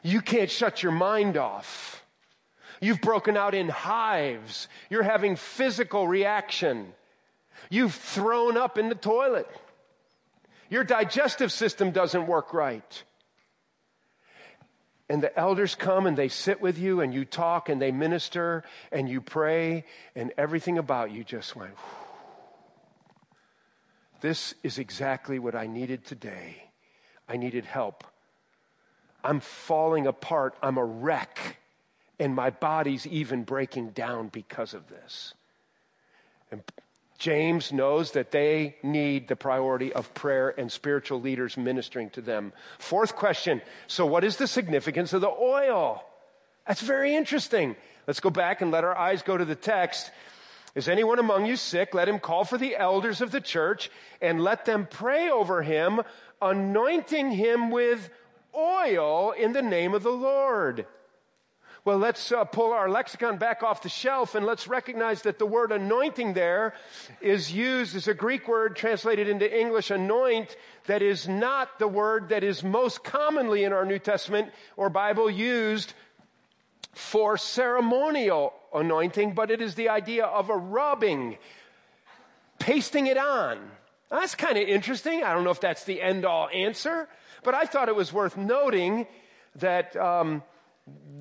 You 0.02 0.20
can't 0.20 0.50
shut 0.50 0.82
your 0.82 0.92
mind 0.92 1.36
off. 1.36 2.04
You've 2.80 3.00
broken 3.00 3.36
out 3.36 3.54
in 3.54 3.68
hives. 3.68 4.66
You're 4.90 5.04
having 5.04 5.36
physical 5.36 6.08
reaction. 6.08 6.92
You've 7.70 7.94
thrown 7.94 8.56
up 8.56 8.78
in 8.78 8.88
the 8.88 8.96
toilet. 8.96 9.48
Your 10.68 10.82
digestive 10.82 11.52
system 11.52 11.92
doesn't 11.92 12.26
work 12.26 12.52
right 12.52 13.04
and 15.12 15.22
the 15.22 15.38
elders 15.38 15.74
come 15.74 16.06
and 16.06 16.16
they 16.16 16.28
sit 16.28 16.62
with 16.62 16.78
you 16.78 17.02
and 17.02 17.12
you 17.12 17.26
talk 17.26 17.68
and 17.68 17.82
they 17.82 17.92
minister 17.92 18.64
and 18.90 19.10
you 19.10 19.20
pray 19.20 19.84
and 20.16 20.32
everything 20.38 20.78
about 20.78 21.10
you 21.10 21.22
just 21.22 21.54
went, 21.54 21.74
this 24.22 24.54
is 24.62 24.78
exactly 24.78 25.38
what 25.38 25.54
I 25.54 25.66
needed 25.66 26.06
today. 26.06 26.64
I 27.28 27.36
needed 27.36 27.66
help. 27.66 28.04
I'm 29.22 29.40
falling 29.40 30.06
apart. 30.06 30.54
I'm 30.62 30.78
a 30.78 30.84
wreck. 30.84 31.58
And 32.18 32.34
my 32.34 32.48
body's 32.48 33.06
even 33.06 33.42
breaking 33.42 33.90
down 33.90 34.28
because 34.28 34.72
of 34.72 34.88
this. 34.88 35.34
And 36.50 36.62
James 37.22 37.72
knows 37.72 38.10
that 38.10 38.32
they 38.32 38.74
need 38.82 39.28
the 39.28 39.36
priority 39.36 39.92
of 39.92 40.12
prayer 40.12 40.52
and 40.58 40.72
spiritual 40.72 41.20
leaders 41.20 41.56
ministering 41.56 42.10
to 42.10 42.20
them. 42.20 42.52
Fourth 42.80 43.14
question 43.14 43.62
so, 43.86 44.04
what 44.04 44.24
is 44.24 44.38
the 44.38 44.48
significance 44.48 45.12
of 45.12 45.20
the 45.20 45.30
oil? 45.30 46.04
That's 46.66 46.80
very 46.80 47.14
interesting. 47.14 47.76
Let's 48.08 48.18
go 48.18 48.30
back 48.30 48.60
and 48.60 48.72
let 48.72 48.82
our 48.82 48.98
eyes 48.98 49.22
go 49.22 49.36
to 49.36 49.44
the 49.44 49.54
text. 49.54 50.10
Is 50.74 50.88
anyone 50.88 51.20
among 51.20 51.46
you 51.46 51.54
sick? 51.54 51.94
Let 51.94 52.08
him 52.08 52.18
call 52.18 52.42
for 52.42 52.58
the 52.58 52.74
elders 52.74 53.20
of 53.20 53.30
the 53.30 53.40
church 53.40 53.88
and 54.20 54.42
let 54.42 54.64
them 54.64 54.88
pray 54.90 55.30
over 55.30 55.62
him, 55.62 56.00
anointing 56.40 57.30
him 57.30 57.70
with 57.70 58.10
oil 58.52 59.30
in 59.30 59.52
the 59.52 59.62
name 59.62 59.94
of 59.94 60.02
the 60.02 60.10
Lord. 60.10 60.86
Well, 61.84 61.98
let's 61.98 62.30
uh, 62.30 62.44
pull 62.44 62.72
our 62.72 62.88
lexicon 62.88 63.38
back 63.38 63.64
off 63.64 63.82
the 63.82 63.88
shelf 63.88 64.36
and 64.36 64.46
let's 64.46 64.68
recognize 64.68 65.22
that 65.22 65.40
the 65.40 65.46
word 65.46 65.72
anointing 65.72 66.32
there 66.32 66.74
is 67.20 67.52
used 67.52 67.96
as 67.96 68.06
a 68.06 68.14
Greek 68.14 68.46
word 68.46 68.76
translated 68.76 69.28
into 69.28 69.52
English, 69.52 69.90
anoint, 69.90 70.56
that 70.86 71.02
is 71.02 71.26
not 71.26 71.80
the 71.80 71.88
word 71.88 72.28
that 72.28 72.44
is 72.44 72.62
most 72.62 73.02
commonly 73.02 73.64
in 73.64 73.72
our 73.72 73.84
New 73.84 73.98
Testament 73.98 74.52
or 74.76 74.90
Bible 74.90 75.28
used 75.28 75.92
for 76.92 77.36
ceremonial 77.36 78.54
anointing, 78.72 79.34
but 79.34 79.50
it 79.50 79.60
is 79.60 79.74
the 79.74 79.88
idea 79.88 80.24
of 80.24 80.50
a 80.50 80.56
rubbing, 80.56 81.36
pasting 82.60 83.08
it 83.08 83.18
on. 83.18 83.58
that's 84.08 84.36
kind 84.36 84.56
of 84.56 84.68
interesting. 84.68 85.24
I 85.24 85.34
don't 85.34 85.42
know 85.42 85.50
if 85.50 85.60
that's 85.60 85.82
the 85.82 86.00
end 86.00 86.24
all 86.24 86.48
answer, 86.48 87.08
but 87.42 87.54
I 87.54 87.64
thought 87.64 87.88
it 87.88 87.96
was 87.96 88.12
worth 88.12 88.36
noting 88.36 89.08
that. 89.56 89.96
Um, 89.96 90.44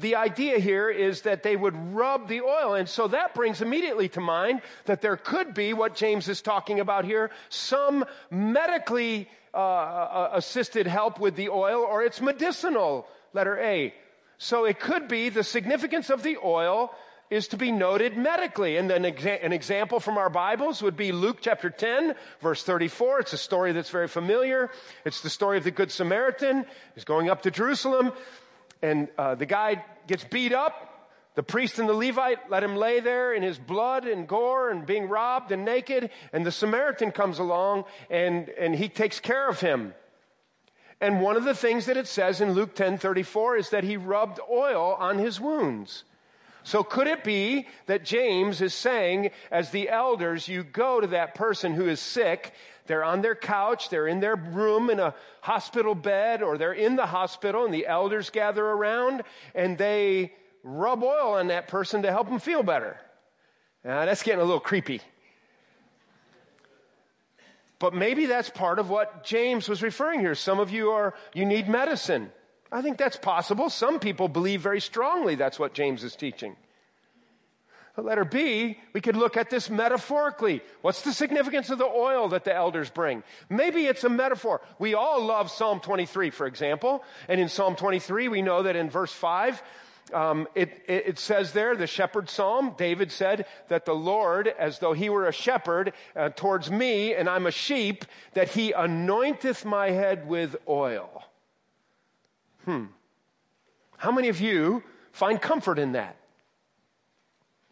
the 0.01 0.15
idea 0.15 0.59
here 0.59 0.89
is 0.89 1.21
that 1.21 1.43
they 1.43 1.55
would 1.55 1.75
rub 1.93 2.27
the 2.27 2.41
oil. 2.41 2.73
And 2.73 2.89
so 2.89 3.07
that 3.07 3.33
brings 3.33 3.61
immediately 3.61 4.09
to 4.09 4.21
mind 4.21 4.61
that 4.85 5.01
there 5.01 5.15
could 5.15 5.53
be 5.53 5.73
what 5.73 5.95
James 5.95 6.27
is 6.27 6.41
talking 6.41 6.79
about 6.79 7.05
here 7.05 7.31
some 7.49 8.05
medically 8.29 9.29
uh, 9.53 9.57
uh, 9.57 10.29
assisted 10.33 10.87
help 10.87 11.19
with 11.19 11.35
the 11.35 11.49
oil, 11.49 11.81
or 11.81 12.03
it's 12.03 12.21
medicinal, 12.21 13.07
letter 13.33 13.57
A. 13.59 13.93
So 14.37 14.65
it 14.65 14.79
could 14.79 15.07
be 15.07 15.29
the 15.29 15.43
significance 15.43 16.09
of 16.09 16.23
the 16.23 16.37
oil 16.43 16.91
is 17.29 17.49
to 17.49 17.57
be 17.57 17.71
noted 17.71 18.17
medically. 18.17 18.75
And 18.75 18.89
then 18.89 19.05
an 19.05 19.53
example 19.53 19.99
from 19.99 20.17
our 20.17 20.29
Bibles 20.29 20.81
would 20.81 20.97
be 20.97 21.11
Luke 21.11 21.37
chapter 21.41 21.69
10, 21.69 22.15
verse 22.41 22.63
34. 22.63 23.19
It's 23.21 23.33
a 23.33 23.37
story 23.37 23.71
that's 23.71 23.89
very 23.89 24.09
familiar. 24.09 24.69
It's 25.05 25.21
the 25.21 25.29
story 25.29 25.57
of 25.57 25.63
the 25.63 25.71
Good 25.71 25.91
Samaritan. 25.91 26.65
He's 26.95 27.05
going 27.05 27.29
up 27.29 27.43
to 27.43 27.51
Jerusalem 27.51 28.11
and 28.81 29.07
uh, 29.17 29.35
the 29.35 29.45
guy 29.45 29.83
gets 30.07 30.23
beat 30.23 30.53
up. 30.53 30.87
The 31.35 31.43
priest 31.43 31.79
and 31.79 31.87
the 31.87 31.93
Levite 31.93 32.49
let 32.49 32.63
him 32.63 32.75
lay 32.75 32.99
there 32.99 33.33
in 33.33 33.41
his 33.41 33.57
blood 33.57 34.05
and 34.05 34.27
gore 34.27 34.69
and 34.69 34.85
being 34.85 35.07
robbed 35.07 35.51
and 35.51 35.63
naked. 35.63 36.09
And 36.33 36.45
the 36.45 36.51
Samaritan 36.51 37.11
comes 37.11 37.39
along 37.39 37.85
and, 38.09 38.49
and 38.49 38.75
he 38.75 38.89
takes 38.89 39.19
care 39.19 39.47
of 39.47 39.61
him. 39.61 39.93
And 40.99 41.21
one 41.21 41.37
of 41.37 41.45
the 41.45 41.55
things 41.55 41.85
that 41.85 41.97
it 41.97 42.07
says 42.07 42.41
in 42.41 42.51
Luke 42.51 42.75
10 42.75 42.97
34 42.97 43.57
is 43.57 43.69
that 43.69 43.83
he 43.83 43.97
rubbed 43.97 44.39
oil 44.49 44.95
on 44.99 45.17
his 45.17 45.39
wounds. 45.39 46.03
So 46.63 46.83
could 46.83 47.07
it 47.07 47.23
be 47.23 47.67
that 47.87 48.05
James 48.05 48.61
is 48.61 48.75
saying, 48.75 49.31
as 49.49 49.71
the 49.71 49.89
elders, 49.89 50.47
you 50.47 50.63
go 50.63 51.01
to 51.01 51.07
that 51.07 51.33
person 51.33 51.73
who 51.73 51.87
is 51.87 51.99
sick 51.99 52.53
they're 52.87 53.03
on 53.03 53.21
their 53.21 53.35
couch, 53.35 53.89
they're 53.89 54.07
in 54.07 54.19
their 54.19 54.35
room 54.35 54.89
in 54.89 54.99
a 54.99 55.13
hospital 55.41 55.95
bed, 55.95 56.41
or 56.41 56.57
they're 56.57 56.73
in 56.73 56.95
the 56.95 57.05
hospital, 57.05 57.65
and 57.65 57.73
the 57.73 57.87
elders 57.87 58.29
gather 58.29 58.65
around 58.65 59.23
and 59.55 59.77
they 59.77 60.33
rub 60.63 61.03
oil 61.03 61.33
on 61.33 61.47
that 61.47 61.67
person 61.67 62.03
to 62.03 62.11
help 62.11 62.29
them 62.29 62.39
feel 62.39 62.63
better. 62.63 62.99
Now, 63.83 64.05
that's 64.05 64.23
getting 64.23 64.41
a 64.41 64.43
little 64.43 64.59
creepy. 64.59 65.01
But 67.79 67.95
maybe 67.95 68.27
that's 68.27 68.49
part 68.49 68.77
of 68.77 68.91
what 68.91 69.23
James 69.23 69.67
was 69.67 69.81
referring 69.81 70.19
here. 70.19 70.35
Some 70.35 70.59
of 70.59 70.69
you 70.69 70.91
are, 70.91 71.15
you 71.33 71.45
need 71.45 71.67
medicine. 71.67 72.31
I 72.71 72.83
think 72.83 72.97
that's 72.97 73.17
possible. 73.17 73.71
Some 73.71 73.99
people 73.99 74.27
believe 74.27 74.61
very 74.61 74.79
strongly 74.79 75.33
that's 75.33 75.57
what 75.57 75.73
James 75.73 76.03
is 76.03 76.15
teaching. 76.15 76.55
Letter 77.97 78.23
B, 78.23 78.77
we 78.93 79.01
could 79.01 79.17
look 79.17 79.35
at 79.35 79.49
this 79.49 79.69
metaphorically. 79.69 80.61
What's 80.81 81.01
the 81.01 81.11
significance 81.11 81.69
of 81.69 81.77
the 81.77 81.85
oil 81.85 82.29
that 82.29 82.45
the 82.45 82.53
elders 82.53 82.89
bring? 82.89 83.23
Maybe 83.49 83.85
it's 83.85 84.03
a 84.03 84.09
metaphor. 84.09 84.61
We 84.79 84.93
all 84.93 85.23
love 85.23 85.51
Psalm 85.51 85.81
23, 85.81 86.29
for 86.29 86.47
example. 86.47 87.03
And 87.27 87.41
in 87.41 87.49
Psalm 87.49 87.75
23, 87.75 88.29
we 88.29 88.41
know 88.41 88.63
that 88.63 88.77
in 88.77 88.89
verse 88.89 89.11
5, 89.11 89.61
um, 90.13 90.47
it, 90.55 90.83
it, 90.87 91.07
it, 91.07 91.19
says 91.19 91.51
there, 91.51 91.75
the 91.75 91.87
shepherd 91.87 92.29
psalm, 92.29 92.75
David 92.77 93.11
said 93.11 93.45
that 93.67 93.85
the 93.85 93.95
Lord, 93.95 94.47
as 94.47 94.79
though 94.79 94.93
he 94.93 95.09
were 95.09 95.27
a 95.27 95.33
shepherd 95.33 95.93
uh, 96.15 96.29
towards 96.29 96.69
me, 96.71 97.13
and 97.13 97.29
I'm 97.29 97.45
a 97.45 97.51
sheep, 97.51 98.05
that 98.33 98.49
he 98.49 98.71
anointeth 98.71 99.65
my 99.65 99.91
head 99.91 100.27
with 100.27 100.55
oil. 100.67 101.23
Hmm. 102.65 102.85
How 103.97 104.11
many 104.11 104.29
of 104.29 104.41
you 104.41 104.83
find 105.11 105.41
comfort 105.41 105.79
in 105.79 105.93
that? 105.93 106.17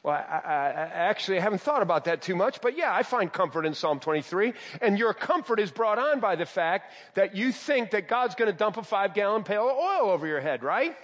Well, 0.02 0.14
I, 0.14 0.18
I, 0.18 0.54
I, 0.54 1.10
actually 1.10 1.40
haven't 1.40 1.60
thought 1.60 1.82
about 1.82 2.06
that 2.06 2.22
too 2.22 2.36
much, 2.36 2.62
but 2.62 2.78
yeah, 2.78 2.94
I 2.94 3.04
find 3.04 3.32
comfort 3.32 3.66
in 3.66 3.74
Psalm 3.74 4.00
23. 4.00 4.54
And 4.82 4.98
your 4.98 5.14
comfort 5.14 5.60
is 5.60 5.72
brought 5.72 6.00
on 6.00 6.22
by 6.22 6.38
the 6.38 6.46
fact 6.46 6.94
that 7.16 7.36
you 7.36 7.52
think 7.52 7.92
that 7.92 8.08
God's 8.08 8.36
going 8.36 8.50
to 8.50 8.58
dump 8.58 8.78
a 8.78 8.84
five 8.84 9.14
gallon 9.14 9.44
pail 9.44 9.70
of 9.70 9.76
oil 9.76 10.10
over 10.10 10.26
your 10.26 10.40
head, 10.40 10.64
right? 10.64 10.96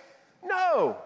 No. 0.43 0.97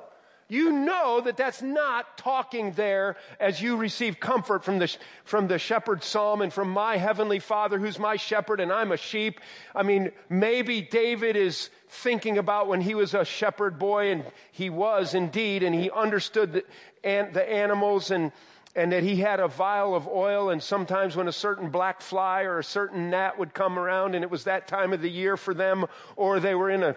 You 0.51 0.71
know 0.71 1.21
that 1.21 1.37
that's 1.37 1.61
not 1.61 2.17
talking 2.17 2.71
there 2.71 3.17
as 3.39 3.61
you 3.61 3.77
receive 3.77 4.19
comfort 4.19 4.63
from 4.63 4.79
the, 4.79 4.91
from 5.23 5.47
the 5.47 5.59
shepherd 5.59 6.03
psalm 6.03 6.41
and 6.41 6.51
from 6.51 6.71
my 6.71 6.97
heavenly 6.97 7.37
father 7.37 7.77
who's 7.77 7.99
my 7.99 8.15
shepherd 8.15 8.59
and 8.59 8.73
I'm 8.73 8.91
a 8.91 8.97
sheep. 8.97 9.39
I 9.75 9.83
mean, 9.83 10.11
maybe 10.27 10.81
David 10.81 11.35
is 11.35 11.69
thinking 11.89 12.39
about 12.39 12.67
when 12.67 12.81
he 12.81 12.95
was 12.95 13.13
a 13.13 13.23
shepherd 13.23 13.77
boy 13.77 14.11
and 14.11 14.25
he 14.51 14.71
was 14.71 15.13
indeed 15.13 15.61
and 15.61 15.75
he 15.75 15.91
understood 15.91 16.53
the, 16.53 16.65
and 17.03 17.31
the 17.31 17.47
animals 17.47 18.09
and, 18.09 18.31
and 18.75 18.91
that 18.91 19.03
he 19.03 19.17
had 19.17 19.39
a 19.39 19.47
vial 19.47 19.93
of 19.93 20.07
oil 20.07 20.49
and 20.49 20.63
sometimes 20.63 21.15
when 21.15 21.27
a 21.27 21.31
certain 21.31 21.69
black 21.69 22.01
fly 22.01 22.41
or 22.41 22.57
a 22.57 22.63
certain 22.63 23.11
gnat 23.11 23.37
would 23.37 23.53
come 23.53 23.77
around 23.77 24.15
and 24.15 24.23
it 24.23 24.31
was 24.31 24.45
that 24.45 24.67
time 24.67 24.93
of 24.93 25.01
the 25.03 25.11
year 25.11 25.37
for 25.37 25.53
them 25.53 25.85
or 26.15 26.39
they 26.39 26.55
were 26.55 26.71
in 26.71 26.81
a 26.81 26.95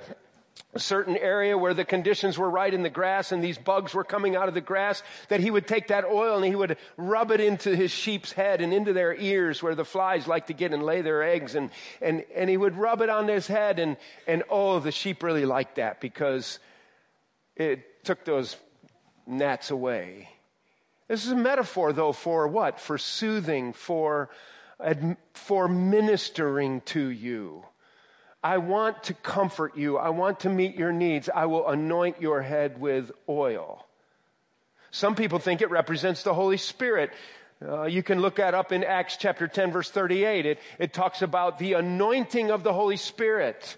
a 0.74 0.78
certain 0.78 1.16
area 1.18 1.56
where 1.56 1.74
the 1.74 1.84
conditions 1.84 2.38
were 2.38 2.48
right 2.48 2.72
in 2.72 2.82
the 2.82 2.90
grass 2.90 3.30
and 3.30 3.44
these 3.44 3.58
bugs 3.58 3.92
were 3.92 4.04
coming 4.04 4.36
out 4.36 4.48
of 4.48 4.54
the 4.54 4.60
grass, 4.60 5.02
that 5.28 5.40
he 5.40 5.50
would 5.50 5.66
take 5.66 5.88
that 5.88 6.04
oil 6.04 6.36
and 6.36 6.46
he 6.46 6.54
would 6.54 6.78
rub 6.96 7.30
it 7.30 7.40
into 7.40 7.76
his 7.76 7.90
sheep's 7.90 8.32
head 8.32 8.62
and 8.62 8.72
into 8.72 8.94
their 8.94 9.14
ears 9.14 9.62
where 9.62 9.74
the 9.74 9.84
flies 9.84 10.26
like 10.26 10.46
to 10.46 10.54
get 10.54 10.72
and 10.72 10.82
lay 10.82 11.02
their 11.02 11.22
eggs. 11.22 11.54
And, 11.54 11.70
and, 12.00 12.24
and 12.34 12.48
he 12.48 12.56
would 12.56 12.76
rub 12.76 13.02
it 13.02 13.10
on 13.10 13.28
his 13.28 13.46
head. 13.46 13.78
And, 13.78 13.98
and 14.26 14.44
oh, 14.48 14.80
the 14.80 14.92
sheep 14.92 15.22
really 15.22 15.44
liked 15.44 15.76
that 15.76 16.00
because 16.00 16.58
it 17.54 18.02
took 18.04 18.24
those 18.24 18.56
gnats 19.26 19.70
away. 19.70 20.30
This 21.06 21.26
is 21.26 21.32
a 21.32 21.36
metaphor, 21.36 21.92
though, 21.92 22.12
for 22.12 22.48
what? 22.48 22.80
For 22.80 22.96
soothing, 22.96 23.74
for, 23.74 24.30
for 25.34 25.68
ministering 25.68 26.80
to 26.86 27.08
you. 27.08 27.66
I 28.42 28.58
want 28.58 29.04
to 29.04 29.14
comfort 29.14 29.76
you. 29.76 29.98
I 29.98 30.08
want 30.08 30.40
to 30.40 30.48
meet 30.48 30.74
your 30.74 30.92
needs. 30.92 31.30
I 31.32 31.46
will 31.46 31.68
anoint 31.68 32.20
your 32.20 32.42
head 32.42 32.80
with 32.80 33.12
oil. 33.28 33.86
Some 34.90 35.14
people 35.14 35.38
think 35.38 35.62
it 35.62 35.70
represents 35.70 36.22
the 36.22 36.34
Holy 36.34 36.56
Spirit. 36.56 37.10
Uh, 37.66 37.84
you 37.84 38.02
can 38.02 38.20
look 38.20 38.36
that 38.36 38.54
up 38.54 38.72
in 38.72 38.82
Acts 38.82 39.16
chapter 39.16 39.46
10, 39.46 39.70
verse 39.70 39.90
38. 39.90 40.44
It, 40.46 40.58
it 40.78 40.92
talks 40.92 41.22
about 41.22 41.58
the 41.58 41.74
anointing 41.74 42.50
of 42.50 42.64
the 42.64 42.72
Holy 42.72 42.96
Spirit. 42.96 43.76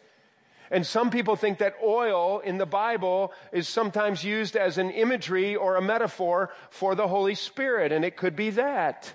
And 0.71 0.87
some 0.87 1.11
people 1.11 1.37
think 1.37 1.59
that 1.59 1.77
oil 1.85 2.41
in 2.41 2.57
the 2.57 2.67
Bible 2.67 3.33
is 3.53 3.69
sometimes 3.69 4.25
used 4.25 4.57
as 4.57 4.79
an 4.79 4.91
imagery 4.91 5.55
or 5.55 5.77
a 5.77 5.83
metaphor 5.83 6.51
for 6.71 6.95
the 6.95 7.07
Holy 7.07 7.35
Spirit, 7.35 7.93
and 7.93 8.05
it 8.05 8.17
could 8.17 8.35
be 8.35 8.51
that. 8.51 9.15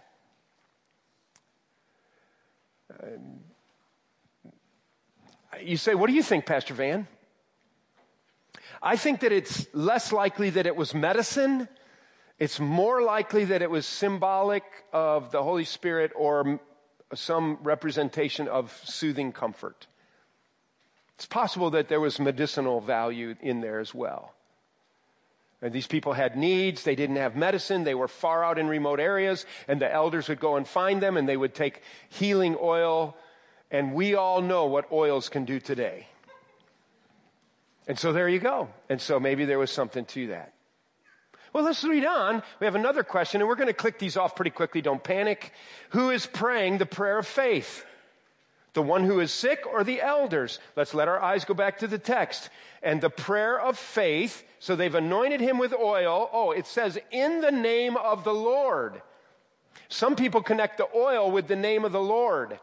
You 5.62 5.78
say, 5.78 5.96
What 5.96 6.08
do 6.08 6.14
you 6.14 6.24
think, 6.24 6.46
Pastor 6.46 6.74
Van? 6.74 7.08
I 8.82 8.96
think 8.96 9.22
that 9.22 9.32
it's 9.32 9.68
less 9.74 10.14
likely 10.14 10.52
that 10.52 10.66
it 10.66 10.76
was 10.76 10.94
medicine. 10.94 11.68
It's 12.38 12.60
more 12.60 13.02
likely 13.02 13.46
that 13.46 13.62
it 13.62 13.70
was 13.70 13.86
symbolic 13.86 14.64
of 14.94 15.32
the 15.32 15.44
Holy 15.44 15.66
Spirit 15.66 16.14
or 16.16 16.60
some 17.14 17.58
representation 17.64 18.48
of 18.48 18.72
soothing 18.86 19.34
comfort. 19.34 19.88
It's 21.16 21.26
possible 21.26 21.72
that 21.72 21.90
there 21.90 22.00
was 22.00 22.20
medicinal 22.20 22.80
value 22.80 23.36
in 23.42 23.60
there 23.60 23.80
as 23.80 23.94
well. 23.94 24.34
And 25.62 25.74
these 25.74 25.88
people 25.88 26.14
had 26.14 26.38
needs. 26.38 26.84
They 26.84 26.96
didn't 26.96 27.18
have 27.18 27.36
medicine. 27.36 27.84
They 27.84 27.96
were 27.96 28.08
far 28.08 28.46
out 28.46 28.58
in 28.58 28.70
remote 28.70 29.02
areas. 29.02 29.46
And 29.68 29.82
the 29.82 29.92
elders 29.92 30.30
would 30.30 30.40
go 30.40 30.56
and 30.56 30.66
find 30.66 31.02
them 31.02 31.18
and 31.18 31.28
they 31.28 31.36
would 31.36 31.54
take 31.54 31.82
healing 32.08 32.56
oil 32.62 33.18
and 33.72 33.94
we 33.94 34.16
all 34.16 34.42
know 34.42 34.66
what 34.66 34.92
oils 34.92 35.30
can 35.30 35.46
do 35.46 35.60
today. 35.60 36.08
And 37.88 37.98
so 37.98 38.14
there 38.14 38.30
you 38.30 38.40
go. 38.40 38.70
And 38.88 39.02
so 39.02 39.20
maybe 39.20 39.46
there 39.46 39.60
was 39.60 39.72
something 39.72 40.06
to 40.06 40.28
that. 40.28 40.54
Well, 41.52 41.64
let's 41.64 41.84
read 41.84 42.06
on. 42.06 42.44
We 42.60 42.66
have 42.66 42.76
another 42.76 43.04
question, 43.04 43.42
and 43.42 43.48
we're 43.48 43.56
going 43.56 43.68
to 43.68 43.74
click 43.74 43.98
these 43.98 44.18
off 44.18 44.36
pretty 44.36 44.52
quickly. 44.52 44.82
Don't 44.82 45.04
panic. 45.04 45.52
Who 45.90 46.12
is 46.12 46.28
praying 46.28 46.78
the 46.78 46.86
prayer 46.86 47.18
of 47.18 47.26
faith? 47.26 47.84
The 48.74 48.84
one 48.84 49.04
who 49.04 49.20
is 49.20 49.34
sick 49.34 49.66
or 49.66 49.84
the 49.84 50.02
elders? 50.02 50.60
Let's 50.76 50.94
let 50.94 51.08
our 51.08 51.20
eyes 51.20 51.46
go 51.46 51.56
back 51.56 51.80
to 51.80 51.88
the 51.88 51.98
text. 51.98 52.52
And 52.84 53.02
the 53.02 53.10
prayer 53.10 53.60
of 53.60 53.80
faith, 53.80 54.44
so 54.60 54.76
they've 54.76 54.94
anointed 54.94 55.42
him 55.42 55.58
with 55.58 55.74
oil. 55.74 56.30
Oh, 56.32 56.52
it 56.52 56.68
says, 56.68 57.00
in 57.10 57.42
the 57.42 57.52
name 57.52 57.98
of 57.98 58.24
the 58.24 58.34
Lord. 58.34 59.02
Some 59.88 60.16
people 60.16 60.44
connect 60.44 60.78
the 60.78 60.88
oil 60.96 61.32
with 61.32 61.48
the 61.48 61.56
name 61.56 61.84
of 61.84 61.92
the 61.92 62.00
Lord. 62.00 62.60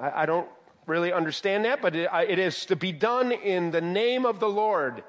I, 0.00 0.22
I 0.22 0.26
don't 0.26 0.48
really 0.86 1.12
understand 1.12 1.64
that, 1.64 1.82
but 1.82 1.94
it, 1.94 2.08
it 2.28 2.38
is 2.38 2.66
to 2.66 2.76
be 2.76 2.92
done 2.92 3.32
in 3.32 3.70
the 3.70 3.80
name 3.80 4.24
of 4.24 4.40
the 4.40 4.48
Lord. 4.48 5.04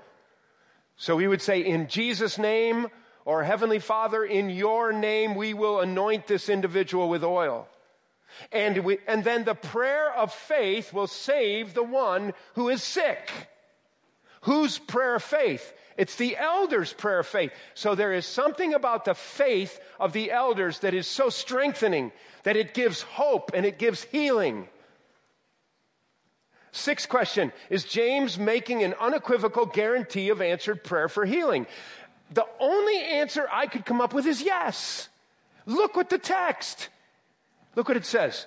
So 0.97 1.15
we 1.15 1.27
would 1.27 1.41
say, 1.41 1.61
in 1.61 1.87
Jesus' 1.87 2.37
name, 2.37 2.87
or 3.25 3.43
Heavenly 3.43 3.79
Father, 3.79 4.23
in 4.23 4.49
your 4.49 4.91
name, 4.91 5.35
we 5.35 5.53
will 5.53 5.79
anoint 5.79 6.27
this 6.27 6.49
individual 6.49 7.09
with 7.09 7.23
oil. 7.23 7.67
And, 8.51 8.79
we, 8.79 8.99
and 9.07 9.23
then 9.23 9.43
the 9.43 9.55
prayer 9.55 10.13
of 10.13 10.33
faith 10.33 10.93
will 10.93 11.07
save 11.07 11.73
the 11.73 11.83
one 11.83 12.33
who 12.55 12.69
is 12.69 12.83
sick. 12.83 13.29
Whose 14.41 14.77
prayer 14.77 15.15
of 15.15 15.23
faith? 15.23 15.73
It's 15.97 16.15
the 16.15 16.37
elders' 16.37 16.93
prayer 16.93 17.19
of 17.19 17.27
faith. 17.27 17.51
So 17.73 17.93
there 17.93 18.13
is 18.13 18.25
something 18.25 18.73
about 18.73 19.05
the 19.05 19.15
faith 19.15 19.79
of 19.99 20.13
the 20.13 20.31
elders 20.31 20.79
that 20.79 20.93
is 20.93 21.07
so 21.07 21.29
strengthening 21.29 22.11
that 22.43 22.55
it 22.55 22.73
gives 22.73 23.01
hope 23.01 23.51
and 23.53 23.65
it 23.65 23.77
gives 23.77 24.03
healing. 24.03 24.69
Sixth 26.71 27.09
question 27.09 27.51
Is 27.69 27.83
James 27.83 28.37
making 28.37 28.83
an 28.83 28.93
unequivocal 28.99 29.65
guarantee 29.65 30.29
of 30.29 30.41
answered 30.41 30.83
prayer 30.83 31.09
for 31.09 31.25
healing? 31.25 31.67
The 32.31 32.45
only 32.59 32.97
answer 32.97 33.47
I 33.51 33.65
could 33.67 33.85
come 33.85 34.01
up 34.01 34.13
with 34.13 34.25
is 34.25 34.41
yes. 34.41 35.09
Look 35.65 35.95
what 35.95 36.09
the 36.09 36.19
text. 36.19 36.89
Look 37.75 37.87
what 37.87 37.97
it 37.97 38.05
says. 38.05 38.45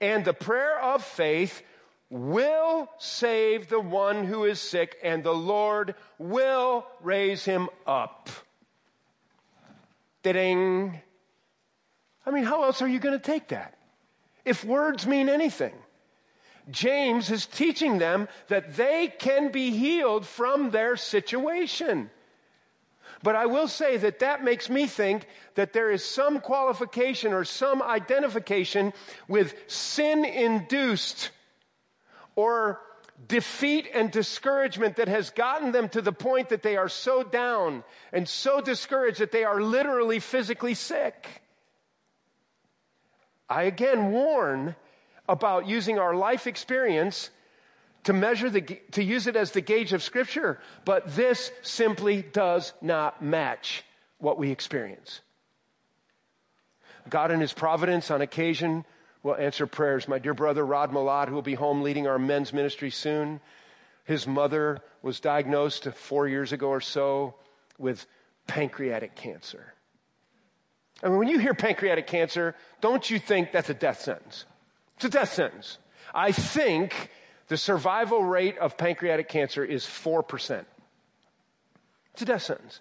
And 0.00 0.24
the 0.24 0.34
prayer 0.34 0.80
of 0.80 1.04
faith 1.04 1.62
will 2.10 2.88
save 2.98 3.68
the 3.68 3.80
one 3.80 4.24
who 4.24 4.44
is 4.44 4.60
sick, 4.60 4.96
and 5.02 5.22
the 5.22 5.34
Lord 5.34 5.94
will 6.18 6.86
raise 7.00 7.44
him 7.44 7.68
up. 7.86 8.28
Ding. 10.22 11.00
I 12.26 12.30
mean, 12.30 12.44
how 12.44 12.64
else 12.64 12.82
are 12.82 12.88
you 12.88 12.98
going 12.98 13.18
to 13.18 13.24
take 13.24 13.48
that? 13.48 13.78
If 14.44 14.64
words 14.64 15.06
mean 15.06 15.28
anything. 15.28 15.72
James 16.70 17.30
is 17.30 17.46
teaching 17.46 17.98
them 17.98 18.28
that 18.48 18.76
they 18.76 19.12
can 19.18 19.50
be 19.50 19.70
healed 19.70 20.26
from 20.26 20.70
their 20.70 20.96
situation. 20.96 22.10
But 23.22 23.36
I 23.36 23.46
will 23.46 23.68
say 23.68 23.96
that 23.98 24.18
that 24.20 24.42
makes 24.42 24.68
me 24.68 24.86
think 24.86 25.26
that 25.54 25.72
there 25.72 25.90
is 25.90 26.04
some 26.04 26.40
qualification 26.40 27.32
or 27.32 27.44
some 27.44 27.80
identification 27.82 28.92
with 29.28 29.54
sin 29.68 30.24
induced 30.24 31.30
or 32.34 32.80
defeat 33.28 33.88
and 33.94 34.10
discouragement 34.10 34.96
that 34.96 35.08
has 35.08 35.30
gotten 35.30 35.70
them 35.70 35.88
to 35.90 36.02
the 36.02 36.12
point 36.12 36.48
that 36.48 36.62
they 36.62 36.76
are 36.76 36.88
so 36.88 37.22
down 37.22 37.84
and 38.12 38.28
so 38.28 38.60
discouraged 38.60 39.20
that 39.20 39.30
they 39.30 39.44
are 39.44 39.60
literally 39.60 40.18
physically 40.18 40.74
sick. 40.74 41.42
I 43.48 43.64
again 43.64 44.10
warn 44.10 44.74
about 45.28 45.66
using 45.66 45.98
our 45.98 46.14
life 46.14 46.46
experience 46.46 47.30
to 48.04 48.12
measure 48.12 48.50
the, 48.50 48.62
to 48.92 49.02
use 49.02 49.26
it 49.26 49.36
as 49.36 49.52
the 49.52 49.60
gauge 49.60 49.92
of 49.92 50.02
scripture, 50.02 50.58
but 50.84 51.14
this 51.14 51.52
simply 51.62 52.22
does 52.22 52.72
not 52.82 53.22
match 53.22 53.84
what 54.18 54.38
we 54.38 54.50
experience. 54.50 55.20
God 57.08 57.30
in 57.30 57.40
his 57.40 57.52
providence 57.52 58.10
on 58.10 58.20
occasion 58.20 58.84
will 59.22 59.36
answer 59.36 59.66
prayers. 59.66 60.08
My 60.08 60.18
dear 60.18 60.34
brother 60.34 60.64
Rod 60.64 60.90
Malad, 60.90 61.28
who 61.28 61.34
will 61.34 61.42
be 61.42 61.54
home 61.54 61.82
leading 61.82 62.06
our 62.06 62.18
men's 62.18 62.52
ministry 62.52 62.90
soon, 62.90 63.40
his 64.04 64.26
mother 64.26 64.80
was 65.02 65.20
diagnosed 65.20 65.84
four 65.94 66.26
years 66.26 66.52
ago 66.52 66.68
or 66.68 66.80
so 66.80 67.34
with 67.78 68.06
pancreatic 68.46 69.14
cancer. 69.14 69.74
I 71.02 71.08
mean, 71.08 71.18
when 71.18 71.28
you 71.28 71.38
hear 71.38 71.54
pancreatic 71.54 72.06
cancer, 72.06 72.54
don't 72.80 73.08
you 73.08 73.18
think 73.18 73.52
that's 73.52 73.70
a 73.70 73.74
death 73.74 74.00
sentence? 74.00 74.44
It's 75.02 75.16
a 75.16 75.18
death 75.18 75.32
sentence. 75.32 75.78
I 76.14 76.30
think 76.30 77.10
the 77.48 77.56
survival 77.56 78.22
rate 78.22 78.56
of 78.58 78.76
pancreatic 78.76 79.28
cancer 79.28 79.64
is 79.64 79.84
4%. 79.84 80.64
It's 82.12 82.22
a 82.22 82.24
death 82.24 82.42
sentence. 82.42 82.80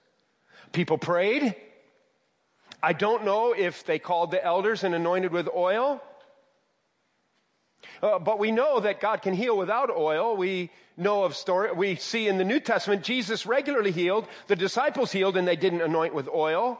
People 0.71 0.99
prayed. 0.99 1.55
I 2.83 2.93
don't 2.93 3.25
know 3.25 3.55
if 3.57 3.87
they 3.87 3.97
called 3.97 4.29
the 4.29 4.45
elders 4.45 4.83
and 4.83 4.93
anointed 4.93 5.31
with 5.31 5.49
oil. 5.49 5.99
Uh, 8.03 8.19
but 8.19 8.37
we 8.37 8.51
know 8.51 8.79
that 8.81 9.01
God 9.01 9.23
can 9.23 9.33
heal 9.33 9.57
without 9.57 9.89
oil. 9.89 10.37
We 10.37 10.69
know 10.97 11.23
of 11.23 11.35
story. 11.35 11.71
We 11.71 11.95
see 11.95 12.27
in 12.27 12.37
the 12.37 12.45
New 12.45 12.59
Testament 12.59 13.01
Jesus 13.01 13.47
regularly 13.47 13.91
healed. 13.91 14.27
The 14.45 14.55
disciples 14.55 15.11
healed 15.11 15.37
and 15.37 15.47
they 15.47 15.55
didn't 15.55 15.81
anoint 15.81 16.13
with 16.13 16.29
oil. 16.29 16.79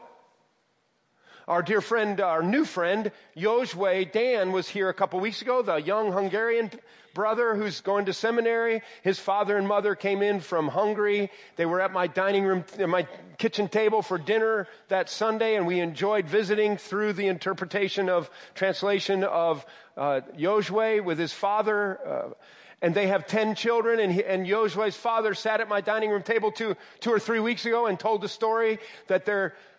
Our 1.48 1.62
dear 1.62 1.80
friend, 1.80 2.20
our 2.20 2.42
new 2.42 2.64
friend, 2.64 3.10
Josue 3.36 4.12
Dan 4.12 4.52
was 4.52 4.68
here 4.68 4.88
a 4.88 4.94
couple 4.94 5.18
weeks 5.18 5.42
ago, 5.42 5.60
the 5.60 5.76
young 5.76 6.12
Hungarian 6.12 6.70
brother 7.14 7.56
who's 7.56 7.80
going 7.80 8.04
to 8.06 8.12
seminary. 8.12 8.82
His 9.02 9.18
father 9.18 9.56
and 9.56 9.66
mother 9.66 9.96
came 9.96 10.22
in 10.22 10.38
from 10.38 10.68
Hungary. 10.68 11.30
They 11.56 11.66
were 11.66 11.80
at 11.80 11.92
my 11.92 12.06
dining 12.06 12.44
room, 12.44 12.64
my 12.78 13.08
kitchen 13.38 13.68
table 13.68 14.02
for 14.02 14.18
dinner 14.18 14.68
that 14.86 15.10
Sunday, 15.10 15.56
and 15.56 15.66
we 15.66 15.80
enjoyed 15.80 16.26
visiting 16.26 16.76
through 16.76 17.14
the 17.14 17.26
interpretation 17.26 18.08
of 18.08 18.30
translation 18.54 19.24
of 19.24 19.66
uh, 19.96 20.20
Josue 20.38 21.02
with 21.02 21.18
his 21.18 21.32
father. 21.32 21.98
Uh, 22.06 22.34
and 22.82 22.94
they 22.94 23.06
have 23.06 23.26
10 23.28 23.54
children 23.54 24.00
and, 24.00 24.12
he, 24.12 24.24
and 24.24 24.46
father 24.92 25.34
sat 25.34 25.60
at 25.60 25.68
my 25.68 25.80
dining 25.80 26.10
room 26.10 26.22
table 26.22 26.50
two, 26.50 26.76
two 26.98 27.10
or 27.10 27.20
three 27.20 27.38
weeks 27.38 27.64
ago 27.64 27.86
and 27.86 27.98
told 27.98 28.20
the 28.20 28.28
story 28.28 28.80
that 29.06 29.24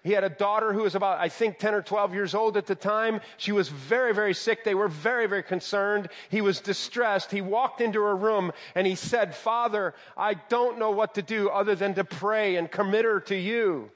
he 0.03 0.13
had 0.13 0.23
a 0.23 0.29
daughter 0.29 0.71
who 0.73 0.83
was 0.83 0.95
about, 0.95 1.19
I 1.19 1.27
think, 1.27 1.59
10 1.59 1.73
or 1.75 1.81
12 1.81 2.13
years 2.13 2.33
old 2.33 2.55
at 2.55 2.65
the 2.65 2.75
time. 2.75 3.19
She 3.37 3.51
was 3.51 3.67
very, 3.67 4.13
very 4.13 4.33
sick. 4.33 4.63
They 4.63 4.73
were 4.73 4.87
very, 4.87 5.27
very 5.27 5.43
concerned. 5.43 6.07
He 6.29 6.41
was 6.41 6.61
distressed. 6.61 7.31
He 7.31 7.41
walked 7.41 7.81
into 7.81 8.01
her 8.01 8.15
room 8.15 8.53
and 8.73 8.87
he 8.87 8.95
said, 8.95 9.35
Father, 9.35 9.93
I 10.17 10.35
don't 10.35 10.79
know 10.79 10.91
what 10.91 11.15
to 11.15 11.21
do 11.21 11.49
other 11.49 11.75
than 11.75 11.93
to 11.95 12.05
pray 12.05 12.55
and 12.55 12.71
commit 12.71 13.05
her 13.05 13.19
to 13.21 13.35
you. 13.35 13.91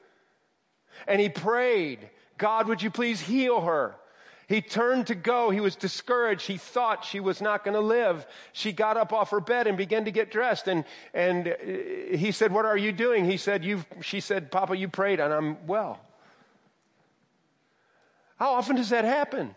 And 1.08 1.22
he 1.22 1.30
prayed, 1.30 2.10
God, 2.38 2.68
would 2.68 2.82
you 2.82 2.92
please 2.92 3.22
heal 3.22 3.62
her? 3.62 3.96
He 4.48 4.62
turned 4.62 5.08
to 5.08 5.16
go. 5.16 5.50
He 5.50 5.60
was 5.60 5.76
discouraged. 5.76 6.48
He 6.48 6.58
thought 6.58 7.04
she 7.04 7.20
was 7.20 7.42
not 7.42 7.66
going 7.66 7.74
to 7.74 7.82
live. 7.82 8.26
She 8.54 8.72
got 8.72 8.96
up 8.96 9.12
off 9.12 9.32
her 9.32 9.42
bed 9.42 9.68
and 9.68 9.78
began 9.78 10.06
to 10.06 10.12
get 10.12 10.32
dressed. 10.32 10.70
And, 10.70 10.86
and 11.14 11.50
uh, 11.50 12.18
he 12.18 12.32
said, 12.32 12.54
What 12.54 12.66
are 12.66 12.78
you 12.78 12.94
doing? 12.94 13.26
He 13.26 13.36
said, 13.36 13.66
You've, 13.66 13.86
She 14.02 14.22
said, 14.22 14.50
Papa, 14.50 14.78
you 14.78 14.88
prayed 14.88 15.20
and 15.20 15.34
I'm 15.34 15.68
well. 15.68 16.00
How 18.38 18.54
often 18.54 18.78
does 18.78 18.90
that 18.90 19.04
happen? 19.04 19.54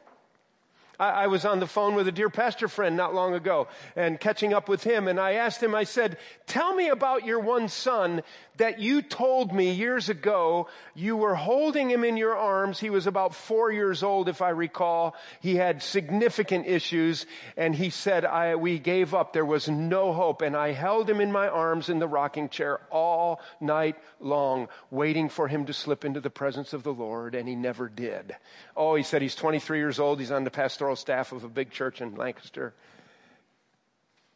I, 1.00 1.24
I 1.24 1.26
was 1.28 1.44
on 1.44 1.58
the 1.58 1.66
phone 1.66 1.94
with 1.94 2.06
a 2.06 2.12
dear 2.12 2.28
pastor 2.28 2.68
friend 2.68 2.96
not 2.96 3.14
long 3.14 3.34
ago 3.34 3.66
and 3.96 4.20
catching 4.20 4.52
up 4.52 4.68
with 4.68 4.84
him. 4.84 5.08
And 5.08 5.18
I 5.18 5.32
asked 5.32 5.62
him, 5.62 5.74
I 5.74 5.84
said, 5.84 6.18
Tell 6.46 6.74
me 6.74 6.88
about 6.88 7.24
your 7.24 7.40
one 7.40 7.68
son 7.68 8.22
that 8.58 8.78
you 8.78 9.00
told 9.00 9.54
me 9.54 9.72
years 9.72 10.10
ago 10.10 10.68
you 10.94 11.16
were 11.16 11.34
holding 11.34 11.90
him 11.90 12.04
in 12.04 12.18
your 12.18 12.36
arms. 12.36 12.78
He 12.78 12.90
was 12.90 13.06
about 13.06 13.34
four 13.34 13.72
years 13.72 14.02
old, 14.02 14.28
if 14.28 14.42
I 14.42 14.50
recall. 14.50 15.16
He 15.40 15.56
had 15.56 15.82
significant 15.82 16.66
issues. 16.66 17.24
And 17.56 17.74
he 17.74 17.88
said, 17.88 18.26
I, 18.26 18.56
We 18.56 18.78
gave 18.78 19.14
up. 19.14 19.32
There 19.32 19.44
was 19.44 19.68
no 19.68 20.12
hope. 20.12 20.42
And 20.42 20.54
I 20.54 20.72
held 20.72 21.08
him 21.08 21.20
in 21.20 21.32
my 21.32 21.48
arms 21.48 21.88
in 21.88 21.98
the 21.98 22.08
rocking 22.08 22.50
chair 22.50 22.80
all 22.90 23.40
night 23.60 23.96
long, 24.20 24.68
waiting 24.90 25.30
for 25.30 25.48
him 25.48 25.64
to 25.66 25.72
slip 25.72 26.04
into 26.04 26.20
the 26.20 26.30
presence 26.30 26.74
of 26.74 26.82
the 26.82 26.92
Lord. 26.92 27.34
And 27.34 27.48
he 27.48 27.54
never 27.54 27.88
did. 27.88 28.36
Oh, 28.76 28.94
he 28.94 29.02
said 29.02 29.22
he's 29.22 29.34
23 29.34 29.78
years 29.78 29.98
old. 29.98 30.20
He's 30.20 30.30
on 30.30 30.44
the 30.44 30.50
pastoral 30.50 30.89
pastoral 30.90 30.96
staff 30.96 31.32
of 31.32 31.44
a 31.44 31.48
big 31.48 31.70
church 31.70 32.00
in 32.00 32.14
Lancaster. 32.16 32.72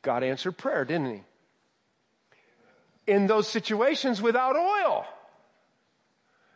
God 0.02 0.22
answered 0.22 0.56
prayer, 0.56 0.84
didn't 0.84 1.14
he? 1.14 1.22
In 3.06 3.26
those 3.26 3.48
situations 3.48 4.22
without 4.22 4.56
oil. 4.56 5.04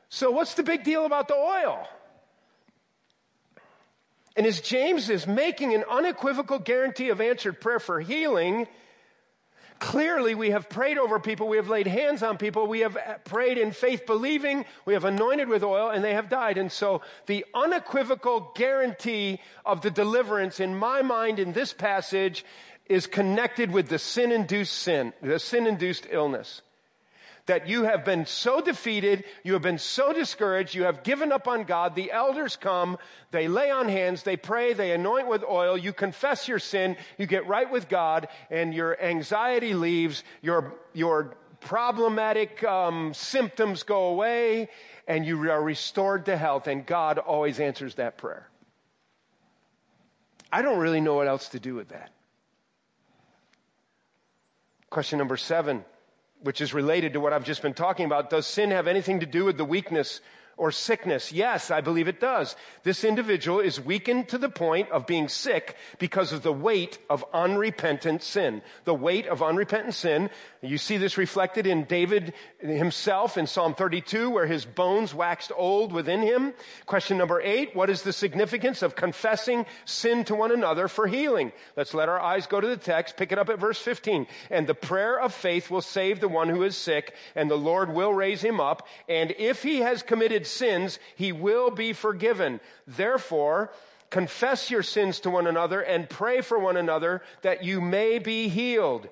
So, 0.08 0.30
what's 0.30 0.54
the 0.54 0.62
big 0.62 0.84
deal 0.84 1.04
about 1.04 1.28
the 1.28 1.34
oil? 1.34 1.86
And 4.36 4.46
as 4.46 4.60
James 4.60 5.10
is 5.10 5.26
making 5.26 5.74
an 5.74 5.84
unequivocal 5.90 6.60
guarantee 6.60 7.10
of 7.10 7.20
answered 7.20 7.60
prayer 7.60 7.80
for 7.80 8.00
healing, 8.00 8.68
Clearly, 9.78 10.34
we 10.34 10.50
have 10.50 10.68
prayed 10.68 10.98
over 10.98 11.20
people, 11.20 11.48
we 11.48 11.56
have 11.56 11.68
laid 11.68 11.86
hands 11.86 12.22
on 12.22 12.36
people, 12.36 12.66
we 12.66 12.80
have 12.80 12.98
prayed 13.24 13.58
in 13.58 13.70
faith 13.70 14.06
believing, 14.06 14.64
we 14.84 14.94
have 14.94 15.04
anointed 15.04 15.48
with 15.48 15.62
oil, 15.62 15.90
and 15.90 16.02
they 16.02 16.14
have 16.14 16.28
died. 16.28 16.58
And 16.58 16.70
so, 16.70 17.02
the 17.26 17.44
unequivocal 17.54 18.52
guarantee 18.56 19.40
of 19.64 19.80
the 19.80 19.90
deliverance 19.90 20.58
in 20.58 20.76
my 20.76 21.02
mind 21.02 21.38
in 21.38 21.52
this 21.52 21.72
passage 21.72 22.44
is 22.86 23.06
connected 23.06 23.70
with 23.70 23.88
the 23.88 23.98
sin 23.98 24.32
induced 24.32 24.74
sin, 24.74 25.12
the 25.22 25.38
sin 25.38 25.66
induced 25.66 26.06
illness 26.10 26.62
that 27.48 27.68
you 27.68 27.82
have 27.82 28.04
been 28.04 28.24
so 28.24 28.60
defeated, 28.60 29.24
you 29.42 29.54
have 29.54 29.62
been 29.62 29.78
so 29.78 30.12
discouraged, 30.12 30.74
you 30.74 30.84
have 30.84 31.02
given 31.02 31.32
up 31.32 31.48
on 31.48 31.64
God. 31.64 31.94
The 31.94 32.12
elders 32.12 32.56
come, 32.56 32.96
they 33.30 33.48
lay 33.48 33.70
on 33.70 33.88
hands, 33.88 34.22
they 34.22 34.36
pray, 34.36 34.72
they 34.72 34.92
anoint 34.92 35.28
with 35.28 35.42
oil, 35.42 35.76
you 35.76 35.92
confess 35.92 36.46
your 36.46 36.58
sin, 36.58 36.96
you 37.18 37.26
get 37.26 37.46
right 37.46 37.70
with 37.70 37.88
God, 37.88 38.28
and 38.50 38.72
your 38.72 39.00
anxiety 39.02 39.74
leaves, 39.74 40.22
your, 40.40 40.74
your 40.94 41.36
problematic 41.60 42.62
um, 42.64 43.12
symptoms 43.14 43.82
go 43.82 44.06
away, 44.06 44.68
and 45.06 45.26
you 45.26 45.50
are 45.50 45.62
restored 45.62 46.26
to 46.26 46.36
health, 46.36 46.66
and 46.66 46.86
God 46.86 47.18
always 47.18 47.60
answers 47.60 47.96
that 47.96 48.18
prayer. 48.18 48.48
I 50.52 50.62
don't 50.62 50.78
really 50.78 51.00
know 51.00 51.14
what 51.14 51.28
else 51.28 51.48
to 51.50 51.60
do 51.60 51.74
with 51.74 51.88
that. 51.88 52.10
Question 54.90 55.18
number 55.18 55.36
seven 55.36 55.84
which 56.42 56.60
is 56.60 56.72
related 56.72 57.12
to 57.14 57.20
what 57.20 57.32
I've 57.32 57.44
just 57.44 57.62
been 57.62 57.74
talking 57.74 58.06
about. 58.06 58.30
Does 58.30 58.46
sin 58.46 58.70
have 58.70 58.86
anything 58.86 59.20
to 59.20 59.26
do 59.26 59.44
with 59.44 59.56
the 59.56 59.64
weakness 59.64 60.20
or 60.58 60.72
sickness? 60.72 61.32
Yes, 61.32 61.70
I 61.70 61.80
believe 61.80 62.08
it 62.08 62.20
does. 62.20 62.56
This 62.82 63.04
individual 63.04 63.60
is 63.60 63.80
weakened 63.80 64.28
to 64.28 64.38
the 64.38 64.48
point 64.48 64.90
of 64.90 65.06
being 65.06 65.28
sick 65.28 65.76
because 65.98 66.32
of 66.32 66.42
the 66.42 66.52
weight 66.52 66.98
of 67.08 67.24
unrepentant 67.32 68.22
sin. 68.22 68.62
The 68.84 68.94
weight 68.94 69.26
of 69.26 69.42
unrepentant 69.42 69.94
sin. 69.94 70.30
You 70.60 70.76
see 70.76 70.96
this 70.96 71.16
reflected 71.16 71.66
in 71.66 71.84
David 71.84 72.34
himself 72.58 73.38
in 73.38 73.46
Psalm 73.46 73.74
32 73.74 74.30
where 74.30 74.46
his 74.46 74.64
bones 74.64 75.14
waxed 75.14 75.52
old 75.56 75.92
within 75.92 76.20
him. 76.20 76.52
Question 76.86 77.16
number 77.16 77.40
eight. 77.40 77.76
What 77.76 77.90
is 77.90 78.02
the 78.02 78.12
significance 78.12 78.82
of 78.82 78.96
confessing 78.96 79.66
sin 79.84 80.24
to 80.24 80.34
one 80.34 80.50
another 80.50 80.88
for 80.88 81.06
healing? 81.06 81.52
Let's 81.76 81.94
let 81.94 82.08
our 82.08 82.20
eyes 82.20 82.46
go 82.48 82.60
to 82.60 82.66
the 82.66 82.76
text. 82.76 83.16
Pick 83.16 83.30
it 83.30 83.38
up 83.38 83.48
at 83.48 83.60
verse 83.60 83.78
15. 83.78 84.26
And 84.50 84.66
the 84.66 84.74
prayer 84.74 85.20
of 85.20 85.32
faith 85.32 85.70
will 85.70 85.82
save 85.82 86.18
the 86.18 86.28
one 86.28 86.48
who 86.48 86.64
is 86.64 86.76
sick 86.76 87.14
and 87.36 87.48
the 87.48 87.56
Lord 87.56 87.94
will 87.94 88.12
raise 88.12 88.42
him 88.42 88.60
up. 88.60 88.86
And 89.08 89.34
if 89.38 89.62
he 89.62 89.78
has 89.78 90.02
committed 90.02 90.46
sins, 90.48 90.98
he 91.16 91.32
will 91.32 91.70
be 91.70 91.92
forgiven. 91.92 92.60
Therefore, 92.86 93.70
confess 94.10 94.70
your 94.70 94.82
sins 94.82 95.20
to 95.20 95.30
one 95.30 95.46
another 95.46 95.80
and 95.80 96.08
pray 96.08 96.40
for 96.40 96.58
one 96.58 96.76
another 96.76 97.22
that 97.42 97.64
you 97.64 97.80
may 97.80 98.18
be 98.18 98.48
healed. 98.48 99.08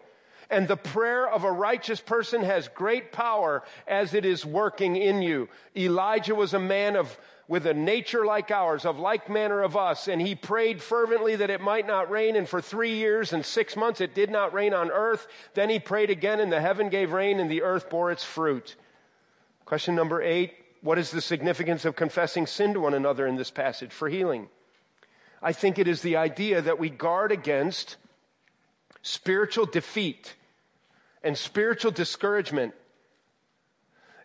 And 0.48 0.68
the 0.68 0.76
prayer 0.76 1.28
of 1.28 1.44
a 1.44 1.50
righteous 1.50 2.00
person 2.00 2.42
has 2.42 2.68
great 2.68 3.10
power 3.10 3.64
as 3.86 4.14
it 4.14 4.24
is 4.24 4.46
working 4.46 4.96
in 4.96 5.20
you. 5.20 5.48
Elijah 5.76 6.34
was 6.34 6.54
a 6.54 6.60
man 6.60 6.96
of 6.96 7.18
with 7.48 7.66
a 7.66 7.74
nature 7.74 8.26
like 8.26 8.50
ours, 8.50 8.84
of 8.84 8.98
like 8.98 9.30
manner 9.30 9.62
of 9.62 9.76
us, 9.76 10.08
and 10.08 10.20
he 10.20 10.34
prayed 10.34 10.82
fervently 10.82 11.36
that 11.36 11.50
it 11.50 11.60
might 11.60 11.86
not 11.86 12.10
rain, 12.10 12.34
and 12.34 12.48
for 12.48 12.60
three 12.60 12.94
years 12.94 13.32
and 13.32 13.44
six 13.44 13.76
months 13.76 14.00
it 14.00 14.14
did 14.14 14.30
not 14.30 14.52
rain 14.52 14.74
on 14.74 14.90
earth. 14.90 15.28
Then 15.54 15.70
he 15.70 15.78
prayed 15.78 16.10
again, 16.10 16.40
and 16.40 16.50
the 16.50 16.60
heaven 16.60 16.88
gave 16.88 17.12
rain, 17.12 17.38
and 17.38 17.50
the 17.50 17.62
earth 17.62 17.88
bore 17.88 18.10
its 18.10 18.24
fruit. 18.24 18.74
Question 19.64 19.94
number 19.94 20.20
eight 20.22 20.54
what 20.86 20.98
is 20.98 21.10
the 21.10 21.20
significance 21.20 21.84
of 21.84 21.96
confessing 21.96 22.46
sin 22.46 22.72
to 22.72 22.80
one 22.80 22.94
another 22.94 23.26
in 23.26 23.34
this 23.34 23.50
passage 23.50 23.90
for 23.90 24.08
healing? 24.08 24.48
I 25.42 25.52
think 25.52 25.78
it 25.78 25.88
is 25.88 26.00
the 26.00 26.16
idea 26.16 26.62
that 26.62 26.78
we 26.78 26.90
guard 26.90 27.32
against 27.32 27.96
spiritual 29.02 29.66
defeat 29.66 30.36
and 31.24 31.36
spiritual 31.36 31.90
discouragement 31.90 32.72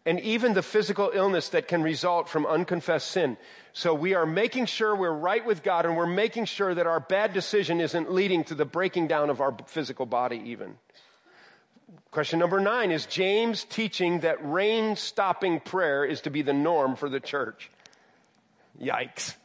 and 0.06 0.20
even 0.20 0.54
the 0.54 0.62
physical 0.62 1.12
illness 1.14 1.50
that 1.50 1.68
can 1.68 1.82
result 1.82 2.30
from 2.30 2.46
unconfessed 2.46 3.10
sin. 3.10 3.38
So 3.74 3.96
we 3.96 4.14
are 4.14 4.28
making 4.28 4.68
sure 4.68 4.96
we're 4.96 5.12
right 5.12 5.44
with 5.44 5.64
God 5.64 5.88
and 5.88 5.98
we're 5.98 6.06
making 6.06 6.46
sure 6.46 6.76
that 6.76 6.86
our 6.86 7.00
bad 7.00 7.34
decision 7.34 7.82
isn't 7.82 8.12
leading 8.12 8.44
to 8.46 8.56
the 8.56 8.66
breaking 8.66 9.08
down 9.08 9.32
of 9.32 9.42
our 9.42 9.56
physical 9.66 10.06
body 10.06 10.40
even. 10.46 10.78
Question 12.12 12.40
number 12.40 12.60
nine 12.60 12.92
is 12.92 13.06
James 13.06 13.64
teaching 13.66 14.22
that 14.22 14.38
rain 14.42 14.96
stopping 14.96 15.60
prayer 15.60 16.06
is 16.06 16.22
to 16.22 16.30
be 16.30 16.42
the 16.42 16.54
norm 16.54 16.96
for 16.96 17.10
the 17.10 17.20
church? 17.20 17.70
Yikes. 18.82 19.36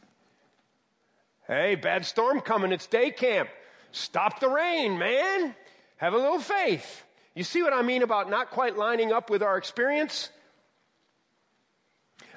Hey, 1.47 1.75
bad 1.75 2.05
storm 2.05 2.41
coming. 2.41 2.71
It's 2.71 2.87
day 2.87 3.11
camp. 3.11 3.49
Stop 3.91 4.39
the 4.39 4.49
rain, 4.49 4.97
man. 4.97 5.55
Have 5.97 6.13
a 6.13 6.17
little 6.17 6.39
faith. 6.39 7.03
You 7.35 7.43
see 7.43 7.63
what 7.63 7.73
I 7.73 7.81
mean 7.81 8.01
about 8.01 8.29
not 8.29 8.51
quite 8.51 8.77
lining 8.77 9.11
up 9.11 9.29
with 9.29 9.43
our 9.43 9.57
experience? 9.57 10.29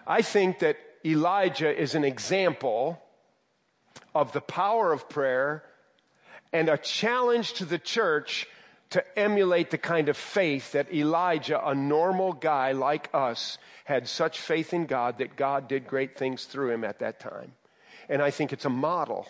I 0.06 0.22
think 0.22 0.60
that 0.60 0.76
Elijah 1.04 1.74
is 1.74 1.94
an 1.94 2.04
example 2.04 3.00
of 4.14 4.32
the 4.32 4.40
power 4.40 4.92
of 4.92 5.08
prayer 5.08 5.64
and 6.52 6.68
a 6.68 6.76
challenge 6.76 7.54
to 7.54 7.64
the 7.64 7.78
church 7.78 8.46
to 8.90 9.18
emulate 9.18 9.70
the 9.70 9.78
kind 9.78 10.08
of 10.08 10.16
faith 10.16 10.72
that 10.72 10.92
Elijah, 10.92 11.64
a 11.66 11.74
normal 11.74 12.32
guy 12.32 12.72
like 12.72 13.08
us, 13.14 13.58
had 13.84 14.08
such 14.08 14.40
faith 14.40 14.74
in 14.74 14.86
God 14.86 15.18
that 15.18 15.36
God 15.36 15.68
did 15.68 15.86
great 15.86 16.18
things 16.18 16.44
through 16.44 16.70
him 16.70 16.84
at 16.84 16.98
that 16.98 17.20
time. 17.20 17.52
And 18.08 18.20
I 18.20 18.30
think 18.30 18.52
it's 18.52 18.64
a 18.64 18.70
model. 18.70 19.28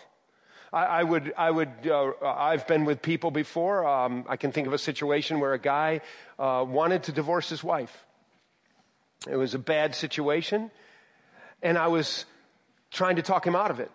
I, 0.73 0.85
I 0.85 1.03
would, 1.03 1.33
I 1.37 1.51
would, 1.51 1.69
uh, 1.85 2.11
I've 2.23 2.65
been 2.65 2.85
with 2.85 3.01
people 3.01 3.29
before. 3.29 3.87
Um, 3.87 4.25
I 4.27 4.37
can 4.37 4.51
think 4.51 4.65
of 4.65 4.73
a 4.73 4.79
situation 4.79 5.39
where 5.39 5.53
a 5.53 5.59
guy 5.59 6.01
uh, 6.39 6.65
wanted 6.67 7.03
to 7.03 7.11
divorce 7.11 7.49
his 7.49 7.63
wife. 7.63 8.05
It 9.29 9.35
was 9.35 9.53
a 9.53 9.59
bad 9.59 9.93
situation. 9.93 10.71
And 11.61 11.77
I 11.77 11.87
was 11.87 12.25
trying 12.89 13.17
to 13.17 13.21
talk 13.21 13.45
him 13.45 13.55
out 13.55 13.69
of 13.69 13.79
it. 13.79 13.91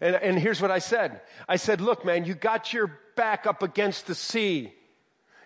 And, 0.00 0.14
and 0.16 0.38
here's 0.38 0.62
what 0.62 0.70
I 0.70 0.78
said 0.78 1.20
I 1.48 1.56
said, 1.56 1.80
Look, 1.80 2.04
man, 2.04 2.24
you 2.24 2.34
got 2.34 2.72
your 2.72 2.98
back 3.20 3.46
up 3.46 3.62
against 3.62 4.06
the 4.06 4.14
sea. 4.14 4.72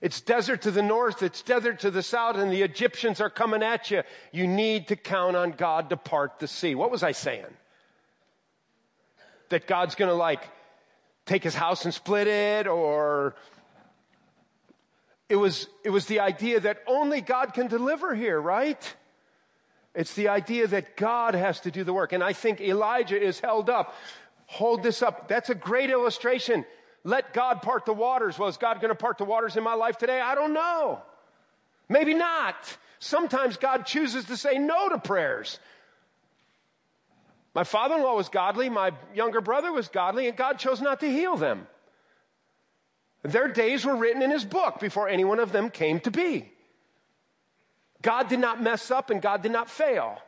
It's 0.00 0.20
desert 0.20 0.62
to 0.62 0.70
the 0.70 0.80
north, 0.80 1.24
it's 1.24 1.42
desert 1.42 1.80
to 1.80 1.90
the 1.90 2.04
south, 2.04 2.36
and 2.36 2.52
the 2.52 2.62
Egyptians 2.62 3.20
are 3.20 3.28
coming 3.28 3.64
at 3.64 3.90
you. 3.90 4.04
You 4.30 4.46
need 4.46 4.86
to 4.88 4.96
count 4.96 5.34
on 5.34 5.50
God 5.50 5.90
to 5.90 5.96
part 5.96 6.38
the 6.38 6.46
sea. 6.46 6.76
What 6.76 6.92
was 6.92 7.02
I 7.02 7.10
saying? 7.10 7.52
That 9.48 9.66
God's 9.66 9.96
going 9.96 10.08
to 10.08 10.14
like 10.14 10.48
take 11.26 11.42
his 11.42 11.56
house 11.56 11.84
and 11.84 11.92
split 11.92 12.28
it, 12.28 12.68
or 12.68 13.34
it 15.28 15.34
was, 15.34 15.66
it 15.82 15.90
was 15.90 16.06
the 16.06 16.20
idea 16.20 16.60
that 16.60 16.78
only 16.86 17.20
God 17.22 17.54
can 17.54 17.66
deliver 17.66 18.14
here, 18.14 18.40
right? 18.40 18.96
It's 19.96 20.14
the 20.14 20.28
idea 20.28 20.68
that 20.68 20.96
God 20.96 21.34
has 21.34 21.58
to 21.62 21.72
do 21.72 21.82
the 21.82 21.92
work. 21.92 22.12
And 22.12 22.22
I 22.22 22.34
think 22.34 22.60
Elijah 22.60 23.20
is 23.20 23.40
held 23.40 23.68
up. 23.68 23.96
Hold 24.46 24.84
this 24.84 25.02
up. 25.02 25.26
That's 25.26 25.50
a 25.50 25.56
great 25.56 25.90
illustration. 25.90 26.64
Let 27.04 27.34
God 27.34 27.60
part 27.60 27.84
the 27.84 27.92
waters. 27.92 28.38
Well, 28.38 28.48
is 28.48 28.56
God 28.56 28.80
going 28.80 28.88
to 28.88 28.94
part 28.94 29.18
the 29.18 29.24
waters 29.24 29.56
in 29.56 29.62
my 29.62 29.74
life 29.74 29.98
today? 29.98 30.20
I 30.20 30.34
don't 30.34 30.54
know. 30.54 31.02
Maybe 31.88 32.14
not. 32.14 32.56
Sometimes 32.98 33.58
God 33.58 33.84
chooses 33.84 34.24
to 34.26 34.36
say 34.36 34.58
no 34.58 34.88
to 34.88 34.98
prayers. 34.98 35.58
My 37.54 37.62
father 37.62 37.96
in 37.96 38.02
law 38.02 38.16
was 38.16 38.30
godly, 38.30 38.68
my 38.68 38.92
younger 39.14 39.40
brother 39.40 39.70
was 39.70 39.86
godly, 39.88 40.26
and 40.26 40.36
God 40.36 40.58
chose 40.58 40.80
not 40.80 41.00
to 41.00 41.06
heal 41.10 41.36
them. 41.36 41.68
Their 43.22 43.48
days 43.48 43.84
were 43.84 43.96
written 43.96 44.22
in 44.22 44.30
his 44.30 44.44
book 44.44 44.80
before 44.80 45.08
any 45.08 45.24
one 45.24 45.38
of 45.38 45.52
them 45.52 45.70
came 45.70 46.00
to 46.00 46.10
be. 46.10 46.50
God 48.02 48.28
did 48.28 48.38
not 48.38 48.62
mess 48.62 48.90
up 48.90 49.08
and 49.08 49.22
God 49.22 49.42
did 49.42 49.52
not 49.52 49.70
fail. 49.70 50.20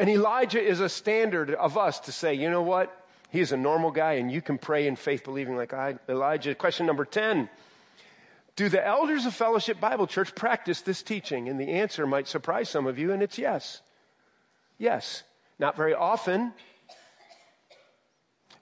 And 0.00 0.08
Elijah 0.08 0.60
is 0.60 0.80
a 0.80 0.88
standard 0.88 1.50
of 1.50 1.76
us 1.78 2.00
to 2.00 2.12
say, 2.12 2.34
you 2.34 2.50
know 2.50 2.62
what? 2.62 2.96
He's 3.30 3.52
a 3.52 3.56
normal 3.56 3.92
guy, 3.92 4.14
and 4.14 4.30
you 4.30 4.42
can 4.42 4.58
pray 4.58 4.86
in 4.86 4.96
faith 4.96 5.24
believing 5.24 5.56
like 5.56 5.72
Elijah. 6.08 6.54
Question 6.54 6.86
number 6.86 7.04
10 7.04 7.48
Do 8.56 8.68
the 8.68 8.84
elders 8.84 9.24
of 9.24 9.34
Fellowship 9.34 9.80
Bible 9.80 10.06
Church 10.06 10.34
practice 10.34 10.80
this 10.80 11.02
teaching? 11.02 11.48
And 11.48 11.58
the 11.58 11.70
answer 11.70 12.06
might 12.06 12.26
surprise 12.26 12.68
some 12.68 12.86
of 12.86 12.98
you, 12.98 13.12
and 13.12 13.22
it's 13.22 13.38
yes. 13.38 13.82
Yes. 14.78 15.22
Not 15.58 15.76
very 15.76 15.94
often. 15.94 16.52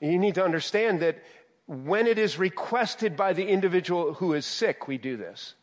You 0.00 0.18
need 0.18 0.34
to 0.34 0.44
understand 0.44 1.00
that 1.00 1.22
when 1.66 2.06
it 2.06 2.18
is 2.18 2.38
requested 2.38 3.16
by 3.16 3.32
the 3.32 3.46
individual 3.46 4.14
who 4.14 4.34
is 4.34 4.44
sick, 4.46 4.86
we 4.86 4.98
do 4.98 5.16
this. 5.16 5.54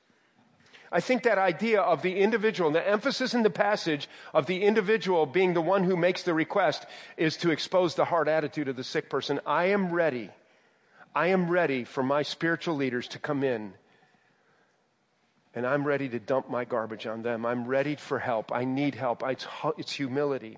I 0.92 1.00
think 1.00 1.24
that 1.24 1.38
idea 1.38 1.82
of 1.82 2.02
the 2.02 2.18
individual, 2.18 2.68
and 2.68 2.76
the 2.76 2.88
emphasis 2.88 3.34
in 3.34 3.44
the 3.44 3.50
passage 3.50 4.08
of 4.34 4.46
the 4.46 4.64
individual 4.64 5.26
being 5.26 5.54
the 5.54 5.62
one 5.62 5.84
who 5.84 5.98
makes 5.98 6.24
the 6.24 6.34
request 6.34 6.86
is 7.18 7.38
to 7.38 7.52
expose 7.52 7.96
the 7.96 8.06
heart 8.06 8.28
attitude 8.28 8.68
of 8.68 8.76
the 8.76 8.84
sick 8.84 9.10
person. 9.10 9.40
I 9.46 9.66
am 9.66 9.92
ready. 9.92 10.30
I 11.14 11.28
am 11.28 11.50
ready 11.50 11.84
for 11.84 12.04
my 12.04 12.24
spiritual 12.24 12.76
leaders 12.76 13.08
to 13.10 13.20
come 13.20 13.44
in 13.44 13.74
and 15.56 15.66
I'm 15.66 15.88
ready 15.88 16.10
to 16.10 16.20
dump 16.20 16.50
my 16.50 16.66
garbage 16.66 17.08
on 17.08 17.22
them. 17.22 17.46
I'm 17.46 17.66
ready 17.66 17.96
for 17.96 18.20
help. 18.20 18.52
I 18.52 18.66
need 18.66 18.94
help. 18.94 19.24
It's, 19.26 19.48
it's 19.78 19.92
humility. 19.94 20.58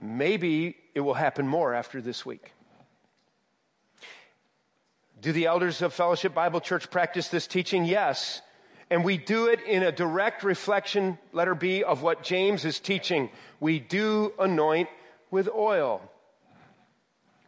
Maybe 0.00 0.76
it 0.94 1.00
will 1.00 1.14
happen 1.14 1.46
more 1.46 1.74
after 1.74 2.00
this 2.00 2.24
week. 2.24 2.52
Do 5.22 5.30
the 5.30 5.46
elders 5.46 5.82
of 5.82 5.94
Fellowship 5.94 6.34
Bible 6.34 6.60
Church 6.60 6.90
practice 6.90 7.28
this 7.28 7.46
teaching? 7.46 7.84
Yes. 7.84 8.42
And 8.90 9.04
we 9.04 9.18
do 9.18 9.46
it 9.46 9.60
in 9.62 9.84
a 9.84 9.92
direct 9.92 10.42
reflection, 10.42 11.16
letter 11.32 11.54
B, 11.54 11.84
of 11.84 12.02
what 12.02 12.24
James 12.24 12.64
is 12.64 12.80
teaching. 12.80 13.30
We 13.60 13.78
do 13.78 14.32
anoint 14.36 14.88
with 15.30 15.48
oil. 15.48 16.02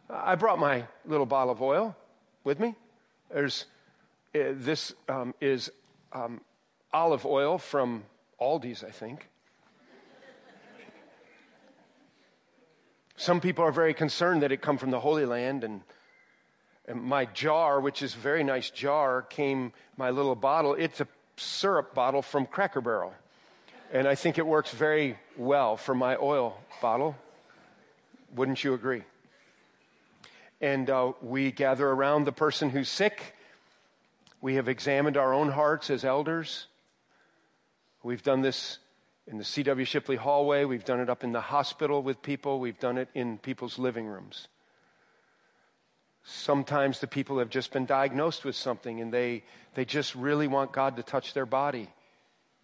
I 0.09 0.35
brought 0.35 0.57
my 0.57 0.85
little 1.05 1.25
bottle 1.25 1.51
of 1.51 1.61
oil 1.61 1.97
with 2.45 2.61
me. 2.61 2.75
There's, 3.29 3.65
uh, 4.33 4.53
this 4.53 4.93
um, 5.09 5.35
is 5.41 5.69
um, 6.13 6.39
olive 6.93 7.25
oil 7.25 7.57
from 7.57 8.05
Aldi's, 8.39 8.85
I 8.85 8.91
think. 8.91 9.27
Some 13.17 13.41
people 13.41 13.65
are 13.65 13.71
very 13.73 13.93
concerned 13.93 14.43
that 14.43 14.53
it 14.53 14.61
come 14.61 14.77
from 14.77 14.91
the 14.91 15.01
Holy 15.01 15.25
Land 15.25 15.65
and 15.65 15.81
and 16.87 17.01
my 17.01 17.25
jar, 17.25 17.79
which 17.79 18.01
is 18.01 18.13
a 18.13 18.17
very 18.17 18.43
nice 18.43 18.69
jar, 18.69 19.23
came 19.23 19.73
my 19.97 20.11
little 20.11 20.35
bottle. 20.35 20.73
It's 20.73 21.01
a 21.01 21.07
syrup 21.37 21.93
bottle 21.93 22.21
from 22.21 22.45
Cracker 22.45 22.81
Barrel. 22.81 23.13
And 23.91 24.07
I 24.07 24.15
think 24.15 24.37
it 24.37 24.45
works 24.45 24.71
very 24.71 25.17
well 25.37 25.77
for 25.77 25.95
my 25.95 26.15
oil 26.15 26.57
bottle. 26.81 27.15
Wouldn't 28.35 28.63
you 28.63 28.73
agree? 28.73 29.03
And 30.61 30.89
uh, 30.89 31.13
we 31.21 31.51
gather 31.51 31.87
around 31.87 32.25
the 32.25 32.31
person 32.31 32.69
who's 32.69 32.89
sick. 32.89 33.35
We 34.41 34.55
have 34.55 34.67
examined 34.67 35.17
our 35.17 35.33
own 35.33 35.49
hearts 35.49 35.89
as 35.89 36.05
elders. 36.05 36.67
We've 38.03 38.23
done 38.23 38.41
this 38.41 38.77
in 39.27 39.37
the 39.37 39.43
C.W. 39.43 39.85
Shipley 39.85 40.15
hallway. 40.15 40.65
We've 40.65 40.85
done 40.85 40.99
it 40.99 41.09
up 41.09 41.23
in 41.23 41.31
the 41.31 41.41
hospital 41.41 42.03
with 42.03 42.21
people. 42.21 42.59
We've 42.59 42.79
done 42.79 42.97
it 42.97 43.09
in 43.15 43.39
people's 43.39 43.79
living 43.79 44.05
rooms. 44.05 44.47
Sometimes 46.27 46.99
the 46.99 47.07
people 47.07 47.37
have 47.37 47.49
just 47.51 47.71
been 47.71 47.85
diagnosed 47.85 48.43
with 48.43 48.55
something 48.55 48.99
and 48.99 49.13
they, 49.13 49.43
they 49.75 49.85
just 49.85 50.15
really 50.15 50.47
want 50.47 50.71
God 50.71 50.97
to 50.97 51.03
touch 51.03 51.33
their 51.33 51.45
body. 51.45 51.87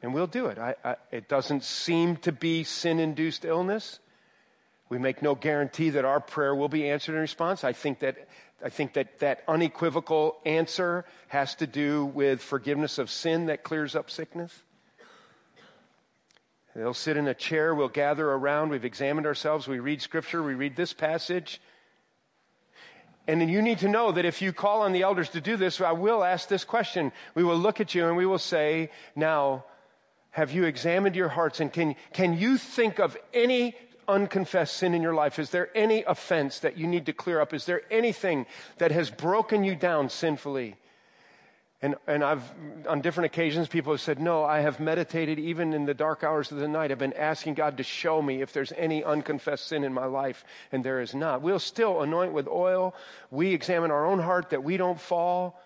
And 0.02 0.16
we'll 0.16 0.26
do 0.26 0.48
it. 0.48 0.58
I, 0.58 0.74
I, 0.84 0.96
it 1.12 1.30
doesn't 1.30 1.64
seem 1.64 2.16
to 2.18 2.32
be 2.32 2.64
sin 2.64 3.00
induced 3.00 3.46
illness. 3.46 4.00
We 4.90 4.98
make 4.98 5.22
no 5.22 5.36
guarantee 5.36 5.92
that 5.92 6.06
our 6.06 6.20
prayer 6.20 6.56
will 6.56 6.70
be 6.70 6.90
answered 6.90 7.14
in 7.14 7.22
response. 7.22 7.64
I 7.64 7.72
think 7.72 8.00
that, 8.00 8.28
I 8.66 8.70
think 8.70 8.94
that 8.94 9.20
that 9.20 9.44
unequivocal 9.48 10.38
answer 10.44 11.06
has 11.28 11.54
to 11.56 11.68
do 11.68 12.06
with 12.06 12.42
forgiveness 12.42 12.98
of 12.98 13.12
sin 13.12 13.46
that 13.46 13.64
clears 13.64 13.96
up 13.96 14.10
sickness. 14.10 14.64
They'll 16.76 16.96
sit 16.96 17.16
in 17.16 17.28
a 17.28 17.36
chair. 17.36 17.76
We'll 17.76 17.90
gather 17.90 18.28
around. 18.28 18.70
We've 18.70 18.86
examined 18.86 19.28
ourselves. 19.28 19.68
We 19.68 19.80
read 19.80 20.02
scripture. 20.02 20.42
We 20.42 20.56
read 20.56 20.76
this 20.76 20.94
passage. 20.94 21.62
And 23.28 23.40
then 23.40 23.50
you 23.50 23.62
need 23.62 23.80
to 23.80 23.88
know 23.88 24.12
that 24.12 24.26
if 24.26 24.42
you 24.42 24.52
call 24.52 24.82
on 24.82 24.94
the 24.94 25.04
elders 25.04 25.30
to 25.30 25.42
do 25.42 25.56
this, 25.56 25.80
I 25.80 25.92
will 25.92 26.24
ask 26.24 26.48
this 26.48 26.64
question. 26.64 27.12
We 27.36 27.44
will 27.44 27.58
look 27.58 27.80
at 27.80 27.94
you 27.94 28.08
and 28.08 28.18
we 28.18 28.26
will 28.26 28.40
say, 28.40 28.90
Now, 29.16 29.66
have 30.32 30.52
you 30.52 30.64
examined 30.64 31.16
your 31.16 31.30
hearts? 31.30 31.60
And 31.60 31.72
can, 31.72 31.96
can 32.14 32.38
you 32.38 32.58
think 32.58 33.00
of 33.00 33.18
any 33.34 33.76
unconfessed 34.08 34.78
sin 34.78 34.94
in 34.94 35.02
your 35.02 35.14
life? 35.14 35.40
Is 35.40 35.50
there 35.52 35.70
any 35.76 36.04
offense 36.04 36.60
that 36.60 36.78
you 36.78 36.88
need 36.88 37.06
to 37.06 37.14
clear 37.14 37.40
up? 37.40 37.54
Is 37.54 37.66
there 37.66 37.82
anything 37.92 38.46
that 38.78 38.92
has 38.92 39.12
broken 39.12 39.64
you 39.64 39.76
down 39.76 40.10
sinfully? 40.10 40.78
And, 41.84 41.96
and 42.06 42.24
I've, 42.24 42.44
on 42.88 43.02
different 43.02 43.26
occasions, 43.26 43.68
people 43.68 43.92
have 43.94 44.02
said, 44.02 44.20
No, 44.20 44.44
I 44.44 44.60
have 44.60 44.80
meditated 44.80 45.40
even 45.40 45.74
in 45.74 45.86
the 45.86 45.96
dark 45.96 46.24
hours 46.24 46.52
of 46.52 46.60
the 46.60 46.68
night. 46.68 46.92
I've 46.92 47.00
been 47.00 47.14
asking 47.14 47.56
God 47.56 47.78
to 47.78 47.84
show 47.84 48.22
me 48.22 48.44
if 48.44 48.54
there's 48.54 48.72
any 48.78 49.04
unconfessed 49.04 49.68
sin 49.68 49.84
in 49.84 49.92
my 49.92 50.06
life, 50.06 50.46
and 50.72 50.84
there 50.84 51.02
is 51.02 51.16
not. 51.16 51.42
We'll 51.42 51.58
still 51.58 52.02
anoint 52.02 52.34
with 52.34 52.48
oil. 52.48 52.94
We 53.32 53.54
examine 53.54 53.90
our 53.90 54.06
own 54.06 54.20
heart 54.20 54.52
that 54.52 54.64
we 54.64 54.78
don't 54.78 55.02
fall. 55.02 55.60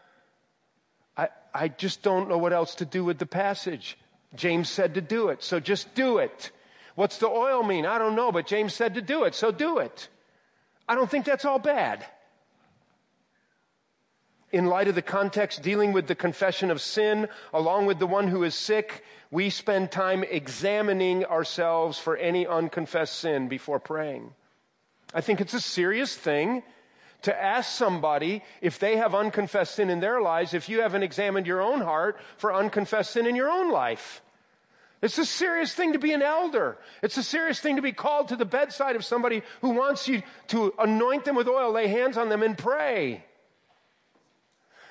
I, 1.18 1.28
I 1.54 1.68
just 1.68 2.02
don't 2.02 2.30
know 2.30 2.38
what 2.38 2.54
else 2.54 2.76
to 2.76 2.86
do 2.86 3.04
with 3.04 3.18
the 3.18 3.26
passage. 3.26 3.98
James 4.36 4.70
said 4.70 4.94
to 4.94 5.02
do 5.02 5.30
it, 5.30 5.44
so 5.44 5.60
just 5.60 5.94
do 5.96 6.20
it. 6.20 6.52
What's 6.96 7.18
the 7.18 7.28
oil 7.28 7.62
mean? 7.62 7.86
I 7.86 7.98
don't 7.98 8.16
know, 8.16 8.32
but 8.32 8.48
James 8.48 8.74
said 8.74 8.96
to 8.96 9.02
do 9.02 9.26
it, 9.26 9.36
so 9.36 9.52
do 9.52 9.80
it. 9.80 10.08
I 10.88 10.96
don't 10.96 11.10
think 11.10 11.26
that's 11.26 11.44
all 11.44 11.60
bad 11.60 12.06
in 14.52 14.66
light 14.68 14.88
of 14.88 14.96
the 14.96 15.02
context 15.02 15.62
dealing 15.62 15.92
with 15.92 16.08
the 16.08 16.16
confession 16.16 16.72
of 16.72 16.82
sin, 16.82 17.28
along 17.54 17.86
with 17.86 18.00
the 18.00 18.08
one 18.08 18.28
who 18.28 18.44
is 18.44 18.56
sick, 18.56 19.04
we 19.32 19.50
spend 19.50 19.92
time 19.92 20.24
examining 20.24 21.26
ourselves 21.26 22.00
for 22.00 22.16
any 22.16 22.48
unconfessed 22.48 23.16
sin 23.16 23.48
before 23.48 23.80
praying. 23.80 24.32
I 25.14 25.22
think 25.22 25.42
it's 25.42 25.54
a 25.54 25.62
serious 25.62 26.16
thing 26.16 26.64
to 27.24 27.42
ask 27.42 27.72
somebody 27.72 28.44
if 28.62 28.78
they 28.80 28.98
have 28.98 29.16
unconfessed 29.16 29.76
sin 29.76 29.90
in 29.90 30.00
their 30.00 30.22
lives 30.22 30.54
if 30.54 30.70
you 30.70 30.82
haven't 30.82 31.04
examined 31.04 31.48
your 31.48 31.62
own 31.62 31.82
heart 31.82 32.18
for 32.38 32.54
unconfessed 32.54 33.12
sin 33.12 33.26
in 33.26 33.36
your 33.36 33.50
own 33.50 33.72
life. 33.72 34.22
It's 35.02 35.18
a 35.18 35.26
serious 35.26 35.74
thing 35.74 35.94
to 35.94 36.00
be 36.00 36.14
an 36.14 36.22
elder. 36.22 36.78
It's 37.02 37.18
a 37.18 37.24
serious 37.24 37.60
thing 37.60 37.76
to 37.76 37.82
be 37.82 37.92
called 37.92 38.30
to 38.30 38.36
the 38.36 38.46
bedside 38.46 38.96
of 38.96 39.06
somebody 39.06 39.44
who 39.62 39.72
wants 39.72 40.08
you 40.08 40.24
to 40.48 40.74
anoint 40.80 41.26
them 41.26 41.36
with 41.36 41.48
oil, 41.48 41.72
lay 41.72 41.88
hands 41.88 42.18
on 42.18 42.30
them, 42.30 42.42
and 42.42 42.58
pray. 42.58 43.24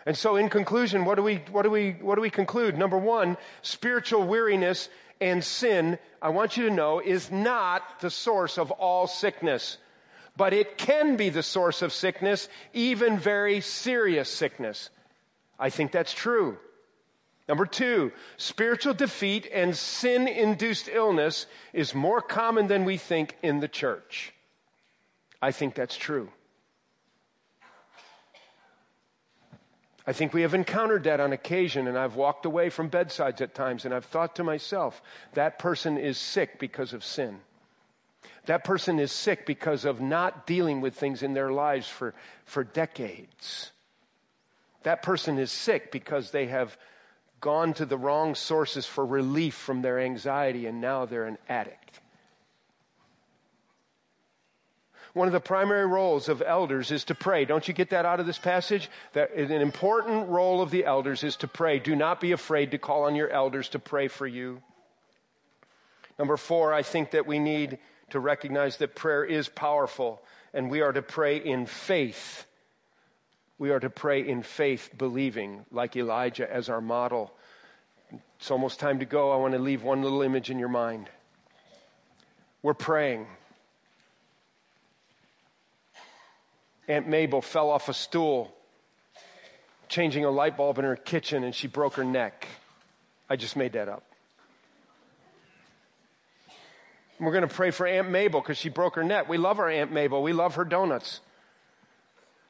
And 0.07 0.16
so, 0.16 0.36
in 0.36 0.50
conclusion, 0.50 1.05
what 1.05 1.14
do 1.14 1.22
we, 1.22 1.36
what 1.50 1.62
do 1.62 1.70
we, 1.70 1.92
what 1.92 2.16
do 2.16 2.20
we 2.20 2.30
conclude? 2.30 2.76
Number 2.76 2.98
one, 2.98 3.36
spiritual 3.62 4.24
weariness 4.24 4.88
and 5.20 5.42
sin, 5.42 5.98
I 6.20 6.28
want 6.28 6.57
you 6.57 6.68
to 6.68 6.74
know, 6.74 7.00
is 7.00 7.30
not 7.30 8.00
the 8.00 8.11
source 8.11 8.59
of 8.59 8.70
all 8.70 9.07
sickness. 9.07 9.78
But 10.36 10.52
it 10.52 10.76
can 10.76 11.16
be 11.16 11.30
the 11.30 11.42
source 11.42 11.80
of 11.80 11.92
sickness, 11.92 12.48
even 12.72 13.18
very 13.18 13.61
serious 13.61 14.28
sickness. 14.28 14.90
I 15.59 15.70
think 15.70 15.92
that's 15.92 16.12
true. 16.12 16.59
Number 17.48 17.66
two, 17.66 18.11
spiritual 18.36 18.94
defeat 18.94 19.48
and 19.52 19.76
sin 19.76 20.26
induced 20.26 20.88
illness 20.88 21.46
is 21.72 21.94
more 21.94 22.20
common 22.20 22.66
than 22.68 22.84
we 22.84 22.96
think 22.96 23.36
in 23.42 23.61
the 23.61 23.68
church. 23.68 24.32
I 25.40 25.52
think 25.52 25.74
that's 25.74 25.96
true. 25.96 26.30
I 30.07 30.12
think 30.12 30.34
we 30.34 30.42
have 30.42 30.52
encountered 30.52 31.05
that 31.05 31.20
on 31.20 31.32
occasion, 31.32 31.86
and 31.86 31.96
I've 31.96 32.14
walked 32.14 32.44
away 32.44 32.68
from 32.68 32.88
bedsides 32.88 33.40
at 33.40 33.55
times, 33.55 33.84
and 33.84 33.94
I've 33.94 34.05
thought 34.05 34.36
to 34.36 34.44
myself, 34.44 35.00
that 35.32 35.59
person 35.59 35.96
is 35.96 36.18
sick 36.18 36.59
because 36.59 36.92
of 36.92 37.02
sin. 37.02 37.38
That 38.46 38.64
person 38.64 38.98
is 38.98 39.12
sick 39.12 39.46
because 39.46 39.86
of 39.86 40.02
not 40.02 40.46
dealing 40.46 40.82
with 40.82 40.94
things 40.94 41.22
in 41.22 41.32
their 41.32 41.50
lives 41.50 41.88
for, 41.88 42.14
for 42.44 42.64
decades. 42.64 43.72
That 44.82 45.02
person 45.02 45.38
is 45.38 45.50
sick 45.50 45.90
because 45.90 46.30
they 46.30 46.46
have 46.46 46.76
gone 47.40 47.72
to 47.74 47.86
the 47.86 47.96
wrong 47.96 48.34
sources 48.34 48.84
for 48.84 49.07
relief 49.07 49.55
from 49.55 49.80
their 49.80 49.98
anxiety, 49.98 50.66
and 50.66 50.82
now 50.82 51.07
they're 51.07 51.24
an 51.24 51.38
addict. 51.48 52.00
One 55.14 55.28
of 55.28 55.32
the 55.32 55.40
primary 55.40 55.86
roles 55.86 56.28
of 56.28 56.42
elders 56.42 56.90
is 56.90 57.04
to 57.04 57.14
pray. 57.14 57.44
Don't 57.44 57.66
you 57.68 57.72
get 57.72 57.90
that 57.90 58.04
out 58.04 58.18
of 58.18 58.26
this 58.26 58.38
passage? 58.38 58.90
That 59.12 59.32
an 59.32 59.52
important 59.52 60.28
role 60.28 60.60
of 60.60 60.72
the 60.72 60.84
elders 60.84 61.22
is 61.22 61.36
to 61.36 61.48
pray. 61.48 61.78
Do 61.78 61.94
not 61.94 62.20
be 62.20 62.32
afraid 62.32 62.72
to 62.72 62.78
call 62.78 63.04
on 63.04 63.14
your 63.14 63.30
elders 63.30 63.68
to 63.70 63.78
pray 63.78 64.08
for 64.08 64.26
you. 64.26 64.60
Number 66.18 66.36
four, 66.36 66.72
I 66.72 66.82
think 66.82 67.12
that 67.12 67.28
we 67.28 67.38
need 67.38 67.78
to 68.10 68.18
recognize 68.18 68.78
that 68.78 68.96
prayer 68.96 69.24
is 69.24 69.48
powerful 69.48 70.20
and 70.52 70.68
we 70.68 70.80
are 70.80 70.92
to 70.92 71.02
pray 71.02 71.36
in 71.36 71.66
faith. 71.66 72.44
We 73.56 73.70
are 73.70 73.80
to 73.80 73.90
pray 73.90 74.26
in 74.26 74.42
faith, 74.42 74.90
believing, 74.98 75.64
like 75.70 75.96
Elijah 75.96 76.52
as 76.52 76.68
our 76.68 76.80
model. 76.80 77.32
It's 78.40 78.50
almost 78.50 78.80
time 78.80 78.98
to 78.98 79.04
go. 79.04 79.32
I 79.32 79.36
want 79.36 79.54
to 79.54 79.60
leave 79.60 79.84
one 79.84 80.02
little 80.02 80.22
image 80.22 80.50
in 80.50 80.58
your 80.58 80.68
mind. 80.68 81.08
We're 82.62 82.74
praying. 82.74 83.28
Aunt 86.89 87.09
Mabel 87.09 87.41
fell 87.41 87.70
off 87.70 87.89
a 87.89 87.95
stool 87.95 88.55
changing 89.89 90.24
a 90.24 90.30
light 90.30 90.57
bulb 90.57 90.78
in 90.78 90.85
her 90.85 90.97
kitchen 90.97 91.45
and 91.45 91.55
she 91.55 91.66
broke 91.66 91.95
her 91.95 92.05
neck. 92.05 92.47
I 93.28 93.37
just 93.37 93.57
made 93.57 93.72
that 93.72 93.89
up. 93.89 94.03
We're 97.20 97.32
going 97.32 97.49
to 97.49 97.55
pray 97.55 97.70
for 97.70 97.87
Aunt 97.87 98.11
Mabel 98.11 98.41
because 98.41 98.59
she 98.59 98.68
broke 98.68 98.97
her 98.97 99.05
neck. 99.05 99.28
We 99.28 99.39
love 99.39 99.59
our 99.59 99.68
Aunt 99.68 99.93
Mabel. 99.93 100.22
We 100.22 100.32
love 100.32 100.57
her 100.57 100.64
donuts. 100.64 101.20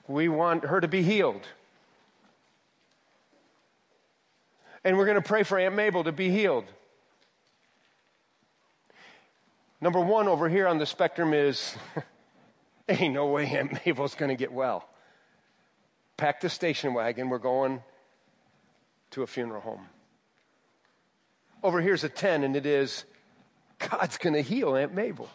We 0.09 0.29
want 0.29 0.65
her 0.65 0.81
to 0.81 0.89
be 0.89 1.03
healed. 1.03 1.43
And 4.83 4.97
we're 4.97 5.07
going 5.07 5.21
to 5.21 5.27
pray 5.27 5.43
for 5.43 5.59
Aunt 5.59 5.75
Mabel 5.75 6.05
to 6.05 6.13
be 6.13 6.31
healed. 6.31 6.65
Number 9.81 10.01
one 10.01 10.29
over 10.29 10.49
here 10.49 10.67
on 10.67 10.79
the 10.79 10.87
spectrum 10.87 11.35
is 11.35 11.77
Ain't 12.89 13.15
no 13.15 13.27
way 13.27 13.47
Aunt 13.47 13.85
Mabel's 13.85 14.15
going 14.15 14.29
to 14.29 14.37
get 14.37 14.53
well. 14.53 14.89
Pack 16.17 16.41
the 16.41 16.51
station 16.51 16.95
wagon. 16.95 17.29
We're 17.29 17.39
going 17.39 17.83
to 19.13 19.23
a 19.23 19.27
funeral 19.27 19.61
home. 19.61 19.87
Over 21.63 21.81
here's 21.81 22.05
a 22.05 22.09
10, 22.09 22.45
and 22.45 22.57
it 22.57 22.67
is 22.67 23.05
God's 23.79 24.19
going 24.19 24.35
to 24.35 24.43
heal 24.43 24.77
Aunt 24.77 24.95
Mabel. 24.95 25.29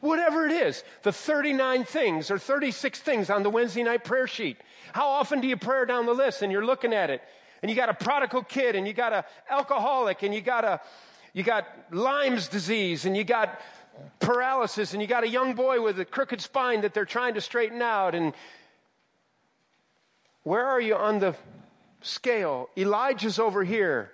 Whatever 0.00 0.44
it 0.44 0.52
is, 0.52 0.84
the 1.02 1.12
39 1.12 1.84
things 1.84 2.30
or 2.30 2.38
36 2.38 3.00
things 3.00 3.30
on 3.30 3.42
the 3.42 3.48
Wednesday 3.48 3.82
night 3.82 4.04
prayer 4.04 4.26
sheet. 4.26 4.58
How 4.92 5.08
often 5.08 5.40
do 5.40 5.48
you 5.48 5.56
pray 5.56 5.86
down 5.86 6.04
the 6.04 6.12
list 6.12 6.42
and 6.42 6.52
you're 6.52 6.64
looking 6.64 6.92
at 6.92 7.08
it 7.08 7.22
and 7.62 7.70
you 7.70 7.76
got 7.76 7.88
a 7.88 7.94
prodigal 7.94 8.42
kid 8.42 8.76
and 8.76 8.86
you 8.86 8.92
got 8.92 9.14
a 9.14 9.24
alcoholic 9.48 10.22
and 10.22 10.34
you 10.34 10.42
got 10.42 10.64
a 10.64 10.80
you 11.32 11.42
got 11.42 11.66
Lyme's 11.90 12.48
disease 12.48 13.06
and 13.06 13.16
you 13.16 13.24
got 13.24 13.58
paralysis 14.20 14.92
and 14.92 15.02
you 15.02 15.08
got 15.08 15.24
a 15.24 15.28
young 15.28 15.54
boy 15.54 15.80
with 15.80 15.98
a 16.00 16.04
crooked 16.04 16.40
spine 16.40 16.80
that 16.82 16.94
they're 16.94 17.04
trying 17.04 17.34
to 17.34 17.40
straighten 17.40 17.82
out 17.82 18.14
and 18.14 18.32
where 20.42 20.66
are 20.66 20.80
you 20.80 20.94
on 20.94 21.20
the 21.20 21.34
scale? 22.02 22.68
Elijah's 22.76 23.38
over 23.38 23.64
here 23.64 24.10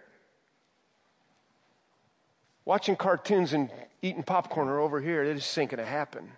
watching 2.64 2.95
cartoons 2.95 3.53
and 3.53 3.68
eating 4.01 4.22
popcorn 4.22 4.68
are 4.68 4.78
over 4.78 5.01
here. 5.01 5.24
It 5.24 5.35
just 5.35 5.59
ain't 5.59 5.70
going 5.70 5.83
to 5.85 5.91
happen 5.91 6.31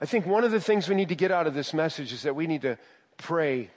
i 0.00 0.06
think 0.06 0.26
one 0.26 0.44
of 0.44 0.50
the 0.50 0.60
things 0.60 0.88
we 0.88 0.94
need 0.94 1.08
to 1.08 1.14
get 1.14 1.30
out 1.30 1.46
of 1.46 1.54
this 1.54 1.72
message 1.72 2.12
is 2.12 2.22
that 2.22 2.34
we 2.34 2.46
need 2.46 2.62
to 2.62 2.76
pray 3.16 3.70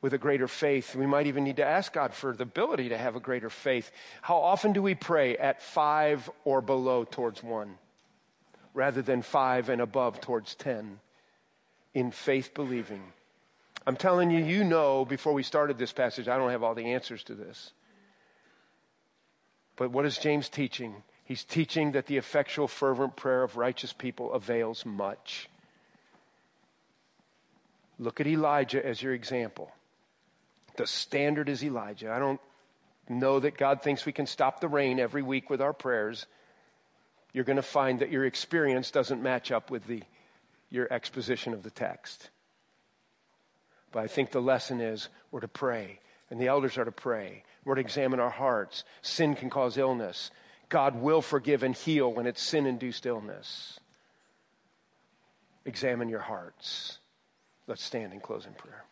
with 0.00 0.14
a 0.14 0.18
greater 0.18 0.48
faith. 0.48 0.94
We 0.94 1.06
might 1.06 1.26
even 1.26 1.44
need 1.44 1.56
to 1.56 1.64
ask 1.64 1.92
God 1.92 2.14
for 2.14 2.34
the 2.34 2.44
ability 2.44 2.90
to 2.90 2.98
have 2.98 3.16
a 3.16 3.20
greater 3.20 3.50
faith. 3.50 3.90
How 4.22 4.36
often 4.36 4.72
do 4.72 4.82
we 4.82 4.94
pray 4.94 5.36
at 5.36 5.62
five 5.62 6.30
or 6.44 6.60
below 6.60 7.04
towards 7.04 7.42
one 7.42 7.78
rather 8.74 9.02
than 9.02 9.22
five 9.22 9.68
and 9.68 9.80
above 9.80 10.20
towards 10.20 10.54
ten 10.54 11.00
in 11.94 12.10
faith 12.10 12.54
believing? 12.54 13.02
I'm 13.86 13.96
telling 13.96 14.30
you, 14.30 14.44
you 14.44 14.64
know, 14.64 15.04
before 15.04 15.32
we 15.32 15.42
started 15.42 15.78
this 15.78 15.92
passage, 15.92 16.28
I 16.28 16.36
don't 16.36 16.50
have 16.50 16.62
all 16.62 16.74
the 16.74 16.92
answers 16.92 17.24
to 17.24 17.34
this. 17.34 17.72
But 19.76 19.90
what 19.90 20.04
is 20.04 20.18
James 20.18 20.48
teaching? 20.48 20.94
He's 21.24 21.44
teaching 21.44 21.92
that 21.92 22.06
the 22.06 22.16
effectual, 22.16 22.68
fervent 22.68 23.16
prayer 23.16 23.42
of 23.42 23.56
righteous 23.56 23.92
people 23.92 24.32
avails 24.32 24.84
much. 24.84 25.48
Look 27.98 28.20
at 28.20 28.26
Elijah 28.26 28.84
as 28.84 29.02
your 29.02 29.14
example. 29.14 29.72
The 30.78 30.86
standard 30.86 31.48
is 31.48 31.64
Elijah. 31.64 32.12
I 32.12 32.20
don't 32.20 32.40
know 33.08 33.40
that 33.40 33.58
God 33.58 33.82
thinks 33.82 34.06
we 34.06 34.12
can 34.12 34.26
stop 34.26 34.60
the 34.60 34.68
rain 34.68 35.00
every 35.00 35.22
week 35.22 35.50
with 35.50 35.60
our 35.60 35.72
prayers. 35.72 36.26
You're 37.32 37.44
going 37.44 37.56
to 37.56 37.62
find 37.62 37.98
that 37.98 38.12
your 38.12 38.24
experience 38.24 38.92
doesn't 38.92 39.20
match 39.20 39.50
up 39.50 39.72
with 39.72 39.88
the, 39.88 40.04
your 40.70 40.86
exposition 40.92 41.52
of 41.52 41.64
the 41.64 41.70
text. 41.70 42.30
But 43.90 44.04
I 44.04 44.06
think 44.06 44.30
the 44.30 44.40
lesson 44.40 44.80
is 44.80 45.08
we're 45.32 45.40
to 45.40 45.48
pray, 45.48 45.98
and 46.30 46.40
the 46.40 46.46
elders 46.46 46.78
are 46.78 46.84
to 46.84 46.92
pray. 46.92 47.42
We're 47.64 47.74
to 47.74 47.80
examine 47.80 48.20
our 48.20 48.30
hearts. 48.30 48.84
Sin 49.02 49.34
can 49.34 49.50
cause 49.50 49.78
illness. 49.78 50.30
God 50.68 50.94
will 51.02 51.22
forgive 51.22 51.64
and 51.64 51.74
heal 51.74 52.12
when 52.12 52.28
it's 52.28 52.40
sin 52.40 52.66
induced 52.66 53.04
illness. 53.04 53.80
Examine 55.64 56.08
your 56.08 56.20
hearts. 56.20 56.98
Let's 57.66 57.82
stand 57.82 58.12
and 58.12 58.22
close 58.22 58.46
in 58.46 58.52
prayer. 58.52 58.84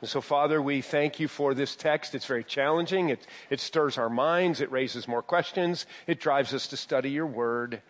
And 0.00 0.10
so, 0.10 0.20
Father, 0.20 0.60
we 0.60 0.82
thank 0.82 1.18
you 1.18 1.28
for 1.28 1.54
this 1.54 1.76
text. 1.76 2.14
It's 2.14 2.26
very 2.26 2.44
challenging. 2.44 3.08
It, 3.08 3.26
it 3.48 3.60
stirs 3.60 3.96
our 3.96 4.10
minds. 4.10 4.60
It 4.60 4.70
raises 4.70 5.08
more 5.08 5.22
questions. 5.22 5.86
It 6.06 6.20
drives 6.20 6.52
us 6.52 6.66
to 6.68 6.76
study 6.76 7.10
your 7.10 7.26
word. 7.26 7.80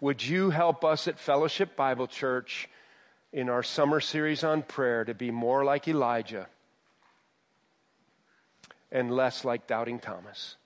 Would 0.00 0.24
you 0.24 0.50
help 0.50 0.84
us 0.84 1.08
at 1.08 1.18
Fellowship 1.18 1.74
Bible 1.74 2.06
Church 2.06 2.68
in 3.32 3.48
our 3.48 3.62
summer 3.62 4.00
series 4.00 4.44
on 4.44 4.62
prayer 4.62 5.04
to 5.04 5.14
be 5.14 5.30
more 5.30 5.64
like 5.64 5.88
Elijah 5.88 6.48
and 8.92 9.10
less 9.10 9.44
like 9.44 9.66
doubting 9.66 9.98
Thomas? 9.98 10.56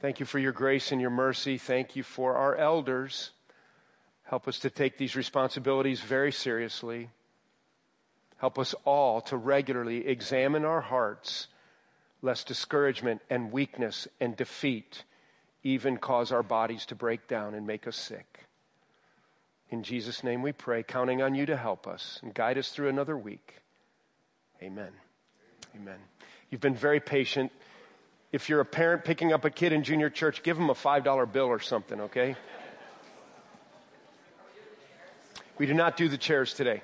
Thank 0.00 0.18
you 0.18 0.26
for 0.26 0.38
your 0.38 0.52
grace 0.52 0.92
and 0.92 1.00
your 1.00 1.10
mercy. 1.10 1.56
Thank 1.56 1.94
you 1.94 2.02
for 2.02 2.34
our 2.34 2.56
elders. 2.56 3.30
Help 4.24 4.48
us 4.48 4.58
to 4.60 4.70
take 4.70 4.96
these 4.96 5.14
responsibilities 5.14 6.00
very 6.00 6.32
seriously. 6.32 7.10
Help 8.40 8.58
us 8.58 8.74
all 8.86 9.20
to 9.20 9.36
regularly 9.36 10.06
examine 10.06 10.64
our 10.64 10.80
hearts, 10.80 11.48
lest 12.22 12.46
discouragement 12.46 13.20
and 13.28 13.52
weakness 13.52 14.08
and 14.18 14.34
defeat 14.34 15.04
even 15.62 15.98
cause 15.98 16.32
our 16.32 16.42
bodies 16.42 16.86
to 16.86 16.94
break 16.94 17.28
down 17.28 17.52
and 17.52 17.66
make 17.66 17.86
us 17.86 17.96
sick. 17.96 18.46
In 19.68 19.82
Jesus' 19.82 20.24
name 20.24 20.40
we 20.40 20.52
pray, 20.52 20.82
counting 20.82 21.20
on 21.20 21.34
you 21.34 21.44
to 21.44 21.56
help 21.56 21.86
us 21.86 22.18
and 22.22 22.32
guide 22.32 22.56
us 22.56 22.70
through 22.70 22.88
another 22.88 23.16
week. 23.16 23.56
Amen. 24.62 24.92
Amen. 25.76 25.98
You've 26.48 26.62
been 26.62 26.74
very 26.74 26.98
patient. 26.98 27.52
If 28.32 28.48
you're 28.48 28.60
a 28.60 28.64
parent 28.64 29.04
picking 29.04 29.34
up 29.34 29.44
a 29.44 29.50
kid 29.50 29.74
in 29.74 29.84
junior 29.84 30.08
church, 30.08 30.42
give 30.42 30.56
them 30.56 30.70
a 30.70 30.74
$5 30.74 31.30
bill 31.30 31.44
or 31.44 31.60
something, 31.60 32.00
okay? 32.00 32.36
We 35.58 35.66
do 35.66 35.74
not 35.74 35.98
do 35.98 36.08
the 36.08 36.16
chairs 36.16 36.54
today. 36.54 36.80